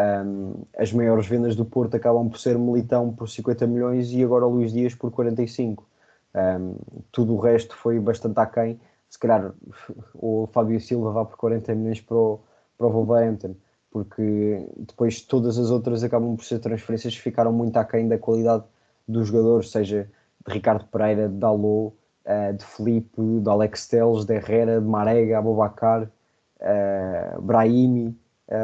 Um, 0.00 0.62
as 0.78 0.92
maiores 0.92 1.26
vendas 1.26 1.54
do 1.54 1.64
Porto 1.64 1.96
acabam 1.96 2.28
por 2.30 2.38
ser 2.38 2.58
Militão 2.58 3.12
por 3.12 3.28
50 3.28 3.66
milhões 3.66 4.10
e 4.12 4.22
agora 4.22 4.46
Luís 4.46 4.72
Dias 4.72 4.94
por 4.94 5.10
45. 5.10 5.86
Um, 6.34 6.76
tudo 7.12 7.34
o 7.34 7.40
resto 7.40 7.76
foi 7.76 7.98
bastante 7.98 8.38
aquém. 8.38 8.80
Se 9.08 9.18
calhar 9.18 9.52
o 10.14 10.48
Fábio 10.52 10.80
Silva 10.80 11.12
vá 11.12 11.24
por 11.24 11.36
40 11.36 11.74
milhões 11.74 12.00
para 12.00 12.16
o, 12.16 12.40
para 12.78 12.86
o 12.86 12.90
Wolverhampton, 12.90 13.54
porque 13.90 14.66
depois 14.78 15.20
todas 15.20 15.58
as 15.58 15.70
outras 15.70 16.02
acabam 16.02 16.36
por 16.36 16.44
ser 16.44 16.60
transferências 16.60 17.14
que 17.14 17.20
ficaram 17.20 17.52
muito 17.52 17.76
aquém 17.76 18.08
da 18.08 18.16
qualidade 18.16 18.64
dos 19.06 19.28
jogadores, 19.28 19.70
seja 19.70 20.08
de 20.46 20.52
Ricardo 20.52 20.86
Pereira, 20.86 21.28
de 21.28 21.34
Dalot, 21.34 21.94
uh, 22.24 22.56
de 22.56 22.64
Felipe, 22.64 23.20
de 23.20 23.50
Alex 23.50 23.88
Teles, 23.88 24.24
de 24.24 24.34
Herrera, 24.34 24.80
de 24.80 24.86
Marega, 24.86 25.38
Abobacar, 25.38 26.04
uh, 26.04 27.42
Brahimi, 27.42 28.08
uh, 28.08 28.14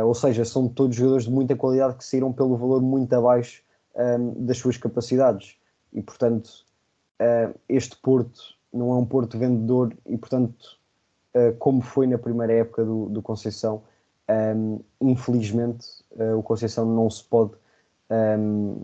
ou 0.05 0.14
seja, 0.14 0.45
são 0.45 0.68
todos 0.68 0.97
jogadores 0.97 1.24
de 1.24 1.30
muita 1.30 1.55
qualidade 1.55 1.97
que 1.97 2.05
saíram 2.05 2.32
pelo 2.32 2.57
valor 2.57 2.82
muito 2.82 3.12
abaixo 3.14 3.62
ehm, 3.95 4.32
das 4.45 4.59
suas 4.59 4.76
capacidades 4.76 5.57
e 5.93 6.03
portanto 6.03 6.64
uh, 7.20 7.57
este 7.68 7.97
Porto 7.97 8.57
não 8.72 8.93
é 8.93 8.97
um 8.97 9.05
Porto 9.05 9.39
vendedor 9.39 9.97
e 10.07 10.16
portanto 10.18 10.76
como 11.59 11.82
foi 11.82 12.07
na 12.07 12.16
primeira 12.16 12.51
época 12.55 12.82
do, 12.82 13.11
do 13.11 13.20
Conceição 13.20 13.82
ehm, 14.26 14.78
infelizmente 15.03 15.87
o 16.39 16.43
Conceição 16.43 16.87
não 16.87 17.11
se 17.11 17.22
pode 17.22 17.53
ehm, 18.09 18.74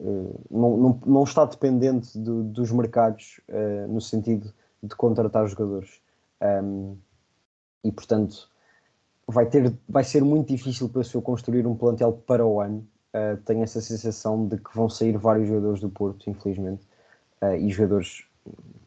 eh, 0.00 0.34
não, 0.50 0.76
não, 0.76 1.00
não 1.04 1.24
está 1.24 1.44
dependente 1.44 2.16
do, 2.18 2.44
dos 2.44 2.70
mercados 2.70 3.40
no 3.88 4.00
sentido 4.00 4.52
de 4.82 4.94
contratar 4.94 5.46
jogadores. 5.48 6.00
E 7.82 7.92
portanto 7.92 8.48
vai, 9.28 9.46
ter, 9.46 9.72
vai 9.88 10.02
ser 10.02 10.24
muito 10.24 10.48
difícil 10.48 10.88
para 10.88 11.02
o 11.02 11.04
seu 11.04 11.20
construir 11.20 11.66
um 11.66 11.76
plantel 11.76 12.12
para 12.26 12.44
o 12.44 12.60
ano. 12.60 12.86
Uh, 13.14 13.36
tenho 13.44 13.62
essa 13.62 13.80
sensação 13.80 14.46
de 14.46 14.56
que 14.56 14.74
vão 14.74 14.88
sair 14.88 15.16
vários 15.16 15.48
jogadores 15.48 15.80
do 15.80 15.90
Porto, 15.90 16.28
infelizmente, 16.28 16.86
uh, 17.42 17.54
e 17.54 17.70
jogadores 17.70 18.24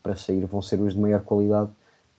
para 0.02 0.16
sair 0.16 0.46
vão 0.46 0.62
ser 0.62 0.80
os 0.82 0.94
de 0.94 1.00
maior 1.00 1.22
qualidade. 1.22 1.72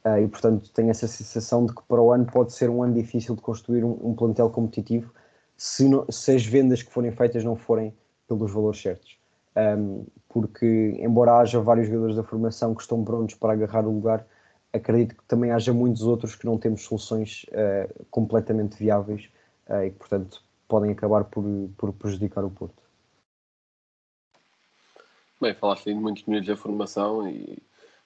Uh, 0.05 0.19
e 0.19 0.29
portanto 0.29 0.71
tenho 0.73 0.91
essa 0.91 1.07
sensação 1.07 1.67
de 1.67 1.75
que 1.75 1.83
para 1.83 2.01
o 2.01 2.11
ano 2.11 2.27
pode 2.27 2.53
ser 2.53 2.71
um 2.71 2.83
ano 2.83 2.95
difícil 2.95 3.37
de 3.37 3.43
construir 3.43 3.85
um, 3.85 3.99
um 4.03 4.15
plantel 4.15 4.51
competitivo 4.51 5.13
se, 5.57 5.89
se 6.11 6.35
as 6.35 6.45
vendas 6.45 6.83
que 6.83 6.93
forem 6.93 7.13
feitas 7.13 7.45
não 7.45 7.55
forem 7.55 7.95
pelos 8.27 8.51
valores 8.53 8.81
certos. 8.81 9.17
Um, 9.57 10.05
porque, 10.29 10.97
embora 10.99 11.39
haja 11.39 11.61
vários 11.61 11.87
jogadores 11.87 12.17
da 12.17 12.25
formação 12.25 12.75
que 12.75 12.83
estão 12.83 13.05
prontos 13.05 13.35
para 13.35 13.53
agarrar 13.53 13.87
o 13.87 13.93
lugar, 13.93 14.27
acredito 14.73 15.17
que 15.17 15.25
também 15.25 15.51
haja 15.51 15.73
muitos 15.73 16.03
outros 16.03 16.35
que 16.35 16.47
não 16.47 16.59
temos 16.59 16.83
soluções 16.83 17.45
uh, 17.49 18.07
completamente 18.11 18.77
viáveis 18.77 19.29
uh, 19.69 19.85
e 19.85 19.91
que, 19.91 19.99
portanto, 19.99 20.43
podem 20.67 20.91
acabar 20.91 21.25
por, 21.25 21.45
por 21.77 21.93
prejudicar 21.93 22.45
o 22.45 22.51
Porto. 22.51 22.83
Bem, 25.41 25.55
falaste 25.55 25.89
aí 25.89 25.95
de 25.95 26.01
muitos 26.01 26.25
miúdos 26.25 26.49
da 26.49 26.57
formação 26.57 27.29
e 27.29 27.61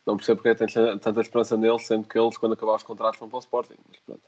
não 0.07 0.17
percebo 0.17 0.41
porque 0.41 0.55
tens 0.55 0.73
tanta 0.73 1.21
esperança 1.21 1.57
neles, 1.57 1.87
sendo 1.87 2.09
que 2.09 2.19
eles, 2.19 2.39
quando 2.39 2.53
acabar 2.53 2.77
os 2.77 2.83
contratos, 2.83 3.19
vão 3.21 3.29
para 3.29 3.37
o 3.37 3.41
Sporting. 3.41 3.77
Mas 3.89 3.99
pronto, 3.99 4.23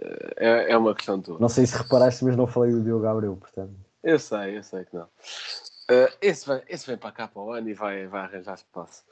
eh, 0.00 0.34
é, 0.36 0.72
é 0.72 0.76
uma 0.78 0.94
questão 0.94 1.20
tua. 1.20 1.38
Não 1.38 1.48
sei 1.48 1.66
se 1.66 1.76
reparaste, 1.76 2.24
mas 2.24 2.36
não 2.36 2.46
falei 2.46 2.72
do 2.72 2.82
Diogo 2.82 3.02
Gabriel, 3.02 3.36
portanto. 3.36 3.74
Eu 4.02 4.18
sei, 4.18 4.56
eu 4.56 4.62
sei 4.62 4.84
que 4.84 4.96
não. 4.96 5.04
Uh, 5.04 6.08
esse, 6.22 6.46
vai, 6.46 6.62
esse 6.68 6.86
vem 6.86 6.96
para 6.96 7.12
cá 7.12 7.28
para 7.28 7.42
o 7.42 7.52
ano 7.52 7.68
e 7.68 7.74
vai, 7.74 8.06
vai 8.06 8.22
arranjar 8.22 8.54
espaço. 8.54 9.02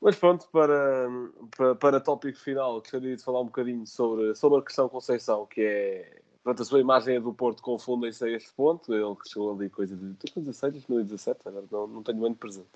Mas 0.00 0.16
pronto, 0.16 0.46
para, 0.52 1.08
para, 1.56 1.74
para 1.74 2.00
tópico 2.00 2.38
final, 2.38 2.80
gostaria 2.80 3.16
de 3.16 3.22
falar 3.22 3.40
um 3.40 3.46
bocadinho 3.46 3.86
sobre, 3.86 4.34
sobre 4.34 4.58
a 4.58 4.62
questão 4.62 4.88
Conceição, 4.88 5.46
que 5.46 5.62
é. 5.62 6.20
Pronto, 6.42 6.62
a 6.62 6.64
sua 6.64 6.78
imagem 6.78 7.16
é 7.16 7.20
do 7.20 7.34
Porto, 7.34 7.60
confundem-se 7.60 8.24
a 8.24 8.30
este 8.30 8.52
ponto. 8.52 8.94
Ele 8.94 9.16
que 9.16 9.28
chegou 9.28 9.52
ali 9.52 9.68
coisa 9.68 9.96
de 9.96 10.04
2016, 10.12 10.74
2017, 10.74 11.40
agora 11.48 11.64
não, 11.72 11.86
não 11.88 12.02
tenho 12.04 12.18
muito 12.18 12.38
presente. 12.38 12.68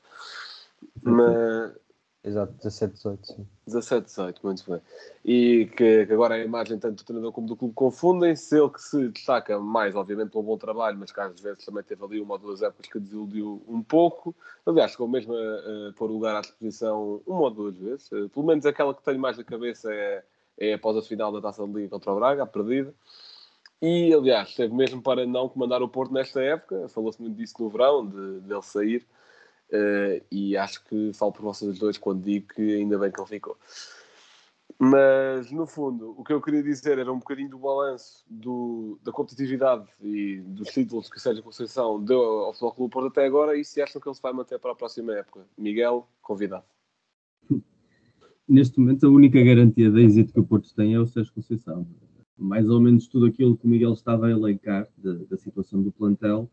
Mas, 1.02 1.72
Exato, 2.22 2.52
17, 2.52 2.94
18, 2.94 3.26
sim. 3.26 3.46
17, 3.66 4.04
18, 4.04 4.40
muito 4.42 4.70
bem. 4.70 4.80
E 5.24 5.66
que, 5.74 6.04
que, 6.04 6.12
agora 6.12 6.34
a 6.34 6.38
imagem 6.38 6.78
tanto 6.78 7.02
do 7.02 7.06
treinador 7.06 7.32
como 7.32 7.46
do 7.46 7.56
clube 7.56 7.72
confundem-se. 7.72 8.58
Ele 8.58 8.68
que 8.68 8.82
se 8.82 9.08
destaca 9.08 9.58
mais, 9.58 9.94
obviamente, 9.96 10.30
pelo 10.30 10.44
bom 10.44 10.58
trabalho, 10.58 10.98
mas 10.98 11.10
que 11.10 11.18
às 11.18 11.40
vezes 11.40 11.64
também 11.64 11.82
teve 11.82 12.04
ali 12.04 12.20
uma 12.20 12.34
ou 12.34 12.38
duas 12.38 12.60
épocas 12.60 12.92
que 12.92 13.00
desiludiu 13.00 13.62
um 13.66 13.82
pouco. 13.82 14.34
Aliás, 14.66 14.90
chegou 14.90 15.08
mesmo 15.08 15.32
a, 15.34 15.88
a 15.88 15.92
pôr 15.94 16.10
o 16.10 16.14
lugar 16.14 16.36
à 16.36 16.42
disposição 16.42 17.22
uma 17.26 17.40
ou 17.40 17.50
duas 17.50 17.76
vezes. 17.78 18.12
Uh, 18.12 18.28
pelo 18.28 18.44
menos 18.44 18.66
aquela 18.66 18.94
que 18.94 19.02
tenho 19.02 19.18
mais 19.18 19.38
na 19.38 19.44
cabeça 19.44 19.90
é, 19.90 20.22
é 20.58 20.74
após 20.74 20.98
a 20.98 21.02
final 21.02 21.32
da 21.32 21.40
Taça 21.40 21.66
de 21.66 21.72
Liga 21.72 21.88
contra 21.88 22.12
o 22.12 22.16
Braga, 22.16 22.42
a 22.42 22.46
perdida. 22.46 22.94
E, 23.80 24.12
aliás, 24.12 24.54
teve 24.54 24.74
mesmo 24.74 25.00
para 25.00 25.24
não 25.24 25.48
comandar 25.48 25.82
o 25.82 25.88
Porto 25.88 26.12
nesta 26.12 26.42
época. 26.42 26.86
Falou-se 26.90 27.18
muito 27.18 27.36
disso 27.36 27.54
no 27.58 27.70
verão, 27.70 28.06
de, 28.06 28.40
de 28.40 28.52
ele 28.52 28.62
sair 28.62 29.06
Uh, 29.72 30.24
e 30.32 30.56
acho 30.56 30.84
que 30.84 31.12
falo 31.14 31.32
por 31.32 31.42
vocês 31.42 31.78
dois 31.78 31.96
quando 31.96 32.24
digo 32.24 32.48
que 32.54 32.74
ainda 32.74 32.98
bem 32.98 33.10
que 33.10 33.20
ele 33.20 33.28
ficou. 33.28 33.56
Mas, 34.82 35.50
no 35.52 35.66
fundo, 35.66 36.14
o 36.16 36.24
que 36.24 36.32
eu 36.32 36.40
queria 36.40 36.62
dizer 36.62 36.98
era 36.98 37.12
um 37.12 37.18
bocadinho 37.18 37.50
do 37.50 37.58
balanço 37.58 38.24
do, 38.30 38.98
da 39.02 39.12
competitividade 39.12 39.86
e 40.00 40.40
dos 40.40 40.68
títulos 40.68 41.10
que 41.10 41.18
o 41.18 41.20
Sérgio 41.20 41.42
Conceição 41.42 42.02
deu 42.02 42.20
ao 42.20 42.52
Futebol 42.52 42.72
Clube 42.72 42.92
Porto 42.92 43.08
até 43.08 43.26
agora 43.26 43.56
e 43.58 43.64
se 43.64 43.82
acham 43.82 44.00
que 44.00 44.08
ele 44.08 44.14
se 44.14 44.22
vai 44.22 44.32
manter 44.32 44.58
para 44.58 44.72
a 44.72 44.74
próxima 44.74 45.12
época. 45.14 45.46
Miguel, 45.58 46.08
convidado. 46.22 46.64
Neste 48.48 48.80
momento, 48.80 49.06
a 49.06 49.10
única 49.10 49.42
garantia 49.42 49.90
de 49.90 50.02
êxito 50.02 50.32
que 50.32 50.40
o 50.40 50.46
Porto 50.46 50.74
tem 50.74 50.94
é 50.94 50.98
o 50.98 51.06
Sérgio 51.06 51.34
Conceição. 51.34 51.86
Mais 52.36 52.68
ou 52.68 52.80
menos 52.80 53.06
tudo 53.06 53.26
aquilo 53.26 53.56
que 53.56 53.66
o 53.66 53.68
Miguel 53.68 53.92
estava 53.92 54.26
a 54.26 54.30
elencar 54.30 54.88
da, 54.96 55.12
da 55.12 55.36
situação 55.36 55.82
do 55.82 55.92
plantel 55.92 56.50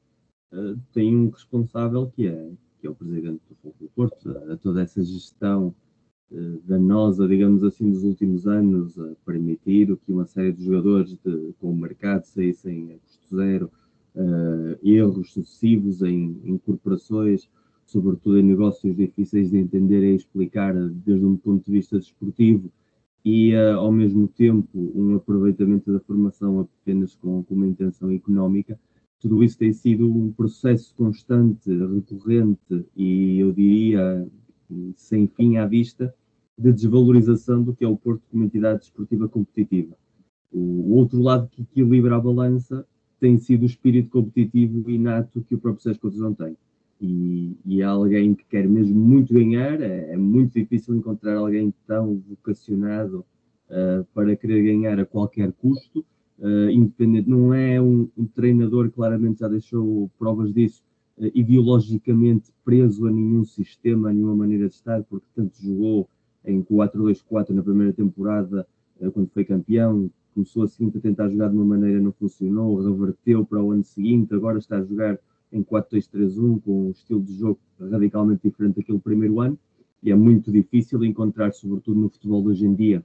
uh, 0.52 0.78
tem 0.92 1.16
um 1.16 1.30
responsável 1.30 2.12
que 2.12 2.28
é, 2.28 2.52
é 2.88 2.90
o 2.90 2.96
presidente 2.96 3.42
do 3.50 3.56
Futebol 3.56 3.74
Clube 3.78 3.94
Porto, 3.96 4.52
a, 4.52 4.58
toda 4.58 4.82
essa 4.82 5.04
gestão 5.04 5.76
eh, 6.32 6.60
danosa, 6.66 7.28
digamos 7.28 7.64
assim, 7.64 7.92
dos 7.92 8.04
últimos 8.04 8.48
anos, 8.48 8.98
a 9.00 9.14
permitir 9.26 9.96
que 9.98 10.12
uma 10.12 10.26
série 10.26 10.52
de 10.52 10.66
jogadores 10.66 11.18
de, 11.24 11.54
com 11.60 11.72
o 11.72 11.78
mercado 11.78 12.24
saíssem 12.26 12.94
a 12.94 12.98
custo 12.98 13.36
zero, 13.36 13.72
uh, 14.16 14.78
erros 14.84 15.32
sucessivos 15.32 16.02
em, 16.02 16.42
em 16.44 16.58
corporações, 16.58 17.50
sobretudo 17.86 18.40
em 18.40 18.44
negócios 18.44 18.96
difíceis 18.96 19.52
de 19.52 19.58
entender 19.58 20.04
e 20.04 20.16
explicar 20.16 20.74
desde 20.74 21.26
um 21.26 21.38
ponto 21.38 21.66
de 21.66 21.72
vista 21.72 21.98
desportivo, 21.98 22.72
e 23.24 23.54
uh, 23.54 23.78
ao 23.78 23.92
mesmo 23.92 24.28
tempo 24.28 24.70
um 24.96 25.16
aproveitamento 25.16 25.94
da 25.94 26.00
formação 26.00 26.60
apenas 26.60 27.16
com, 27.16 27.44
com 27.44 27.56
uma 27.56 27.68
intenção 27.68 28.12
económica. 28.12 28.80
Tudo 29.20 29.44
isso 29.44 29.58
tem 29.58 29.74
sido 29.74 30.08
um 30.08 30.32
processo 30.32 30.94
constante, 30.96 31.70
recorrente 31.70 32.86
e 32.96 33.40
eu 33.40 33.52
diria 33.52 34.28
sem 34.96 35.28
fim 35.28 35.58
à 35.58 35.66
vista 35.66 36.14
de 36.58 36.72
desvalorização 36.72 37.64
do 37.64 37.76
que 37.76 37.84
é 37.84 37.88
o 37.88 37.98
Porto 37.98 38.22
como 38.32 38.44
entidade 38.44 38.80
desportiva 38.80 39.28
competitiva. 39.28 39.96
O 40.52 40.96
outro 40.96 41.22
lado 41.22 41.48
que 41.50 41.62
equilibra 41.62 42.16
a 42.16 42.20
balança 42.20 42.86
tem 43.20 43.38
sido 43.38 43.64
o 43.64 43.66
espírito 43.66 44.10
competitivo 44.10 44.90
inato 44.90 45.44
que 45.44 45.56
o 45.56 45.60
próprio 45.60 45.84
Sérgio 45.84 46.02
Conceição 46.02 46.34
tem. 46.34 46.56
E, 47.00 47.56
e 47.66 47.84
alguém 47.84 48.34
que 48.34 48.44
quer 48.46 48.68
mesmo 48.68 49.00
muito 49.00 49.34
ganhar, 49.34 49.80
é, 49.82 50.14
é 50.14 50.18
muito 50.18 50.54
difícil 50.54 50.96
encontrar 50.96 51.38
alguém 51.38 51.74
tão 51.86 52.22
vocacionado 52.28 53.24
uh, 53.70 54.04
para 54.14 54.36
querer 54.36 54.64
ganhar 54.64 55.00
a 55.00 55.06
qualquer 55.06 55.52
custo, 55.54 56.04
uh, 56.40 56.70
independente, 56.70 57.30
não 57.30 57.54
é 57.54 57.82
um, 57.82 58.10
um, 58.18 58.26
treinador, 58.26 58.90
claramente 58.92 59.40
já 59.40 59.48
deixou 59.48 60.10
provas 60.18 60.54
disso, 60.54 60.84
uh, 61.18 61.32
ideologicamente 61.34 62.52
preso 62.64 63.08
a 63.08 63.12
nenhum 63.12 63.44
sistema, 63.46 64.10
a 64.10 64.14
nenhuma 64.14 64.36
maneira 64.36 64.68
de 64.68 64.76
estar, 64.76 65.04
porque 65.04 65.28
tanto 65.36 65.62
jogou 65.62 66.08
em 66.46 66.64
4-2-4 66.64 67.50
na 67.50 67.62
primeira 67.62 67.94
temporada, 67.94 68.66
eh, 69.00 69.10
quando 69.10 69.30
foi 69.30 69.44
campeão, 69.44 70.10
começou 70.34 70.64
a 70.64 70.68
seguinte 70.68 70.98
a 70.98 71.02
tentar 71.02 71.30
jogar 71.30 71.50
de 71.50 71.56
uma 71.56 71.66
maneira, 71.66 72.00
não 72.00 72.12
funcionou, 72.14 72.82
reverteu 72.82 73.46
para 73.46 73.62
o 73.62 73.72
ano 73.72 73.84
seguinte, 73.84 74.34
agora 74.34 74.58
está 74.58 74.78
a 74.78 74.84
jogar 74.84 75.20
em 75.52 75.64
4-2-3-1 75.64 76.62
com 76.62 76.88
um 76.88 76.92
estilo 76.92 77.22
de 77.22 77.34
jogo 77.34 77.60
radicalmente 77.80 78.48
diferente 78.48 78.78
daquele 78.78 79.00
primeiro 79.00 79.42
ano, 79.42 79.58
e 80.02 80.12
é 80.12 80.16
muito 80.16 80.52
difícil 80.52 81.04
encontrar, 81.04 81.52
sobretudo 81.54 82.00
no 82.00 82.10
futebol 82.10 82.42
de 82.42 82.50
hoje 82.50 82.66
em 82.66 82.74
dia, 82.74 83.04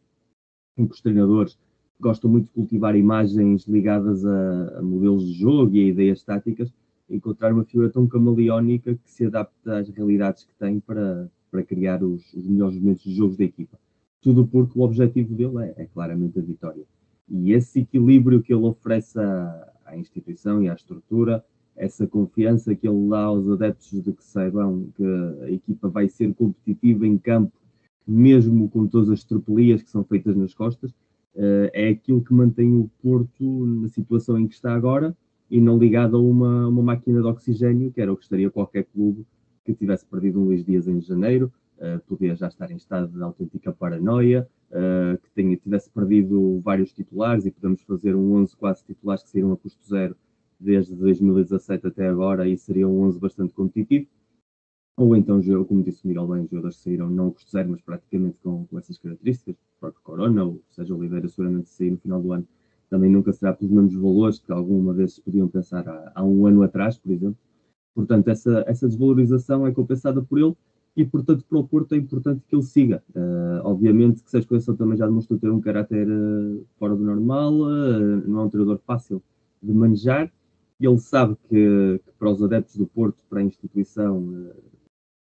em 0.77 0.87
que 0.87 0.93
os 0.93 1.01
treinadores 1.01 1.59
gostam 2.03 2.29
muito 2.29 2.47
de 2.47 2.51
cultivar 2.51 2.97
imagens 2.97 3.65
ligadas 3.67 4.27
a, 4.27 4.79
a 4.79 4.83
modelos 4.83 5.25
de 5.25 5.35
jogo 5.35 5.77
e 5.77 5.85
a 5.85 5.89
ideias 5.89 6.23
táticas, 6.25 6.73
encontrar 7.09 7.53
uma 7.53 7.65
figura 7.65 7.89
tão 7.89 8.09
camaleónica 8.09 8.95
que 8.95 9.11
se 9.11 9.25
adapta 9.25 9.79
às 9.79 9.89
realidades 9.89 10.45
que 10.45 10.55
tem 10.59 10.81
para, 10.81 11.31
para 11.51 11.63
criar 11.63 12.03
os, 12.03 12.35
os 12.35 12.47
melhores 12.47 12.77
momentos 12.77 13.05
de 13.05 13.15
jogos 13.15 13.37
da 13.37 13.45
equipa. 13.45 13.79
Tudo 14.21 14.47
porque 14.47 14.77
o 14.77 14.83
objetivo 14.83 15.35
dele 15.35 15.73
é, 15.77 15.83
é 15.83 15.87
claramente 15.87 16.39
a 16.39 16.43
vitória. 16.43 16.85
E 17.29 17.53
esse 17.53 17.81
equilíbrio 17.81 18.43
que 18.43 18.53
ele 18.53 18.65
oferece 18.65 19.19
à, 19.19 19.73
à, 19.85 19.97
instituição 19.97 20.61
e 20.61 20.69
à 20.69 20.75
estrutura, 20.75 21.45
essa 21.77 22.07
confiança 22.07 22.75
que 22.75 22.87
ele 22.87 23.09
dá 23.09 23.23
aos 23.23 23.49
adeptos 23.49 24.03
de 24.03 24.13
que 24.13 24.25
saibam 24.25 24.89
que 24.97 25.05
a 25.43 25.51
equipa 25.51 25.89
vai 25.89 26.09
ser 26.09 26.35
competitiva 26.35 27.07
em 27.07 27.17
campo, 27.17 27.53
mesmo 28.07 28.69
com 28.69 28.87
todas 28.89 29.09
as 29.09 29.23
tropelias 29.23 29.83
que 29.83 29.91
são 29.91 30.03
feitas 30.05 30.37
nas 30.37 30.53
costas, 30.53 30.93
uh, 31.35 31.71
é 31.73 31.89
aquilo 31.89 32.23
que 32.23 32.33
mantém 32.33 32.75
o 32.75 32.91
Porto 33.03 33.67
na 33.67 33.89
situação 33.89 34.39
em 34.39 34.47
que 34.47 34.55
está 34.55 34.75
agora 34.75 35.17
e 35.51 35.61
não 35.61 35.79
ligado 35.79 36.17
a 36.17 36.21
uma, 36.21 36.69
uma 36.69 36.83
máquina 36.83 37.21
de 37.21 37.27
oxigênio, 37.27 37.93
que 37.93 38.01
era 38.01 38.13
o 38.13 38.17
que 38.17 38.23
estaria 38.23 38.51
qualquer 38.51 38.85
clube 38.85 39.27
que 39.65 39.75
tivesse 39.75 40.07
perdido 40.07 40.41
um 40.41 40.45
Luís 40.45 40.65
Dias 40.65 40.89
em 40.89 41.01
janeiro, 41.01 41.53
uh, 41.79 42.01
podia 42.07 42.35
já 42.35 42.49
estar 42.49 42.71
em 42.71 42.77
estado 42.77 43.09
de 43.09 43.23
autêntica 43.23 43.73
paranoia, 43.73 44.49
uh, 44.71 45.19
que 45.19 45.31
tenha, 45.35 45.57
tivesse 45.57 45.91
perdido 45.91 46.61
vários 46.61 46.93
titulares 46.93 47.47
e 47.47 47.51
podemos 47.51 47.83
fazer 47.83 48.15
um 48.15 48.35
11 48.35 48.57
quase 48.57 48.85
titulares 48.85 49.23
que 49.23 49.31
saíram 49.31 49.53
a 49.53 49.57
custo 49.57 49.87
zero 49.87 50.17
desde 50.59 50.95
2017 50.95 51.89
até 51.89 52.09
agora 52.09 52.49
e 52.49 52.57
seria 52.57 52.89
um 52.89 53.03
11 53.03 53.19
bastante 53.19 53.53
competitivo. 53.53 54.07
Ou 54.97 55.17
então, 55.17 55.41
como 55.67 55.83
disse 55.83 56.05
o 56.05 56.09
Miguel 56.09 56.29
bem, 56.29 56.47
jogadores 56.47 56.77
que 56.77 56.83
saíram 56.83 57.09
não 57.09 57.31
custo 57.31 57.51
zero, 57.51 57.71
mas 57.71 57.81
praticamente 57.81 58.37
com, 58.43 58.67
com 58.67 58.79
essas 58.79 58.99
características, 58.99 59.55
o 59.55 59.81
próprio 59.81 60.03
Corona, 60.03 60.45
ou 60.45 60.63
seja, 60.71 60.95
Oliveira 60.95 61.29
seguramente 61.29 61.71
sair 61.71 61.91
no 61.91 61.99
final 61.99 62.21
do 62.21 62.33
ano, 62.33 62.47
também 62.91 63.11
nunca 63.11 63.33
será 63.33 63.55
pelos 63.55 63.73
mesmos 63.73 63.95
valores 63.95 64.39
que 64.39 64.53
alguma 64.53 64.93
vez 64.93 65.15
se 65.15 65.23
podiam 65.23 65.49
pensar 65.49 65.89
há, 65.89 66.13
há 66.15 66.23
um 66.23 66.47
ano 66.47 66.63
atrás, 66.63 66.99
por 66.99 67.11
exemplo. 67.11 67.39
Portanto, 67.95 68.29
essa, 68.29 68.65
essa 68.67 68.87
desvalorização 68.87 69.67
é 69.67 69.73
compensada 69.73 70.23
por 70.23 70.39
ele 70.39 70.55
e, 70.95 71.05
portanto, 71.07 71.45
para 71.49 71.59
o 71.59 71.67
Porto 71.67 71.95
é 71.95 71.99
importante 71.99 72.43
que 72.47 72.55
ele 72.55 72.63
siga. 72.63 73.03
Uh, 73.15 73.65
obviamente 73.65 74.23
que 74.23 74.31
Sérgio 74.31 74.49
Conceição 74.49 74.77
também 74.77 74.99
já 74.99 75.07
demonstrou 75.07 75.39
ter 75.39 75.51
um 75.51 75.61
caráter 75.61 76.07
uh, 76.07 76.67
fora 76.79 76.95
do 76.95 77.03
normal, 77.03 77.55
uh, 77.55 78.29
não 78.29 78.41
é 78.41 78.45
um 78.45 78.51
treinador 78.51 78.79
fácil 78.87 79.23
de 79.63 79.73
manejar. 79.73 80.31
Ele 80.79 80.99
sabe 80.99 81.35
que, 81.49 82.01
que, 82.05 82.13
para 82.19 82.31
os 82.31 82.43
adeptos 82.43 82.77
do 82.77 82.87
Porto, 82.87 83.25
para 83.31 83.41
a 83.41 83.43
instituição, 83.43 84.53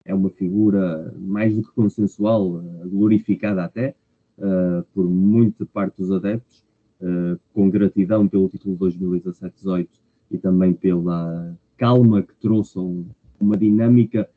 é 0.05 0.15
uma 0.15 0.31
figura 0.31 1.15
mais 1.19 1.55
do 1.55 1.63
que 1.63 1.71
consensual, 1.73 2.63
glorificada 2.87 3.65
até, 3.65 3.95
por 4.95 5.09
muita 5.09 5.65
parte 5.67 5.99
dos 5.99 6.11
adeptos, 6.11 6.65
com 7.53 7.71
gratidão 7.71 8.27
pelo 8.29 8.49
título 8.49 8.77
de 8.77 8.99
2017-18 8.99 9.89
e 10.31 10.39
também 10.39 10.73
pela 10.73 11.57
calma 11.77 12.23
que 12.23 12.35
trouxe 12.41 12.79
um, 12.79 13.05
uma 13.41 13.57
dinâmica 13.57 14.29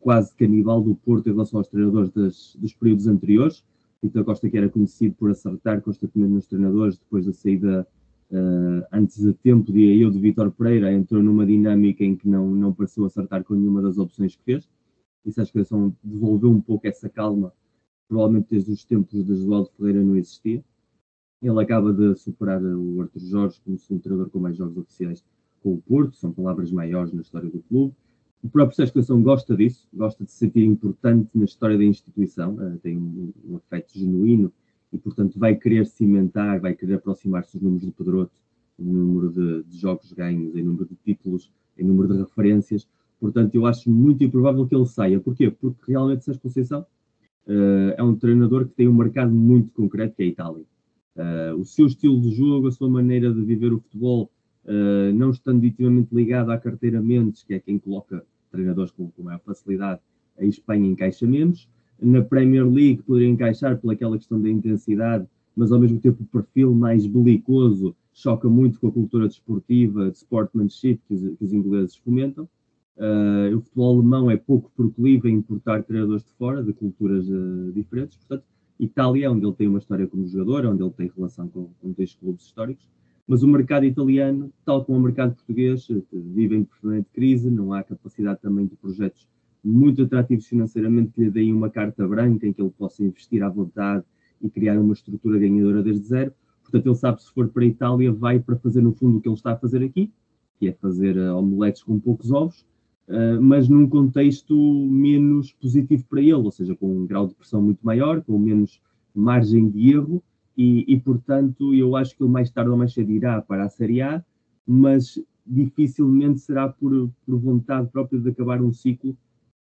quase 0.00 0.34
canibal 0.34 0.80
do 0.82 0.94
Porto 0.94 1.28
em 1.28 1.32
relação 1.32 1.58
aos 1.58 1.68
treinadores 1.68 2.10
das, 2.10 2.56
dos 2.58 2.74
períodos 2.74 3.06
anteriores. 3.06 3.64
Vitor 4.02 4.24
Costa, 4.24 4.48
que 4.48 4.56
era 4.56 4.68
conhecido 4.68 5.14
por 5.18 5.30
acertar 5.30 5.80
constantemente 5.82 6.32
nos 6.32 6.46
treinadores, 6.46 6.96
depois 6.96 7.26
da 7.26 7.32
saída 7.32 7.86
uh, 8.30 8.86
antes 8.92 9.22
de 9.22 9.32
tempo, 9.34 9.72
diria 9.72 10.04
eu, 10.04 10.10
de 10.10 10.18
Vitor 10.18 10.50
Pereira, 10.52 10.92
entrou 10.92 11.22
numa 11.22 11.44
dinâmica 11.44 12.04
em 12.04 12.16
que 12.16 12.28
não, 12.28 12.50
não 12.50 12.72
pareceu 12.72 13.04
acertar 13.04 13.44
com 13.44 13.54
nenhuma 13.54 13.82
das 13.82 13.98
opções 13.98 14.36
que 14.36 14.44
fez. 14.44 14.68
Isso 15.24 15.40
acho 15.40 15.52
que 15.52 15.62
devolveu 16.02 16.50
um 16.50 16.60
pouco 16.60 16.86
essa 16.86 17.08
calma, 17.08 17.52
provavelmente 18.08 18.48
desde 18.50 18.72
os 18.72 18.84
tempos 18.84 19.24
de 19.24 19.34
Josualdo 19.34 19.70
Ferreira 19.76 20.02
não 20.02 20.16
existia. 20.16 20.64
Ele 21.42 21.62
acaba 21.62 21.92
de 21.92 22.14
superar 22.16 22.62
o 22.62 23.00
Arthur 23.00 23.20
Jorge 23.20 23.60
como 23.64 23.78
segundo 23.78 24.02
treinador 24.02 24.30
com 24.30 24.38
mais 24.38 24.56
jogos 24.56 24.76
oficiais 24.76 25.24
com 25.62 25.74
o 25.74 25.82
Porto, 25.82 26.16
são 26.16 26.32
palavras 26.32 26.70
maiores 26.72 27.12
na 27.12 27.20
história 27.20 27.48
do 27.48 27.60
clube. 27.60 27.94
O 28.42 28.48
próprio 28.48 28.74
Sérgio 28.74 28.94
Conceição 28.94 29.22
gosta 29.22 29.54
disso, 29.54 29.86
gosta 29.92 30.24
de 30.24 30.30
se 30.30 30.38
sentir 30.38 30.64
importante 30.64 31.28
na 31.34 31.44
história 31.44 31.76
da 31.76 31.84
instituição, 31.84 32.54
uh, 32.54 32.78
tem 32.78 32.96
um, 32.96 33.32
um 33.46 33.56
afeto 33.56 33.92
genuíno 33.92 34.50
e, 34.92 34.98
portanto, 34.98 35.38
vai 35.38 35.54
querer 35.54 35.86
cimentar, 35.86 36.58
vai 36.60 36.74
querer 36.74 36.94
aproximar-se 36.94 37.52
dos 37.52 37.62
números 37.62 37.84
do 37.84 37.92
Pedroto, 37.92 38.32
em 38.78 38.84
número 38.84 39.30
de, 39.30 39.62
de, 39.64 39.78
jogos 39.78 40.10
ganhos, 40.12 40.56
em 40.56 40.62
número 40.62 40.86
de 40.86 40.96
títulos, 40.96 41.52
em 41.76 41.84
número 41.84 42.14
de 42.14 42.20
referências. 42.20 42.88
Portanto, 43.20 43.54
eu 43.54 43.66
acho 43.66 43.90
muito 43.90 44.24
improvável 44.24 44.66
que 44.66 44.74
ele 44.74 44.86
saia. 44.86 45.20
Porquê? 45.20 45.50
Porque 45.50 45.92
realmente 45.92 46.24
Sérgio 46.24 46.42
Conceição 46.42 46.80
uh, 47.46 47.94
é 47.96 48.02
um 48.02 48.16
treinador 48.16 48.66
que 48.66 48.74
tem 48.74 48.88
um 48.88 48.94
mercado 48.94 49.30
muito 49.30 49.70
concreto, 49.72 50.16
que 50.16 50.22
é 50.22 50.26
a 50.26 50.28
Itália. 50.28 50.64
Uh, 51.16 51.60
o 51.60 51.64
seu 51.64 51.86
estilo 51.86 52.20
de 52.20 52.30
jogo, 52.30 52.68
a 52.68 52.72
sua 52.72 52.88
maneira 52.88 53.32
de 53.32 53.42
viver 53.42 53.72
o 53.72 53.80
futebol 53.80 54.30
uh, 54.64 55.12
não 55.12 55.30
estando 55.30 55.64
intimamente 55.66 56.14
ligado 56.14 56.50
à 56.50 56.58
carteira 56.58 57.00
Mendes, 57.02 57.42
que 57.42 57.54
é 57.54 57.60
quem 57.60 57.78
coloca 57.78 58.24
treinadores 58.50 58.90
com, 58.90 59.10
com 59.10 59.22
maior 59.22 59.40
facilidade, 59.40 60.00
a 60.38 60.44
Espanha 60.44 60.88
encaixa 60.88 61.26
menos. 61.26 61.68
Na 62.00 62.22
Premier 62.22 62.66
League 62.66 63.02
poderia 63.02 63.28
encaixar 63.28 63.78
pelaquela 63.78 64.16
questão 64.16 64.40
da 64.40 64.48
intensidade, 64.48 65.26
mas 65.54 65.70
ao 65.70 65.78
mesmo 65.78 66.00
tempo 66.00 66.22
o 66.22 66.26
perfil 66.26 66.74
mais 66.74 67.06
belicoso 67.06 67.94
choca 68.12 68.48
muito 68.48 68.80
com 68.80 68.88
a 68.88 68.92
cultura 68.92 69.28
desportiva, 69.28 70.10
de 70.10 70.16
sportsmanship 70.16 71.00
que 71.06 71.14
os, 71.14 71.20
que 71.36 71.44
os 71.44 71.52
ingleses 71.52 71.96
fomentam. 71.96 72.48
Uh, 73.00 73.56
o 73.56 73.62
futebol 73.62 73.98
alemão 73.98 74.30
é 74.30 74.36
pouco 74.36 74.70
proclive 74.76 75.26
a 75.26 75.30
importar 75.30 75.82
treinadores 75.84 76.22
de 76.22 76.32
fora, 76.32 76.62
de 76.62 76.74
culturas 76.74 77.26
uh, 77.30 77.72
diferentes. 77.72 78.18
Portanto, 78.18 78.44
Itália, 78.78 79.30
onde 79.30 79.46
ele 79.46 79.54
tem 79.54 79.68
uma 79.68 79.78
história 79.78 80.06
como 80.06 80.26
jogador, 80.26 80.66
onde 80.66 80.82
ele 80.82 80.90
tem 80.90 81.10
relação 81.16 81.48
com, 81.48 81.70
com 81.80 81.92
dois 81.92 82.14
clubes 82.14 82.44
históricos, 82.44 82.86
mas 83.26 83.42
o 83.42 83.48
mercado 83.48 83.86
italiano, 83.86 84.52
tal 84.66 84.84
como 84.84 84.98
o 84.98 85.02
mercado 85.02 85.34
português, 85.34 85.88
vive 86.12 86.56
em 86.56 86.64
permanente 86.64 87.08
crise, 87.10 87.50
não 87.50 87.72
há 87.72 87.82
capacidade 87.82 88.40
também 88.42 88.66
de 88.66 88.76
projetos 88.76 89.26
muito 89.64 90.02
atrativos 90.02 90.46
financeiramente 90.46 91.12
que 91.12 91.22
lhe 91.22 91.30
deem 91.30 91.54
uma 91.54 91.70
carta 91.70 92.06
branca 92.06 92.46
em 92.46 92.52
que 92.52 92.60
ele 92.60 92.72
possa 92.76 93.02
investir 93.02 93.42
à 93.42 93.48
vontade 93.48 94.04
e 94.42 94.50
criar 94.50 94.78
uma 94.78 94.92
estrutura 94.92 95.38
ganhadora 95.38 95.82
desde 95.82 96.06
zero. 96.06 96.34
Portanto, 96.62 96.86
ele 96.86 96.94
sabe 96.96 97.22
se 97.22 97.32
for 97.32 97.48
para 97.48 97.62
a 97.62 97.66
Itália, 97.66 98.12
vai 98.12 98.40
para 98.40 98.56
fazer 98.56 98.82
no 98.82 98.92
fundo 98.92 99.18
o 99.18 99.20
que 99.20 99.28
ele 99.28 99.36
está 99.36 99.52
a 99.52 99.56
fazer 99.56 99.82
aqui, 99.82 100.12
que 100.58 100.68
é 100.68 100.72
fazer 100.72 101.18
omeletes 101.18 101.82
com 101.82 101.98
poucos 101.98 102.30
ovos, 102.30 102.66
uh, 103.08 103.40
mas 103.40 103.68
num 103.68 103.88
contexto 103.88 104.54
menos 104.90 105.52
positivo 105.52 106.04
para 106.08 106.20
ele, 106.20 106.32
ou 106.34 106.50
seja, 106.50 106.74
com 106.74 107.02
um 107.02 107.06
grau 107.06 107.26
de 107.26 107.34
pressão 107.34 107.62
muito 107.62 107.80
maior, 107.82 108.22
com 108.22 108.38
menos 108.38 108.80
margem 109.14 109.68
de 109.68 109.92
erro, 109.92 110.22
e, 110.56 110.84
e 110.86 111.00
portanto, 111.00 111.74
eu 111.74 111.96
acho 111.96 112.16
que 112.16 112.22
ele 112.22 112.30
mais 112.30 112.50
tarde 112.50 112.70
ou 112.70 112.76
mais 112.76 112.92
cedo 112.92 113.10
irá 113.10 113.40
para 113.40 113.64
a 113.64 113.68
Série 113.68 114.02
A, 114.02 114.24
mas 114.66 115.18
dificilmente 115.46 116.40
será 116.40 116.68
por, 116.68 117.10
por 117.26 117.38
vontade 117.38 117.88
própria 117.88 118.20
de 118.20 118.28
acabar 118.28 118.62
um 118.62 118.72
ciclo, 118.72 119.16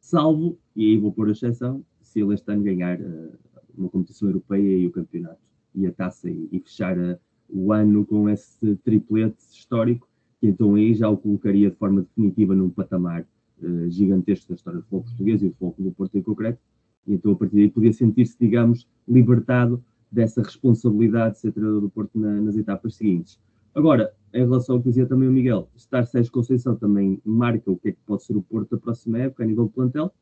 salvo, 0.00 0.58
e 0.74 0.86
aí 0.86 0.98
vou 0.98 1.12
pôr 1.12 1.28
a 1.28 1.32
exceção, 1.32 1.84
se 2.02 2.20
ele 2.20 2.34
este 2.34 2.50
ano 2.50 2.64
ganhar 2.64 3.00
uh, 3.00 3.38
uma 3.76 3.88
competição 3.88 4.28
europeia 4.28 4.76
e 4.76 4.86
o 4.86 4.90
campeonato 4.90 5.40
e 5.74 5.86
a 5.86 5.92
taça 5.92 6.28
e, 6.28 6.48
e 6.50 6.60
fechar 6.60 6.98
uh, 6.98 7.18
o 7.48 7.72
ano 7.72 8.04
com 8.04 8.28
esse 8.28 8.76
triplete 8.76 9.38
histórico, 9.52 10.08
que 10.40 10.46
então 10.46 10.74
aí 10.74 10.94
já 10.94 11.08
o 11.08 11.16
colocaria 11.16 11.70
de 11.70 11.76
forma 11.76 12.02
definitiva 12.02 12.54
num 12.54 12.70
patamar 12.70 13.26
uh, 13.62 13.90
gigantesco 13.90 14.48
da 14.48 14.54
história 14.54 14.80
do 14.80 14.82
futebol 14.84 15.02
português 15.02 15.42
e 15.42 15.48
do 15.48 15.54
futebol 15.54 15.74
do 15.78 15.92
Porto 15.92 16.16
em 16.16 16.22
concreto, 16.22 16.58
e 17.06 17.14
então 17.14 17.32
a 17.32 17.36
partir 17.36 17.56
daí 17.56 17.70
podia 17.70 17.92
sentir-se, 17.92 18.36
digamos, 18.38 18.88
libertado 19.06 19.82
dessa 20.10 20.42
responsabilidade 20.42 21.34
de 21.34 21.40
ser 21.40 21.52
treinador 21.52 21.82
do 21.82 21.90
Porto 21.90 22.18
na, 22.18 22.40
nas 22.40 22.56
etapas 22.56 22.96
seguintes. 22.96 23.38
Agora, 23.74 24.12
em 24.34 24.40
relação 24.40 24.76
ao 24.76 24.82
que 24.82 24.88
dizia 24.88 25.06
também 25.06 25.28
o 25.28 25.32
Miguel, 25.32 25.68
estar 25.76 26.04
Sérgio 26.04 26.32
Conceição 26.32 26.74
também 26.74 27.20
marca 27.24 27.70
o 27.70 27.76
que 27.76 27.90
é 27.90 27.92
que 27.92 27.98
pode 28.04 28.24
ser 28.24 28.36
o 28.36 28.42
Porto 28.42 28.70
da 28.70 28.78
próxima 28.78 29.18
época 29.18 29.44
a 29.44 29.46
nível 29.46 29.66
de 29.66 29.72
plantel. 29.72 30.12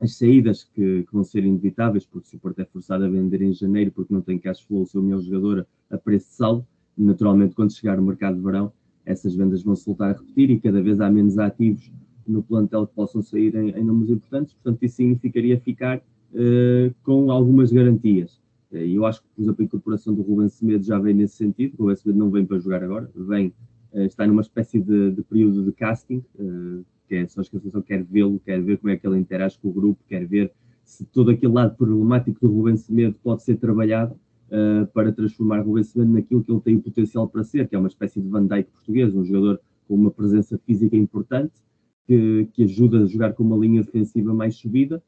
As 0.00 0.16
saídas 0.16 0.64
que, 0.64 1.02
que 1.02 1.12
vão 1.12 1.24
ser 1.24 1.44
inevitáveis, 1.44 2.06
porque 2.06 2.28
se 2.28 2.36
o 2.36 2.38
Porto 2.38 2.60
é 2.60 2.64
forçado 2.64 3.04
a 3.04 3.08
vender 3.08 3.42
em 3.42 3.52
janeiro 3.52 3.90
porque 3.90 4.12
não 4.12 4.20
tem 4.20 4.38
cash 4.38 4.60
flow 4.60 4.82
o 4.82 4.86
seu 4.86 5.02
melhor 5.02 5.20
jogador 5.20 5.66
a 5.90 5.98
preço 5.98 6.28
de 6.28 6.34
saldo, 6.34 6.66
naturalmente 6.96 7.54
quando 7.54 7.72
chegar 7.72 7.98
o 7.98 8.02
mercado 8.02 8.36
de 8.36 8.42
verão, 8.42 8.72
essas 9.08 9.34
vendas 9.34 9.62
vão 9.62 9.74
se 9.74 9.86
voltar 9.86 10.10
a 10.10 10.12
repetir 10.12 10.50
e 10.50 10.60
cada 10.60 10.82
vez 10.82 11.00
há 11.00 11.10
menos 11.10 11.38
ativos 11.38 11.90
no 12.26 12.42
plantel 12.42 12.86
que 12.86 12.94
possam 12.94 13.22
sair 13.22 13.54
em, 13.54 13.70
em 13.70 13.82
números 13.82 14.10
importantes, 14.10 14.52
portanto 14.52 14.82
isso 14.82 14.96
significaria 14.96 15.58
ficar 15.58 15.98
uh, 15.98 16.94
com 17.02 17.30
algumas 17.30 17.72
garantias. 17.72 18.38
Eh, 18.70 18.84
e 18.84 18.94
eu 18.96 19.06
acho 19.06 19.22
que, 19.22 19.28
por 19.34 19.42
exemplo, 19.42 19.62
a 19.62 19.64
incorporação 19.64 20.14
do 20.14 20.20
Rubens 20.20 20.52
Semedo 20.52 20.84
já 20.84 20.98
vem 20.98 21.14
nesse 21.14 21.36
sentido. 21.36 21.74
O 21.78 21.82
Rubens 21.84 22.00
Semedo 22.00 22.18
não 22.18 22.30
vem 22.30 22.44
para 22.44 22.58
jogar 22.58 22.84
agora, 22.84 23.10
vem, 23.14 23.48
uh, 23.94 24.00
está 24.00 24.26
numa 24.26 24.42
espécie 24.42 24.78
de, 24.78 25.10
de 25.10 25.22
período 25.22 25.64
de 25.64 25.72
casting, 25.72 26.22
uh, 26.38 26.84
que 27.08 27.14
é 27.14 27.26
só 27.26 27.40
a 27.40 27.42
Associação 27.42 27.80
quer 27.80 28.04
vê-lo, 28.04 28.38
quer 28.44 28.62
ver 28.62 28.76
como 28.76 28.92
é 28.92 28.96
que 28.98 29.06
ele 29.06 29.18
interage 29.18 29.58
com 29.58 29.68
o 29.68 29.72
grupo, 29.72 30.04
quer 30.06 30.26
ver 30.26 30.52
se 30.84 31.04
todo 31.06 31.30
aquele 31.30 31.52
lado 31.52 31.74
problemático 31.76 32.46
do 32.46 32.52
Rubens 32.52 32.80
Semedo 32.82 33.16
pode 33.22 33.42
ser 33.42 33.56
trabalhado 33.56 34.14
uh, 34.50 34.86
para 34.92 35.12
transformar 35.12 35.60
Rubens 35.60 35.88
Semedo 35.88 36.12
naquilo 36.12 36.42
que 36.42 36.50
ele 36.50 36.60
tem 36.60 36.76
o 36.76 36.82
potencial 36.82 37.28
para 37.28 37.44
ser, 37.44 37.68
que 37.68 37.74
é 37.74 37.78
uma 37.78 37.88
espécie 37.88 38.20
de 38.20 38.28
Van 38.28 38.46
Dijk 38.46 38.70
português, 38.70 39.14
um 39.14 39.24
jogador 39.24 39.60
com 39.86 39.94
uma 39.94 40.10
presença 40.10 40.58
física 40.58 40.96
importante, 40.96 41.52
que, 42.06 42.48
que 42.52 42.64
ajuda 42.64 43.02
a 43.02 43.06
jogar 43.06 43.34
com 43.34 43.42
uma 43.42 43.56
linha 43.56 43.82
defensiva 43.82 44.32
mais 44.34 44.56
subida, 44.56 45.02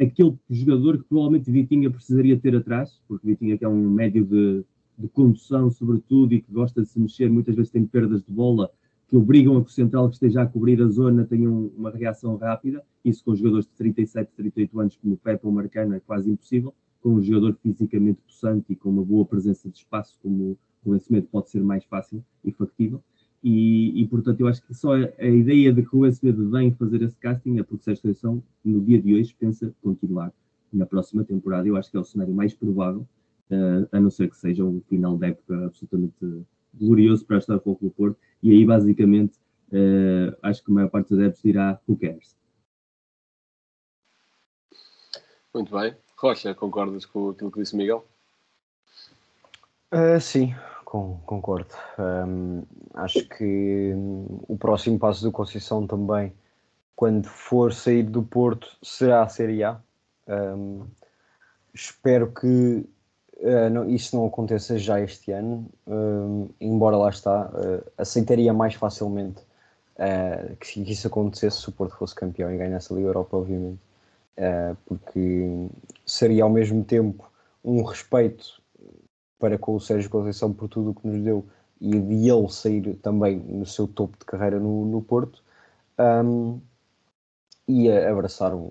aquele 0.00 0.36
jogador 0.50 0.98
que 0.98 1.04
provavelmente 1.04 1.50
Vitinha 1.50 1.90
precisaria 1.90 2.38
ter 2.38 2.56
atrás, 2.56 3.00
porque 3.06 3.26
Vitinha 3.26 3.56
que 3.56 3.64
é 3.64 3.68
um 3.68 3.90
médio 3.90 4.24
de, 4.24 4.64
de 4.98 5.08
condução, 5.08 5.70
sobretudo, 5.70 6.34
e 6.34 6.40
que 6.40 6.52
gosta 6.52 6.82
de 6.82 6.88
se 6.88 6.98
mexer, 7.00 7.30
muitas 7.30 7.54
vezes 7.54 7.70
tem 7.70 7.84
perdas 7.84 8.22
de 8.22 8.32
bola 8.32 8.70
que 9.08 9.16
obrigam 9.16 9.56
a 9.58 9.64
que 9.64 9.70
o 9.70 9.72
central 9.72 10.08
que 10.08 10.14
esteja 10.14 10.42
a 10.42 10.46
cobrir 10.46 10.80
a 10.82 10.88
zona 10.88 11.24
tenha 11.24 11.48
um, 11.48 11.70
uma 11.76 11.90
reação 11.90 12.36
rápida. 12.36 12.82
Isso 13.04 13.22
com 13.24 13.34
jogadores 13.34 13.66
de 13.66 13.72
37, 13.72 14.32
38 14.34 14.80
anos, 14.80 14.96
como 14.96 15.14
o 15.14 15.16
Pepe 15.16 15.46
ou 15.46 15.52
Marcano, 15.52 15.94
é 15.94 16.00
quase 16.00 16.30
impossível. 16.30 16.74
Com 17.04 17.10
um 17.16 17.22
jogador 17.22 17.54
fisicamente 17.62 18.18
possante 18.22 18.72
e 18.72 18.76
com 18.76 18.88
uma 18.88 19.04
boa 19.04 19.26
presença 19.26 19.68
de 19.68 19.76
espaço, 19.76 20.18
como 20.22 20.58
o 20.84 20.92
vencimento 20.92 21.28
pode 21.30 21.50
ser 21.50 21.62
mais 21.62 21.84
fácil 21.84 22.24
e 22.42 22.50
factível. 22.50 23.02
E, 23.44 24.00
e, 24.00 24.08
portanto, 24.08 24.40
eu 24.40 24.48
acho 24.48 24.66
que 24.66 24.72
só 24.72 24.94
a, 24.94 25.26
ideia 25.26 25.70
de 25.70 25.82
que 25.82 25.94
o 25.94 26.06
SBD 26.06 26.46
vem 26.46 26.72
fazer 26.72 27.02
esse 27.02 27.14
casting 27.16 27.58
é 27.58 27.62
porque 27.62 27.90
a 27.90 27.94
seleção, 27.94 28.42
no 28.64 28.80
dia 28.80 28.98
de 28.98 29.14
hoje, 29.14 29.36
pensa 29.38 29.70
continuar 29.82 30.32
na 30.72 30.86
próxima 30.86 31.22
temporada. 31.24 31.68
Eu 31.68 31.76
acho 31.76 31.90
que 31.90 31.96
é 31.98 32.00
o 32.00 32.04
cenário 32.04 32.34
mais 32.34 32.54
provável, 32.54 33.06
uh, 33.50 33.86
a 33.92 34.00
não 34.00 34.10
ser 34.10 34.30
que 34.30 34.36
seja 34.38 34.64
um 34.64 34.80
final 34.88 35.18
de 35.18 35.26
época 35.26 35.66
absolutamente 35.66 36.14
glorioso 36.72 37.26
para 37.26 37.36
estar 37.36 37.58
com 37.58 37.72
o 37.78 37.90
Porto. 37.90 38.16
E 38.42 38.50
aí, 38.50 38.64
basicamente, 38.64 39.34
uh, 39.68 40.34
acho 40.42 40.64
que 40.64 40.70
a 40.70 40.74
maior 40.74 40.88
parte 40.88 41.10
dos 41.10 41.18
adeptos 41.18 41.42
dirá 41.42 41.78
who 41.86 41.98
cares. 41.98 42.34
Muito 45.54 45.72
bem. 45.72 45.94
Rocha, 46.16 46.52
concordas 46.52 47.06
com 47.06 47.30
aquilo 47.30 47.52
que 47.52 47.60
disse 47.60 47.76
Miguel? 47.76 48.04
Uh, 49.92 50.20
sim, 50.20 50.52
com, 50.84 51.20
concordo. 51.24 51.72
Um, 51.96 52.64
acho 52.94 53.24
que 53.28 53.92
o 54.48 54.56
próximo 54.58 54.98
passo 54.98 55.22
do 55.22 55.30
Conceição 55.30 55.86
também, 55.86 56.32
quando 56.96 57.28
for 57.28 57.72
sair 57.72 58.02
do 58.02 58.20
Porto, 58.20 58.76
será 58.82 59.22
a 59.22 59.28
Série 59.28 59.62
A. 59.62 59.80
Um, 60.26 60.86
espero 61.72 62.32
que 62.32 62.84
uh, 63.36 63.70
não, 63.70 63.88
isso 63.88 64.16
não 64.16 64.26
aconteça 64.26 64.76
já 64.76 65.00
este 65.00 65.30
ano, 65.30 65.70
embora 66.60 66.96
lá 66.96 67.10
está, 67.10 67.46
uh, 67.46 67.92
aceitaria 67.96 68.52
mais 68.52 68.74
facilmente 68.74 69.40
que, 70.58 70.82
que, 70.82 70.92
isso 70.92 71.06
acontecesse 71.06 71.60
se 71.60 71.68
o 71.68 71.72
Porto 71.72 71.96
fosse 71.96 72.16
campeão 72.16 72.52
e 72.52 72.58
ganhasse 72.58 72.92
a 72.92 72.96
Liga 72.96 73.08
Europa, 73.08 73.36
obviamente, 73.36 73.78
porque 74.86 75.68
seria 76.04 76.44
ao 76.44 76.50
mesmo 76.50 76.84
tempo 76.84 77.30
um 77.64 77.82
respeito 77.82 78.60
para 79.38 79.58
com 79.58 79.74
o 79.74 79.80
Sérgio 79.80 80.10
Conceição 80.10 80.52
por 80.52 80.68
tudo 80.68 80.90
o 80.90 80.94
que 80.94 81.06
nos 81.06 81.22
deu 81.22 81.46
e 81.80 81.90
de 81.90 82.28
ele 82.28 82.48
sair 82.48 82.94
também 82.96 83.36
no 83.38 83.66
seu 83.66 83.86
topo 83.86 84.18
de 84.18 84.24
carreira 84.24 84.58
no, 84.58 84.86
no 84.86 85.02
Porto 85.02 85.42
um, 85.98 86.60
e 87.68 87.90
abraçar 87.90 88.54
um, 88.54 88.70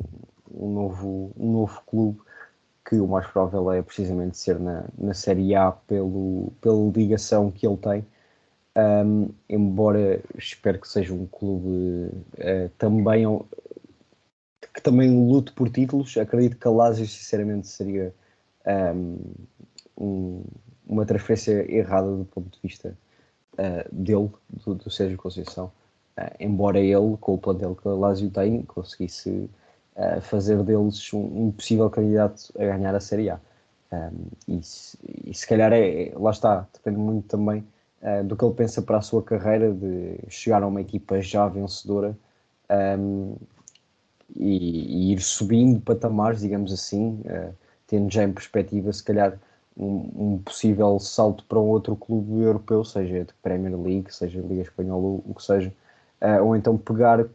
um, 0.51 0.73
novo, 0.73 1.31
um 1.37 1.51
novo 1.51 1.81
clube 1.85 2.19
que 2.85 2.95
o 2.95 3.07
mais 3.07 3.25
provável 3.27 3.71
é 3.71 3.81
precisamente 3.81 4.37
ser 4.37 4.59
na, 4.59 4.85
na 4.97 5.13
Série 5.13 5.55
A 5.55 5.71
pelo, 5.71 6.51
pela 6.59 6.91
ligação 6.91 7.49
que 7.49 7.65
ele 7.65 7.77
tem. 7.77 8.05
Um, 8.75 9.29
embora 9.47 10.19
espero 10.35 10.79
que 10.79 10.87
seja 10.87 11.13
um 11.13 11.27
clube 11.27 12.09
uh, 12.39 12.69
também 12.77 13.25
que 14.73 14.81
também 14.81 15.09
lute 15.27 15.51
por 15.53 15.69
títulos 15.69 16.17
acredito 16.17 16.57
que 16.57 16.67
a 16.67 16.71
Lazio 16.71 17.07
sinceramente 17.07 17.67
seria 17.67 18.13
um, 19.97 20.43
uma 20.85 21.05
transferência 21.05 21.71
errada 21.71 22.15
do 22.15 22.25
ponto 22.25 22.49
de 22.51 22.59
vista 22.61 22.97
uh, 23.53 23.95
dele, 23.95 24.29
do, 24.49 24.75
do 24.75 24.89
Sérgio 24.89 25.17
Conceição. 25.17 25.71
Uh, 26.17 26.35
embora 26.39 26.79
ele, 26.79 27.17
com 27.19 27.33
o 27.33 27.37
plantel 27.37 27.75
que 27.75 27.87
a 27.87 27.91
Lazio 27.91 28.29
tem, 28.29 28.61
conseguisse 28.63 29.49
uh, 29.95 30.21
fazer 30.21 30.61
deles 30.63 31.11
um, 31.13 31.47
um, 31.47 31.51
possível 31.51 31.89
candidato 31.89 32.51
a 32.57 32.65
ganhar 32.65 32.95
a 32.95 32.99
Série 32.99 33.29
A. 33.29 33.39
Um, 33.91 34.27
e, 34.47 34.61
e, 35.29 35.33
se 35.33 35.47
calhar 35.47 35.71
é, 35.71 36.11
lá 36.15 36.31
está, 36.31 36.67
depende 36.73 36.97
muito 36.97 37.27
também 37.27 37.63
do 38.25 38.35
que 38.35 38.43
ele 38.43 38.53
pensa 38.53 38.81
para 38.81 38.97
a 38.97 39.01
sua 39.01 39.23
carreira, 39.23 39.71
de 39.71 40.19
chegar 40.27 40.61
a 40.61 40.67
uma 40.67 40.81
equipa 40.81 41.21
já 41.21 41.47
vencedora 41.47 42.17
um, 42.99 43.37
e, 44.35 45.09
e, 45.09 45.13
ir 45.13 45.21
subindo 45.21 45.79
patamares, 45.81 46.41
digamos 46.41 46.71
assim, 46.73 47.21
tendo 47.87 48.11
já 48.11 48.23
em 48.23 48.33
perspectiva, 48.33 48.91
se 48.91 49.03
calhar, 49.03 49.37
um, 49.77 50.33
um, 50.33 50.37
possível 50.39 50.99
salto 50.99 51.43
para 51.45 51.59
um 51.59 51.67
outro 51.67 51.95
clube 51.95 52.41
europeu, 52.41 52.83
seja 52.83 53.25
de 53.25 53.33
Premier 53.41 53.75
League, 53.79 54.13
seja 54.13 54.39
Liga 54.41 54.61
Espanhola, 54.61 55.21
o 55.25 55.33
que 55.35 55.43
seja, 55.43 55.73
uh, 56.21 56.43
ou 56.43 56.55
então 56.55 56.77
pegar, 56.77 57.25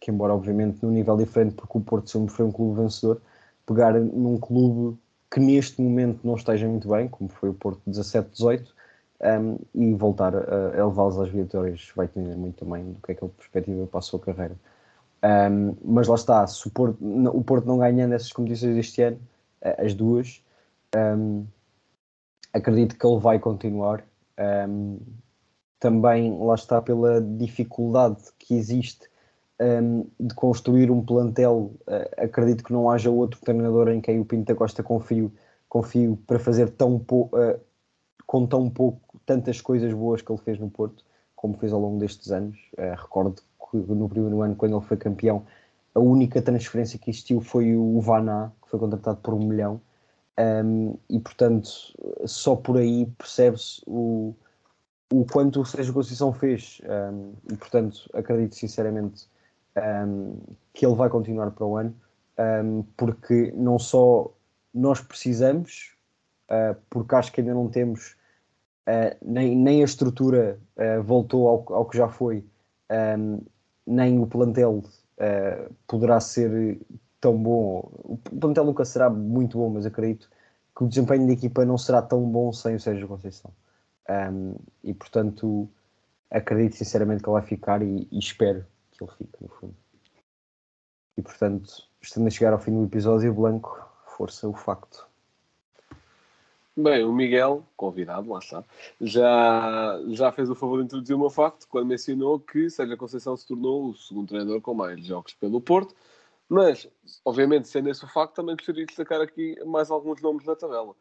que 0.00 0.10
embora 0.10 0.34
obviamente 0.34 0.82
num 0.82 0.90
nível 0.90 1.16
diferente, 1.16 1.54
porque 1.54 1.78
o 1.78 1.80
Porto 1.80 2.10
sempre 2.10 2.32
foi 2.32 2.46
um 2.46 2.52
clube 2.52 2.80
vencedor, 2.80 3.20
pegar 3.66 3.94
num 3.94 4.38
clube 4.38 4.98
que 5.30 5.40
neste 5.40 5.80
momento 5.82 6.20
não 6.24 6.34
esteja 6.34 6.66
muito 6.66 6.88
bem, 6.88 7.08
como 7.08 7.28
foi 7.28 7.50
o 7.50 7.54
Porto 7.54 7.80
17-18, 7.88 8.66
um, 9.20 9.58
e 9.74 9.94
voltar 9.94 10.34
a, 10.34 10.80
a 10.80 10.86
levá-los 10.86 11.18
às 11.18 11.28
vitórias 11.28 11.90
vai 11.94 12.06
depender 12.06 12.36
muito 12.36 12.64
também 12.64 12.92
do 12.92 13.00
que 13.00 13.12
é 13.12 13.14
que 13.14 13.24
ele 13.24 13.32
perspectiva 13.36 13.86
para 13.86 13.98
a 13.98 14.02
sua 14.02 14.18
carreira. 14.20 14.54
Um, 15.24 15.76
mas 15.84 16.06
lá 16.06 16.14
está, 16.14 16.46
se 16.46 16.66
o 16.66 16.70
Porto, 16.70 16.98
o 17.02 17.42
Porto 17.42 17.66
não 17.66 17.78
ganhando 17.78 18.14
essas 18.14 18.32
competições 18.32 18.76
este 18.76 19.02
ano, 19.02 19.18
as 19.78 19.94
duas, 19.94 20.42
um, 20.96 21.44
acredito 22.52 22.96
que 22.96 23.06
ele 23.06 23.18
vai 23.18 23.38
continuar. 23.38 24.04
Um, 24.68 24.98
também 25.80 26.36
lá 26.38 26.54
está 26.54 26.80
pela 26.82 27.20
dificuldade 27.20 28.22
que 28.38 28.54
existe 28.54 29.08
de 30.18 30.34
construir 30.34 30.90
um 30.90 31.04
plantel. 31.04 31.72
Uh, 31.86 32.24
acredito 32.24 32.62
que 32.62 32.72
não 32.72 32.88
haja 32.90 33.10
outro 33.10 33.40
treinador 33.40 33.88
em 33.88 34.00
quem 34.00 34.20
o 34.20 34.24
Pinto 34.24 34.46
da 34.46 34.54
Costa 34.54 34.82
confio, 34.82 35.32
confio 35.68 36.16
para 36.26 36.38
fazer 36.38 36.70
tão 36.70 36.96
uh, 36.96 37.60
com 38.26 38.46
tão 38.46 38.70
pouco, 38.70 39.20
tantas 39.26 39.60
coisas 39.60 39.92
boas 39.92 40.22
que 40.22 40.30
ele 40.30 40.40
fez 40.40 40.58
no 40.58 40.70
Porto, 40.70 41.04
como 41.34 41.56
fez 41.56 41.72
ao 41.72 41.80
longo 41.80 41.98
destes 41.98 42.30
anos. 42.30 42.56
Uh, 42.78 42.94
recordo 42.96 43.42
no 43.72 44.08
primeiro 44.08 44.42
ano, 44.42 44.56
quando 44.56 44.76
ele 44.76 44.86
foi 44.86 44.96
campeão, 44.96 45.44
a 45.94 46.00
única 46.00 46.40
transferência 46.40 46.98
que 46.98 47.10
existiu 47.10 47.40
foi 47.40 47.76
o 47.76 48.00
Vaná, 48.00 48.52
que 48.62 48.70
foi 48.70 48.78
contratado 48.78 49.18
por 49.18 49.34
um 49.34 49.44
milhão. 49.44 49.80
Um, 50.38 50.96
e 51.10 51.18
portanto, 51.18 51.68
só 52.24 52.54
por 52.54 52.78
aí 52.78 53.06
percebe-se 53.18 53.82
o, 53.86 54.34
o 55.12 55.24
quanto 55.24 55.60
o 55.60 55.64
Sérgio 55.64 55.92
Conceição 55.92 56.32
fez. 56.32 56.80
Um, 56.84 57.32
e 57.52 57.56
portanto, 57.56 58.08
acredito 58.14 58.54
sinceramente 58.54 59.28
um, 60.06 60.38
que 60.72 60.86
ele 60.86 60.94
vai 60.94 61.08
continuar 61.08 61.50
para 61.50 61.66
o 61.66 61.76
ano, 61.76 61.94
porque 62.96 63.52
não 63.56 63.78
só 63.78 64.30
nós 64.72 65.00
precisamos, 65.00 65.96
uh, 66.50 66.76
porque 66.88 67.14
acho 67.14 67.32
que 67.32 67.40
ainda 67.40 67.54
não 67.54 67.68
temos 67.68 68.16
uh, 68.86 69.16
nem, 69.22 69.56
nem 69.56 69.82
a 69.82 69.84
estrutura 69.84 70.58
uh, 70.76 71.02
voltou 71.02 71.48
ao, 71.48 71.74
ao, 71.74 71.84
que 71.86 71.96
já 71.96 72.08
foi, 72.08 72.44
um, 72.90 73.40
nem 73.86 74.18
o 74.20 74.26
plantel 74.26 74.82
poderá 75.86 76.20
ser 76.20 76.78
tão 77.20 77.36
bom. 77.36 77.90
O 78.04 78.16
plantel 78.16 78.64
nunca 78.64 78.84
será 78.84 79.10
muito 79.10 79.58
bom, 79.58 79.70
mas 79.70 79.86
acredito 79.86 80.30
que 80.76 80.84
o 80.84 80.88
desempenho 80.88 81.26
da 81.26 81.32
equipa 81.32 81.64
não 81.64 81.76
será 81.76 82.00
tão 82.00 82.22
bom 82.30 82.52
sem 82.52 82.76
o 82.76 82.80
Sérgio 82.80 83.08
Conceição. 83.08 83.52
Um, 84.08 84.54
e 84.82 84.94
portanto, 84.94 85.68
acredito 86.30 86.76
sinceramente 86.76 87.22
que 87.22 87.28
ele 87.28 87.40
vai 87.40 87.42
ficar 87.42 87.82
e, 87.82 88.06
e 88.10 88.18
espero 88.18 88.64
que 88.92 89.02
ele 89.02 89.12
fique, 89.18 89.42
no 89.42 89.48
fundo. 89.48 89.74
E 91.16 91.22
portanto, 91.22 91.88
estando 92.00 92.28
a 92.28 92.30
chegar 92.30 92.52
ao 92.52 92.60
fim 92.60 92.72
do 92.72 92.84
episódio, 92.84 93.34
Blanco, 93.34 93.84
força 94.16 94.48
o 94.48 94.54
facto. 94.54 95.07
Bem, 96.80 97.04
o 97.04 97.12
Miguel, 97.12 97.66
convidado, 97.76 98.30
lá 98.30 98.38
está, 98.38 98.64
já, 99.00 100.00
já 100.10 100.30
fez 100.30 100.48
o 100.48 100.54
favor 100.54 100.78
de 100.78 100.84
introduzir 100.84 101.16
o 101.16 101.18
meu 101.18 101.28
facto 101.28 101.66
quando 101.68 101.88
mencionou 101.88 102.38
que 102.38 102.70
Sérgio 102.70 102.96
Conceição 102.96 103.36
se 103.36 103.48
tornou 103.48 103.88
o 103.88 103.94
segundo 103.96 104.28
treinador 104.28 104.60
com 104.60 104.74
mais 104.74 105.04
jogos 105.04 105.34
pelo 105.34 105.60
Porto, 105.60 105.92
mas, 106.48 106.88
obviamente, 107.24 107.66
sendo 107.66 107.88
esse 107.88 108.04
o 108.04 108.08
facto, 108.08 108.36
também 108.36 108.54
gostaria 108.54 108.82
de 108.82 108.86
destacar 108.86 109.20
aqui 109.20 109.56
mais 109.66 109.90
alguns 109.90 110.22
nomes 110.22 110.44
da 110.44 110.54
tabela. 110.54 110.94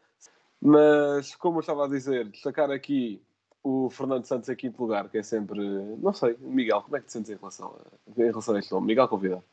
Mas, 0.59 1.36
como 1.36 1.57
eu 1.57 1.59
estava 1.59 1.86
a 1.86 1.88
dizer, 1.88 2.28
destacar 2.30 2.71
aqui 2.71 3.21
o 3.63 3.88
Fernando 3.91 4.25
Santos 4.25 4.49
em 4.49 4.55
quinto 4.55 4.82
lugar, 4.82 5.07
que 5.09 5.19
é 5.19 5.23
sempre, 5.23 5.59
não 6.01 6.11
sei, 6.11 6.36
Miguel, 6.39 6.82
como 6.82 6.97
é 6.97 7.01
que 7.01 7.05
te 7.05 7.11
sentes 7.11 7.30
em 7.30 7.36
relação 7.36 7.75
a, 7.75 8.19
em 8.19 8.25
relação 8.25 8.55
a 8.55 8.59
este 8.59 8.71
nome? 8.71 8.88
Miguel, 8.88 9.07
convidado. 9.07 9.43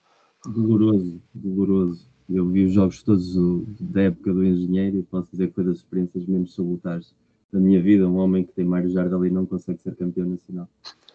Doloroso, 0.46 1.20
doloroso. 1.34 2.13
Eu 2.28 2.46
vi 2.48 2.64
os 2.64 2.72
jogos 2.72 3.02
todos 3.02 3.34
da 3.80 4.02
época 4.02 4.32
do 4.32 4.44
engenheiro 4.44 4.98
e 4.98 5.02
posso 5.02 5.30
dizer 5.30 5.48
que 5.48 5.54
foi 5.54 5.64
das 5.64 5.76
experiências 5.76 6.24
menos 6.26 6.54
salutares 6.54 7.14
da 7.52 7.60
minha 7.60 7.80
vida. 7.80 8.08
Um 8.08 8.16
homem 8.16 8.44
que 8.44 8.52
tem 8.52 8.64
Mário 8.64 8.90
Jardel 8.90 9.26
e 9.26 9.30
não 9.30 9.44
consegue 9.44 9.80
ser 9.80 9.94
campeão 9.94 10.26
nacional. 10.28 10.68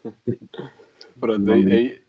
Pronto, 1.20 1.52
aí, 1.52 1.72
aí, 1.72 2.02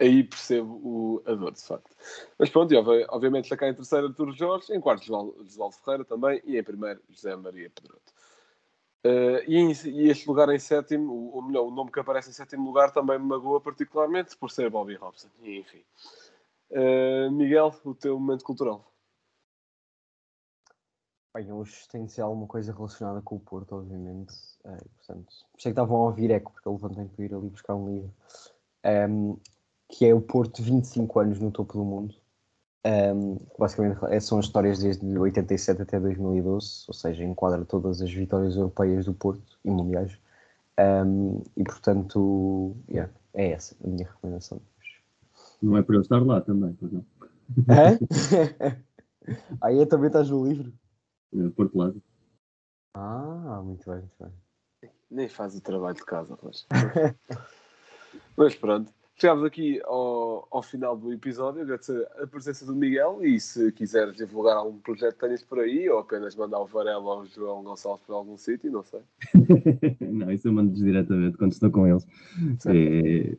aí, 0.00 0.24
percebo 0.24 0.80
o, 0.82 1.22
a 1.24 1.34
dor, 1.34 1.52
de 1.52 1.62
facto. 1.62 1.90
Mas 2.36 2.50
pronto, 2.50 2.72
e, 2.74 2.76
obviamente 3.08 3.44
está 3.44 3.56
cá 3.56 3.68
em 3.68 3.74
terceiro 3.74 4.08
Artur 4.08 4.32
Jorge, 4.32 4.72
em 4.72 4.80
quarto 4.80 5.04
Josualdo 5.04 5.76
Ferreira 5.76 6.04
também 6.04 6.42
e 6.44 6.58
em 6.58 6.62
primeiro 6.64 7.00
José 7.08 7.36
Maria 7.36 7.70
Pedroto. 7.70 8.12
Uh, 9.04 9.38
e, 9.46 9.56
em, 9.56 9.70
e, 9.70 10.08
este 10.10 10.26
lugar 10.26 10.48
em 10.48 10.58
sétimo, 10.58 11.30
ou 11.32 11.40
melhor, 11.42 11.64
o 11.64 11.70
nome 11.70 11.92
que 11.92 12.00
aparece 12.00 12.30
em 12.30 12.32
sétimo 12.32 12.66
lugar 12.66 12.90
também 12.90 13.18
me 13.20 13.26
magoa 13.26 13.60
particularmente 13.60 14.36
por 14.36 14.50
ser 14.50 14.68
Bobby 14.68 14.96
Robson. 14.96 15.28
E, 15.42 15.60
enfim. 15.60 15.82
Uh, 16.70 17.30
Miguel, 17.30 17.74
o 17.84 17.94
teu 17.94 18.18
momento 18.18 18.44
cultural. 18.44 18.92
Bem, 21.34 21.52
hoje 21.52 21.86
tem 21.90 22.06
de 22.06 22.12
ser 22.12 22.22
alguma 22.22 22.46
coisa 22.46 22.72
relacionada 22.72 23.20
com 23.20 23.36
o 23.36 23.40
Porto, 23.40 23.76
obviamente. 23.76 24.34
É, 24.64 24.76
portanto, 24.96 25.32
sei 25.58 25.64
que 25.64 25.68
estavam 25.68 25.98
a 25.98 26.04
ouvir 26.06 26.30
eco, 26.30 26.50
porque 26.50 26.66
eu 26.66 26.72
levantei 26.72 27.04
para 27.04 27.24
ir 27.24 27.34
ali 27.34 27.48
buscar 27.50 27.74
um 27.74 27.88
livro. 27.88 28.10
Um, 28.84 28.88
ehm, 28.88 29.36
que 29.88 30.06
é 30.06 30.14
o 30.14 30.20
Porto 30.20 30.62
25 30.62 31.20
anos 31.20 31.38
no 31.38 31.50
topo 31.50 31.74
do 31.74 31.84
mundo. 31.84 32.14
Um, 32.84 32.88
ehm, 32.88 33.38
basicamente 33.58 33.98
é, 34.06 34.18
são 34.18 34.38
as 34.38 34.46
histórias 34.46 34.78
desde 34.78 35.06
87 35.06 35.82
até 35.82 36.00
2012, 36.00 36.84
ou 36.88 36.94
seja, 36.94 37.22
enquadra 37.22 37.64
todas 37.64 38.00
as 38.00 38.10
vitórias 38.10 38.56
europeias 38.56 39.04
do 39.04 39.14
Porto 39.14 39.58
e 39.64 39.70
mundiais. 39.70 40.18
Um, 40.78 40.82
ehm, 40.82 41.42
e 41.56 41.64
portanto, 41.64 42.74
yeah, 42.88 43.12
é 43.34 43.52
essa 43.52 43.76
a 43.84 43.86
minha 43.86 44.06
recomendação. 44.06 44.60
Não 45.66 45.76
é 45.76 45.82
para 45.82 45.96
eu 45.96 46.00
estar 46.00 46.24
lá 46.24 46.40
também, 46.40 46.72
pois 46.74 46.92
não. 46.92 47.04
É? 47.66 47.98
Aí 49.60 49.80
é, 49.80 49.86
também 49.86 50.06
estás 50.06 50.30
no 50.30 50.46
livro? 50.46 50.72
É, 51.34 51.48
Porto 51.48 51.76
Lado. 51.76 52.00
Ah, 52.94 53.60
muito 53.64 53.84
bem, 53.90 53.98
muito 53.98 54.14
bem. 54.20 54.90
Nem 55.10 55.28
faz 55.28 55.56
o 55.56 55.60
trabalho 55.60 55.96
de 55.96 56.04
casa, 56.04 56.36
Rocha. 56.36 56.64
Mas 58.36 58.54
pronto. 58.54 58.92
Chegamos 59.16 59.44
aqui 59.44 59.80
ao, 59.84 60.46
ao 60.52 60.62
final 60.62 60.96
do 60.96 61.12
episódio. 61.12 61.62
Agradecer 61.62 62.06
a 62.22 62.28
presença 62.28 62.64
do 62.64 62.76
Miguel 62.76 63.24
e 63.24 63.40
se 63.40 63.72
quiseres 63.72 64.14
divulgar 64.14 64.58
algum 64.58 64.78
projeto 64.78 65.14
que 65.14 65.20
tenhas 65.20 65.42
por 65.42 65.58
aí 65.58 65.88
ou 65.88 65.98
apenas 65.98 66.36
mandar 66.36 66.60
o 66.60 66.66
Varela 66.66 67.00
ou 67.00 67.22
o 67.22 67.26
João 67.26 67.64
Gonçalves 67.64 68.06
para 68.06 68.14
algum 68.14 68.38
sítio, 68.38 68.70
não 68.70 68.84
sei. 68.84 69.00
não, 70.00 70.30
isso 70.30 70.46
eu 70.46 70.52
mando-lhes 70.52 70.78
diretamente 70.84 71.36
quando 71.36 71.52
estou 71.52 71.70
com 71.72 71.88
eles. 71.88 72.06
É, 72.66 73.36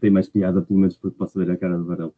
tem 0.00 0.10
mais 0.10 0.28
piada, 0.28 0.62
pelo 0.62 0.78
menos 0.78 0.96
porque 0.96 1.16
posso 1.16 1.38
ver 1.38 1.50
a 1.50 1.56
cara 1.56 1.78
do 1.78 1.84
Varela. 1.84 2.12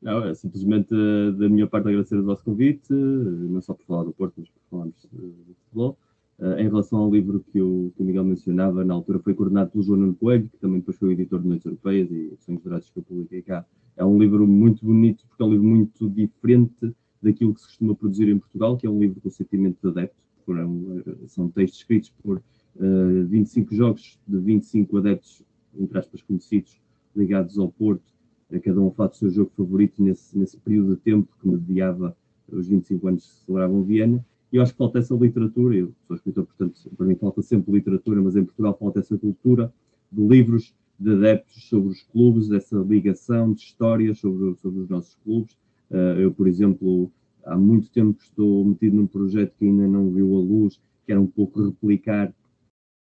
não, 0.00 0.24
é 0.24 0.34
simplesmente 0.34 0.94
da 1.38 1.48
minha 1.48 1.66
parte 1.66 1.88
agradecer 1.88 2.16
o 2.16 2.24
vosso 2.24 2.44
convite, 2.44 2.92
não 2.92 3.60
só 3.60 3.74
por 3.74 3.84
falar 3.84 4.04
do 4.04 4.12
Porto, 4.12 4.34
mas 4.38 4.48
por 4.48 4.60
falarmos 4.70 5.08
de 5.12 5.54
futebol. 5.64 5.98
Uh, 6.38 6.58
em 6.58 6.68
relação 6.68 7.00
ao 7.00 7.10
livro 7.10 7.44
que 7.52 7.60
o, 7.60 7.92
que 7.94 8.02
o, 8.02 8.04
Miguel 8.06 8.24
mencionava, 8.24 8.82
na 8.82 8.94
altura 8.94 9.18
foi 9.18 9.34
coordenado 9.34 9.70
pelo 9.72 9.84
João 9.84 9.98
Nuno 9.98 10.14
Coelho, 10.14 10.48
que 10.48 10.56
também 10.56 10.78
depois 10.78 10.96
foi 10.96 11.10
o 11.10 11.12
editor 11.12 11.38
de 11.42 11.46
Noites 11.46 11.66
Europeias 11.66 12.10
e 12.10 12.34
Sonhos 12.38 12.62
Dourados 12.62 12.88
que 12.88 12.98
eu 12.98 13.02
publiquei 13.02 13.42
cá. 13.42 13.66
É 13.94 14.04
um 14.06 14.18
livro 14.18 14.46
muito 14.46 14.82
bonito, 14.82 15.26
porque 15.28 15.42
é 15.42 15.46
um 15.46 15.50
livro 15.50 15.66
muito 15.66 16.08
diferente 16.08 16.94
daquilo 17.22 17.54
que 17.54 17.60
se 17.60 17.66
costuma 17.66 17.94
produzir 17.94 18.30
em 18.30 18.38
Portugal, 18.38 18.74
que 18.78 18.86
é 18.86 18.90
um 18.90 18.98
livro 18.98 19.20
com 19.20 19.28
sentimento 19.28 19.78
de 19.82 19.88
adepto. 19.88 20.16
Foram, 20.46 21.02
eh, 21.06 21.26
são 21.26 21.50
textos 21.50 21.80
escritos 21.80 22.10
por 22.22 22.42
uh, 22.76 23.20
eh, 23.20 23.22
25 23.24 23.74
jogos 23.74 24.18
de 24.26 24.38
25 24.38 24.98
adeptos, 24.98 25.42
entre 25.78 25.98
aspas, 25.98 26.22
conhecidos, 26.22 26.80
ligados 27.14 27.58
ao 27.58 27.70
Porto. 27.70 28.12
cada 28.62 28.80
um 28.80 28.88
a 28.88 28.90
falar 28.92 29.08
do 29.08 29.16
seu 29.16 29.30
jogo 29.30 29.50
favorito 29.56 30.02
nesse, 30.02 30.36
nesse 30.38 30.56
período 30.58 30.94
de 30.94 31.00
tempo 31.00 31.28
que 31.40 31.48
mediava 31.48 32.16
os 32.50 32.68
25 32.68 33.08
anos 33.08 33.26
que 33.26 33.32
se 33.32 33.44
celebravam 33.44 33.82
Viena 33.82 34.24
e 34.52 34.56
eu 34.56 34.62
acho 34.62 34.72
que 34.72 34.78
falta 34.78 34.98
essa 34.98 35.14
literatura. 35.14 35.76
Eu 35.76 35.92
sou 36.06 36.16
escritor, 36.16 36.44
portanto, 36.44 36.80
para 36.96 37.06
mim 37.06 37.14
falta 37.14 37.40
sempre 37.42 37.72
literatura, 37.72 38.20
mas 38.20 38.36
em 38.36 38.44
Portugal 38.44 38.76
falta 38.78 38.98
essa 38.98 39.16
cultura 39.16 39.72
de 40.10 40.26
livros 40.26 40.74
de 40.98 41.12
adeptos 41.12 41.68
sobre 41.68 41.90
os 41.90 42.02
clubes, 42.02 42.48
dessa 42.48 42.76
ligação 42.76 43.52
de 43.52 43.60
histórias 43.60 44.18
sobre, 44.18 44.54
sobre 44.56 44.80
os 44.80 44.88
nossos 44.88 45.14
clubes. 45.24 45.54
Uh, 45.90 46.18
eu, 46.18 46.32
por 46.32 46.46
exemplo, 46.46 47.10
há 47.44 47.56
muito 47.56 47.90
tempo 47.90 48.20
estou 48.20 48.64
metido 48.64 48.96
num 48.96 49.06
projeto 49.06 49.54
que 49.56 49.64
ainda 49.64 49.86
não 49.86 50.10
viu 50.10 50.36
a 50.36 50.40
luz, 50.40 50.80
que 51.06 51.12
era 51.12 51.20
um 51.20 51.26
pouco 51.26 51.62
replicar 51.62 52.34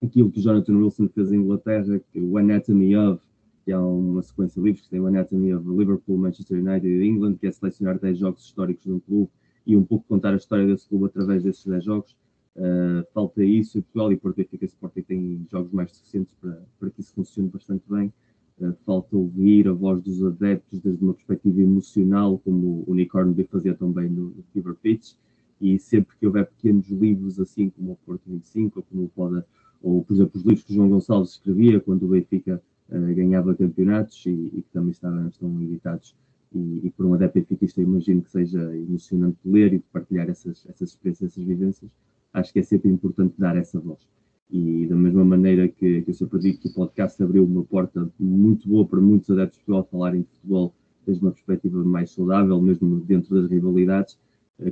aquilo 0.05 0.31
que 0.31 0.41
Jonathan 0.41 0.77
Wilson 0.77 1.07
fez 1.09 1.31
em 1.31 1.37
Inglaterra, 1.37 1.99
que 2.11 2.19
o 2.19 2.37
Anatomy 2.37 2.95
of, 2.95 3.23
que 3.63 3.71
é 3.71 3.77
uma 3.77 4.21
sequência 4.21 4.61
de 4.61 4.67
livros 4.67 4.83
que 4.83 4.89
tem 4.89 4.99
o 4.99 5.07
Anatomy 5.07 5.53
of 5.53 5.67
Liverpool, 5.67 6.17
Manchester 6.17 6.59
United 6.59 6.87
e 6.87 7.07
England, 7.07 7.35
que 7.35 7.47
é 7.47 7.51
selecionar 7.51 7.97
10 7.99 8.17
jogos 8.17 8.43
históricos 8.43 8.83
de 8.83 8.91
um 8.91 8.99
clube 8.99 9.29
e 9.65 9.77
um 9.77 9.83
pouco 9.83 10.05
contar 10.07 10.33
a 10.33 10.37
história 10.37 10.67
desse 10.67 10.87
clube 10.87 11.05
através 11.05 11.43
desses 11.43 11.65
10 11.65 11.83
jogos. 11.83 12.15
Uh, 12.55 13.03
falta 13.13 13.43
isso, 13.43 13.81
Portugal 13.81 14.11
e 14.11 14.17
Porto 14.17 14.35
Benfica 14.35 14.65
Sporting 14.65 15.01
têm 15.01 15.47
jogos 15.49 15.71
mais 15.71 15.91
suficientes 15.91 16.35
para, 16.39 16.61
para 16.79 16.89
que 16.91 17.01
isso 17.01 17.13
funcione 17.13 17.49
bastante 17.49 17.83
bem. 17.89 18.13
Uh, 18.59 18.75
falta 18.85 19.15
ouvir 19.15 19.67
a 19.67 19.73
voz 19.73 20.01
dos 20.01 20.23
adeptos 20.23 20.79
desde 20.79 21.03
uma 21.03 21.13
perspectiva 21.13 21.61
emocional, 21.61 22.37
como 22.39 22.83
o 22.85 22.93
Nick 22.93 23.15
Hornby 23.15 23.45
fazia 23.45 23.73
também 23.73 24.09
no, 24.09 24.25
no 24.25 24.43
Fever 24.53 24.75
Pitch, 24.75 25.13
e 25.59 25.79
sempre 25.79 26.15
que 26.17 26.27
houver 26.27 26.45
pequenos 26.45 26.89
livros 26.89 27.39
assim 27.39 27.69
como 27.69 27.93
o 27.93 27.97
Porto 28.05 28.21
25, 28.27 28.79
ou 28.79 28.83
como 28.83 29.09
pode, 29.09 29.43
ou 29.83 30.03
por 30.03 30.13
exemplo 30.15 30.31
os 30.35 30.43
livros 30.43 30.63
que 30.63 30.73
João 30.73 30.89
Gonçalves 30.89 31.31
escrevia 31.31 31.79
quando 31.79 32.03
o 32.03 32.09
Benfica 32.09 32.59
uh, 32.89 33.13
ganhava 33.13 33.53
campeonatos 33.53 34.25
e, 34.25 34.29
e 34.31 34.63
que 34.63 34.69
também 34.71 34.91
estavam, 34.91 35.27
estão 35.27 35.61
editados 35.61 36.15
e, 36.53 36.81
e 36.83 36.89
por 36.91 37.05
um 37.05 37.13
adepto 37.13 37.39
benfiquista 37.39 37.81
imagino 37.81 38.21
que 38.21 38.31
seja 38.31 38.75
emocionante 38.75 39.37
ler 39.43 39.73
e 39.73 39.79
partilhar 39.79 40.29
essas, 40.29 40.65
essas 40.69 40.89
experiências, 40.89 41.31
essas 41.31 41.43
vivências, 41.43 41.91
acho 42.31 42.53
que 42.53 42.59
é 42.59 42.63
sempre 42.63 42.89
importante 42.89 43.33
dar 43.37 43.57
essa 43.57 43.79
voz. 43.79 44.07
E 44.51 44.85
da 44.85 44.95
mesma 44.95 45.25
maneira 45.25 45.67
que, 45.67 46.03
que 46.03 46.09
eu 46.09 46.13
sempre 46.13 46.39
digo 46.39 46.59
que 46.59 46.67
o 46.67 46.73
podcast 46.73 47.21
abriu 47.23 47.43
uma 47.43 47.63
porta 47.63 48.07
muito 48.19 48.67
boa 48.67 48.85
para 48.85 49.01
muitos 49.01 49.31
adeptos 49.31 49.57
de 49.57 49.65
futebol 49.65 49.87
falarem 49.89 50.21
de 50.21 50.27
futebol 50.27 50.73
desde 51.05 51.23
uma 51.23 51.31
perspectiva 51.31 51.83
mais 51.83 52.11
saudável, 52.11 52.61
mesmo 52.61 52.99
dentro 52.99 53.35
das 53.35 53.49
rivalidades, 53.49 54.17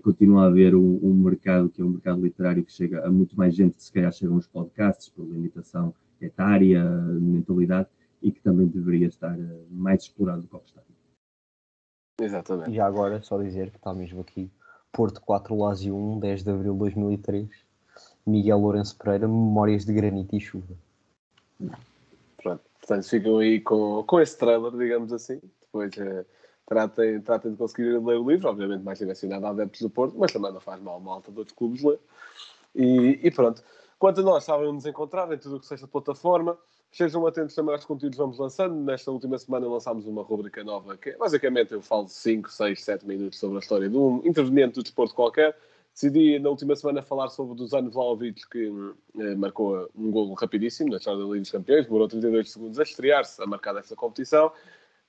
continua 0.01 0.43
a 0.43 0.47
haver 0.47 0.75
um, 0.75 0.99
um, 1.01 1.13
mercado 1.13 1.69
que 1.69 1.81
é 1.81 1.85
um 1.85 1.89
mercado 1.89 2.21
literário 2.21 2.63
que 2.63 2.71
chega 2.71 3.05
a 3.05 3.09
muito 3.09 3.35
mais 3.35 3.55
gente 3.55 3.75
que 3.75 3.83
se 3.83 3.91
calhar 3.91 4.11
chegam 4.11 4.35
aos 4.35 4.47
podcasts 4.47 5.09
por 5.09 5.23
limitação 5.25 5.93
etária, 6.21 6.83
mentalidade, 6.83 7.89
e 8.21 8.31
que 8.31 8.39
também 8.41 8.67
deveria 8.67 9.07
estar 9.07 9.37
eh, 9.37 9.65
mais 9.71 10.03
explorado 10.03 10.43
do 10.43 10.47
que 10.47 10.65
está. 10.65 10.81
Exatamente. 12.21 12.69
E 12.69 12.79
agora, 12.79 13.21
só 13.23 13.41
dizer 13.41 13.71
que 13.71 13.77
está 13.77 13.93
mesmo 13.93 14.21
aqui: 14.21 14.51
Porto 14.91 15.19
4, 15.21 15.57
Lásio 15.57 15.95
1, 15.95 16.19
10 16.19 16.43
de 16.43 16.51
abril 16.51 16.73
de 16.73 16.79
2003. 16.79 17.49
Miguel 18.25 18.59
Lourenço 18.59 18.95
Pereira, 18.97 19.27
Memórias 19.27 19.83
de 19.83 19.93
Granito 19.93 20.35
e 20.35 20.39
Chuva. 20.39 20.75
Pronto, 22.37 22.61
portanto 22.79 23.09
ficam 23.09 23.39
aí 23.39 23.59
com, 23.59 24.03
com 24.03 24.19
esse 24.19 24.37
trailer, 24.37 24.71
digamos 24.71 25.11
assim. 25.11 25.41
depois 25.61 25.97
eh, 25.97 26.25
tratem, 26.71 27.19
tratem 27.19 27.51
de 27.51 27.57
conseguir 27.57 27.99
ler 27.99 28.17
o 28.17 28.29
livro, 28.29 28.47
obviamente 28.47 28.81
mais 28.81 28.97
direcionado 28.97 29.45
a 29.45 29.49
adeptos 29.49 29.81
do 29.81 29.89
Porto, 29.89 30.15
mas 30.17 30.31
também 30.31 30.53
não 30.53 30.61
faz 30.61 30.81
mal 30.81 31.01
malta 31.01 31.29
de 31.29 31.37
outros 31.37 31.55
clubes 31.55 31.83
ler. 31.83 31.99
E, 32.73 33.19
e 33.21 33.29
pronto. 33.29 33.61
Quanto 33.99 34.21
a 34.21 34.23
nós, 34.23 34.45
sabem 34.45 34.71
nos 34.71 34.85
encontrar 34.85 35.29
em 35.33 35.37
tudo 35.37 35.57
o 35.57 35.59
que 35.59 35.65
seja 35.65 35.85
plataforma. 35.85 36.57
Estejam 36.89 37.27
atentos 37.27 37.53
também 37.55 37.75
aos 37.75 37.83
conteúdos 37.83 38.15
que 38.15 38.21
vamos 38.21 38.39
lançando. 38.39 38.73
Nesta 38.73 39.11
última 39.11 39.37
semana 39.37 39.67
lançámos 39.67 40.07
uma 40.07 40.23
rubrica 40.23 40.63
nova 40.63 40.95
que 40.95 41.11
basicamente 41.17 41.73
eu 41.73 41.81
falo 41.81 42.07
5, 42.07 42.49
6, 42.49 42.81
7 42.81 43.05
minutos 43.05 43.37
sobre 43.37 43.57
a 43.57 43.59
história 43.59 43.89
de 43.89 43.97
um 43.97 44.21
interveniente 44.23 44.75
do 44.75 44.83
desporto 44.83 45.13
qualquer. 45.13 45.53
Decidi 45.93 46.39
na 46.39 46.49
última 46.49 46.73
semana 46.77 47.01
falar 47.01 47.27
sobre 47.29 47.51
o 47.51 47.55
Dusan 47.55 47.89
Vlaovic, 47.89 48.49
que 48.49 48.71
eh, 49.19 49.35
marcou 49.35 49.89
um 49.93 50.09
golo 50.09 50.33
rapidíssimo 50.35 50.89
na 50.89 50.97
história 50.97 51.19
da 51.19 51.25
Liga 51.25 51.41
dos 51.41 51.51
Campeões, 51.51 51.85
demorou 51.85 52.07
32 52.07 52.49
segundos 52.49 52.79
a 52.79 52.83
estrear-se, 52.83 53.43
a 53.43 53.45
marcar 53.45 53.75
essa 53.75 53.93
competição. 53.93 54.53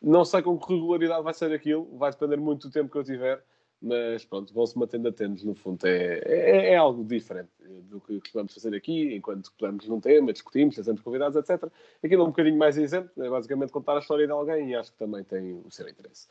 Não 0.02 0.24
sei 0.24 0.42
com 0.42 0.58
que 0.58 0.72
regularidade 0.72 1.22
vai 1.22 1.32
ser 1.32 1.52
aquilo, 1.52 1.86
vai 1.96 2.10
depender 2.10 2.36
muito 2.36 2.68
do 2.68 2.72
tempo 2.72 2.90
que 2.90 2.98
eu 2.98 3.04
tiver, 3.04 3.42
mas 3.80 4.24
pronto, 4.24 4.52
vão-se 4.54 4.78
mantendo 4.78 5.08
atentos, 5.08 5.44
no 5.44 5.54
fundo. 5.54 5.84
É, 5.86 6.18
é, 6.24 6.72
é, 6.72 6.76
algo 6.76 7.04
diferente 7.04 7.50
do 7.84 8.00
que 8.00 8.20
costumamos 8.20 8.54
fazer 8.54 8.74
aqui, 8.74 9.14
enquanto 9.14 9.52
pegamos 9.58 9.86
num 9.88 10.00
tema, 10.00 10.32
discutimos, 10.32 10.74
trazemos 10.74 11.00
convidados, 11.02 11.36
etc. 11.36 11.70
Aquilo 12.02 12.22
é 12.22 12.24
um 12.24 12.28
bocadinho 12.30 12.56
mais 12.56 12.78
exemplo, 12.78 13.10
é 13.22 13.28
basicamente 13.28 13.72
contar 13.72 13.96
a 13.96 13.98
história 13.98 14.26
de 14.26 14.32
alguém 14.32 14.70
e 14.70 14.74
acho 14.74 14.92
que 14.92 14.98
também 14.98 15.24
tem 15.24 15.54
o 15.64 15.70
seu 15.70 15.88
interesse. 15.88 16.28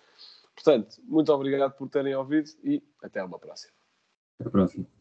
Portanto, 0.55 0.97
muito 1.03 1.32
obrigado 1.34 1.74
por 1.74 1.89
terem 1.89 2.15
ouvido 2.15 2.49
e 2.63 2.82
até 3.01 3.24
uma 3.24 3.39
próxima. 3.39 3.74
Até 4.39 4.47
a 4.47 4.51
próxima. 4.51 5.01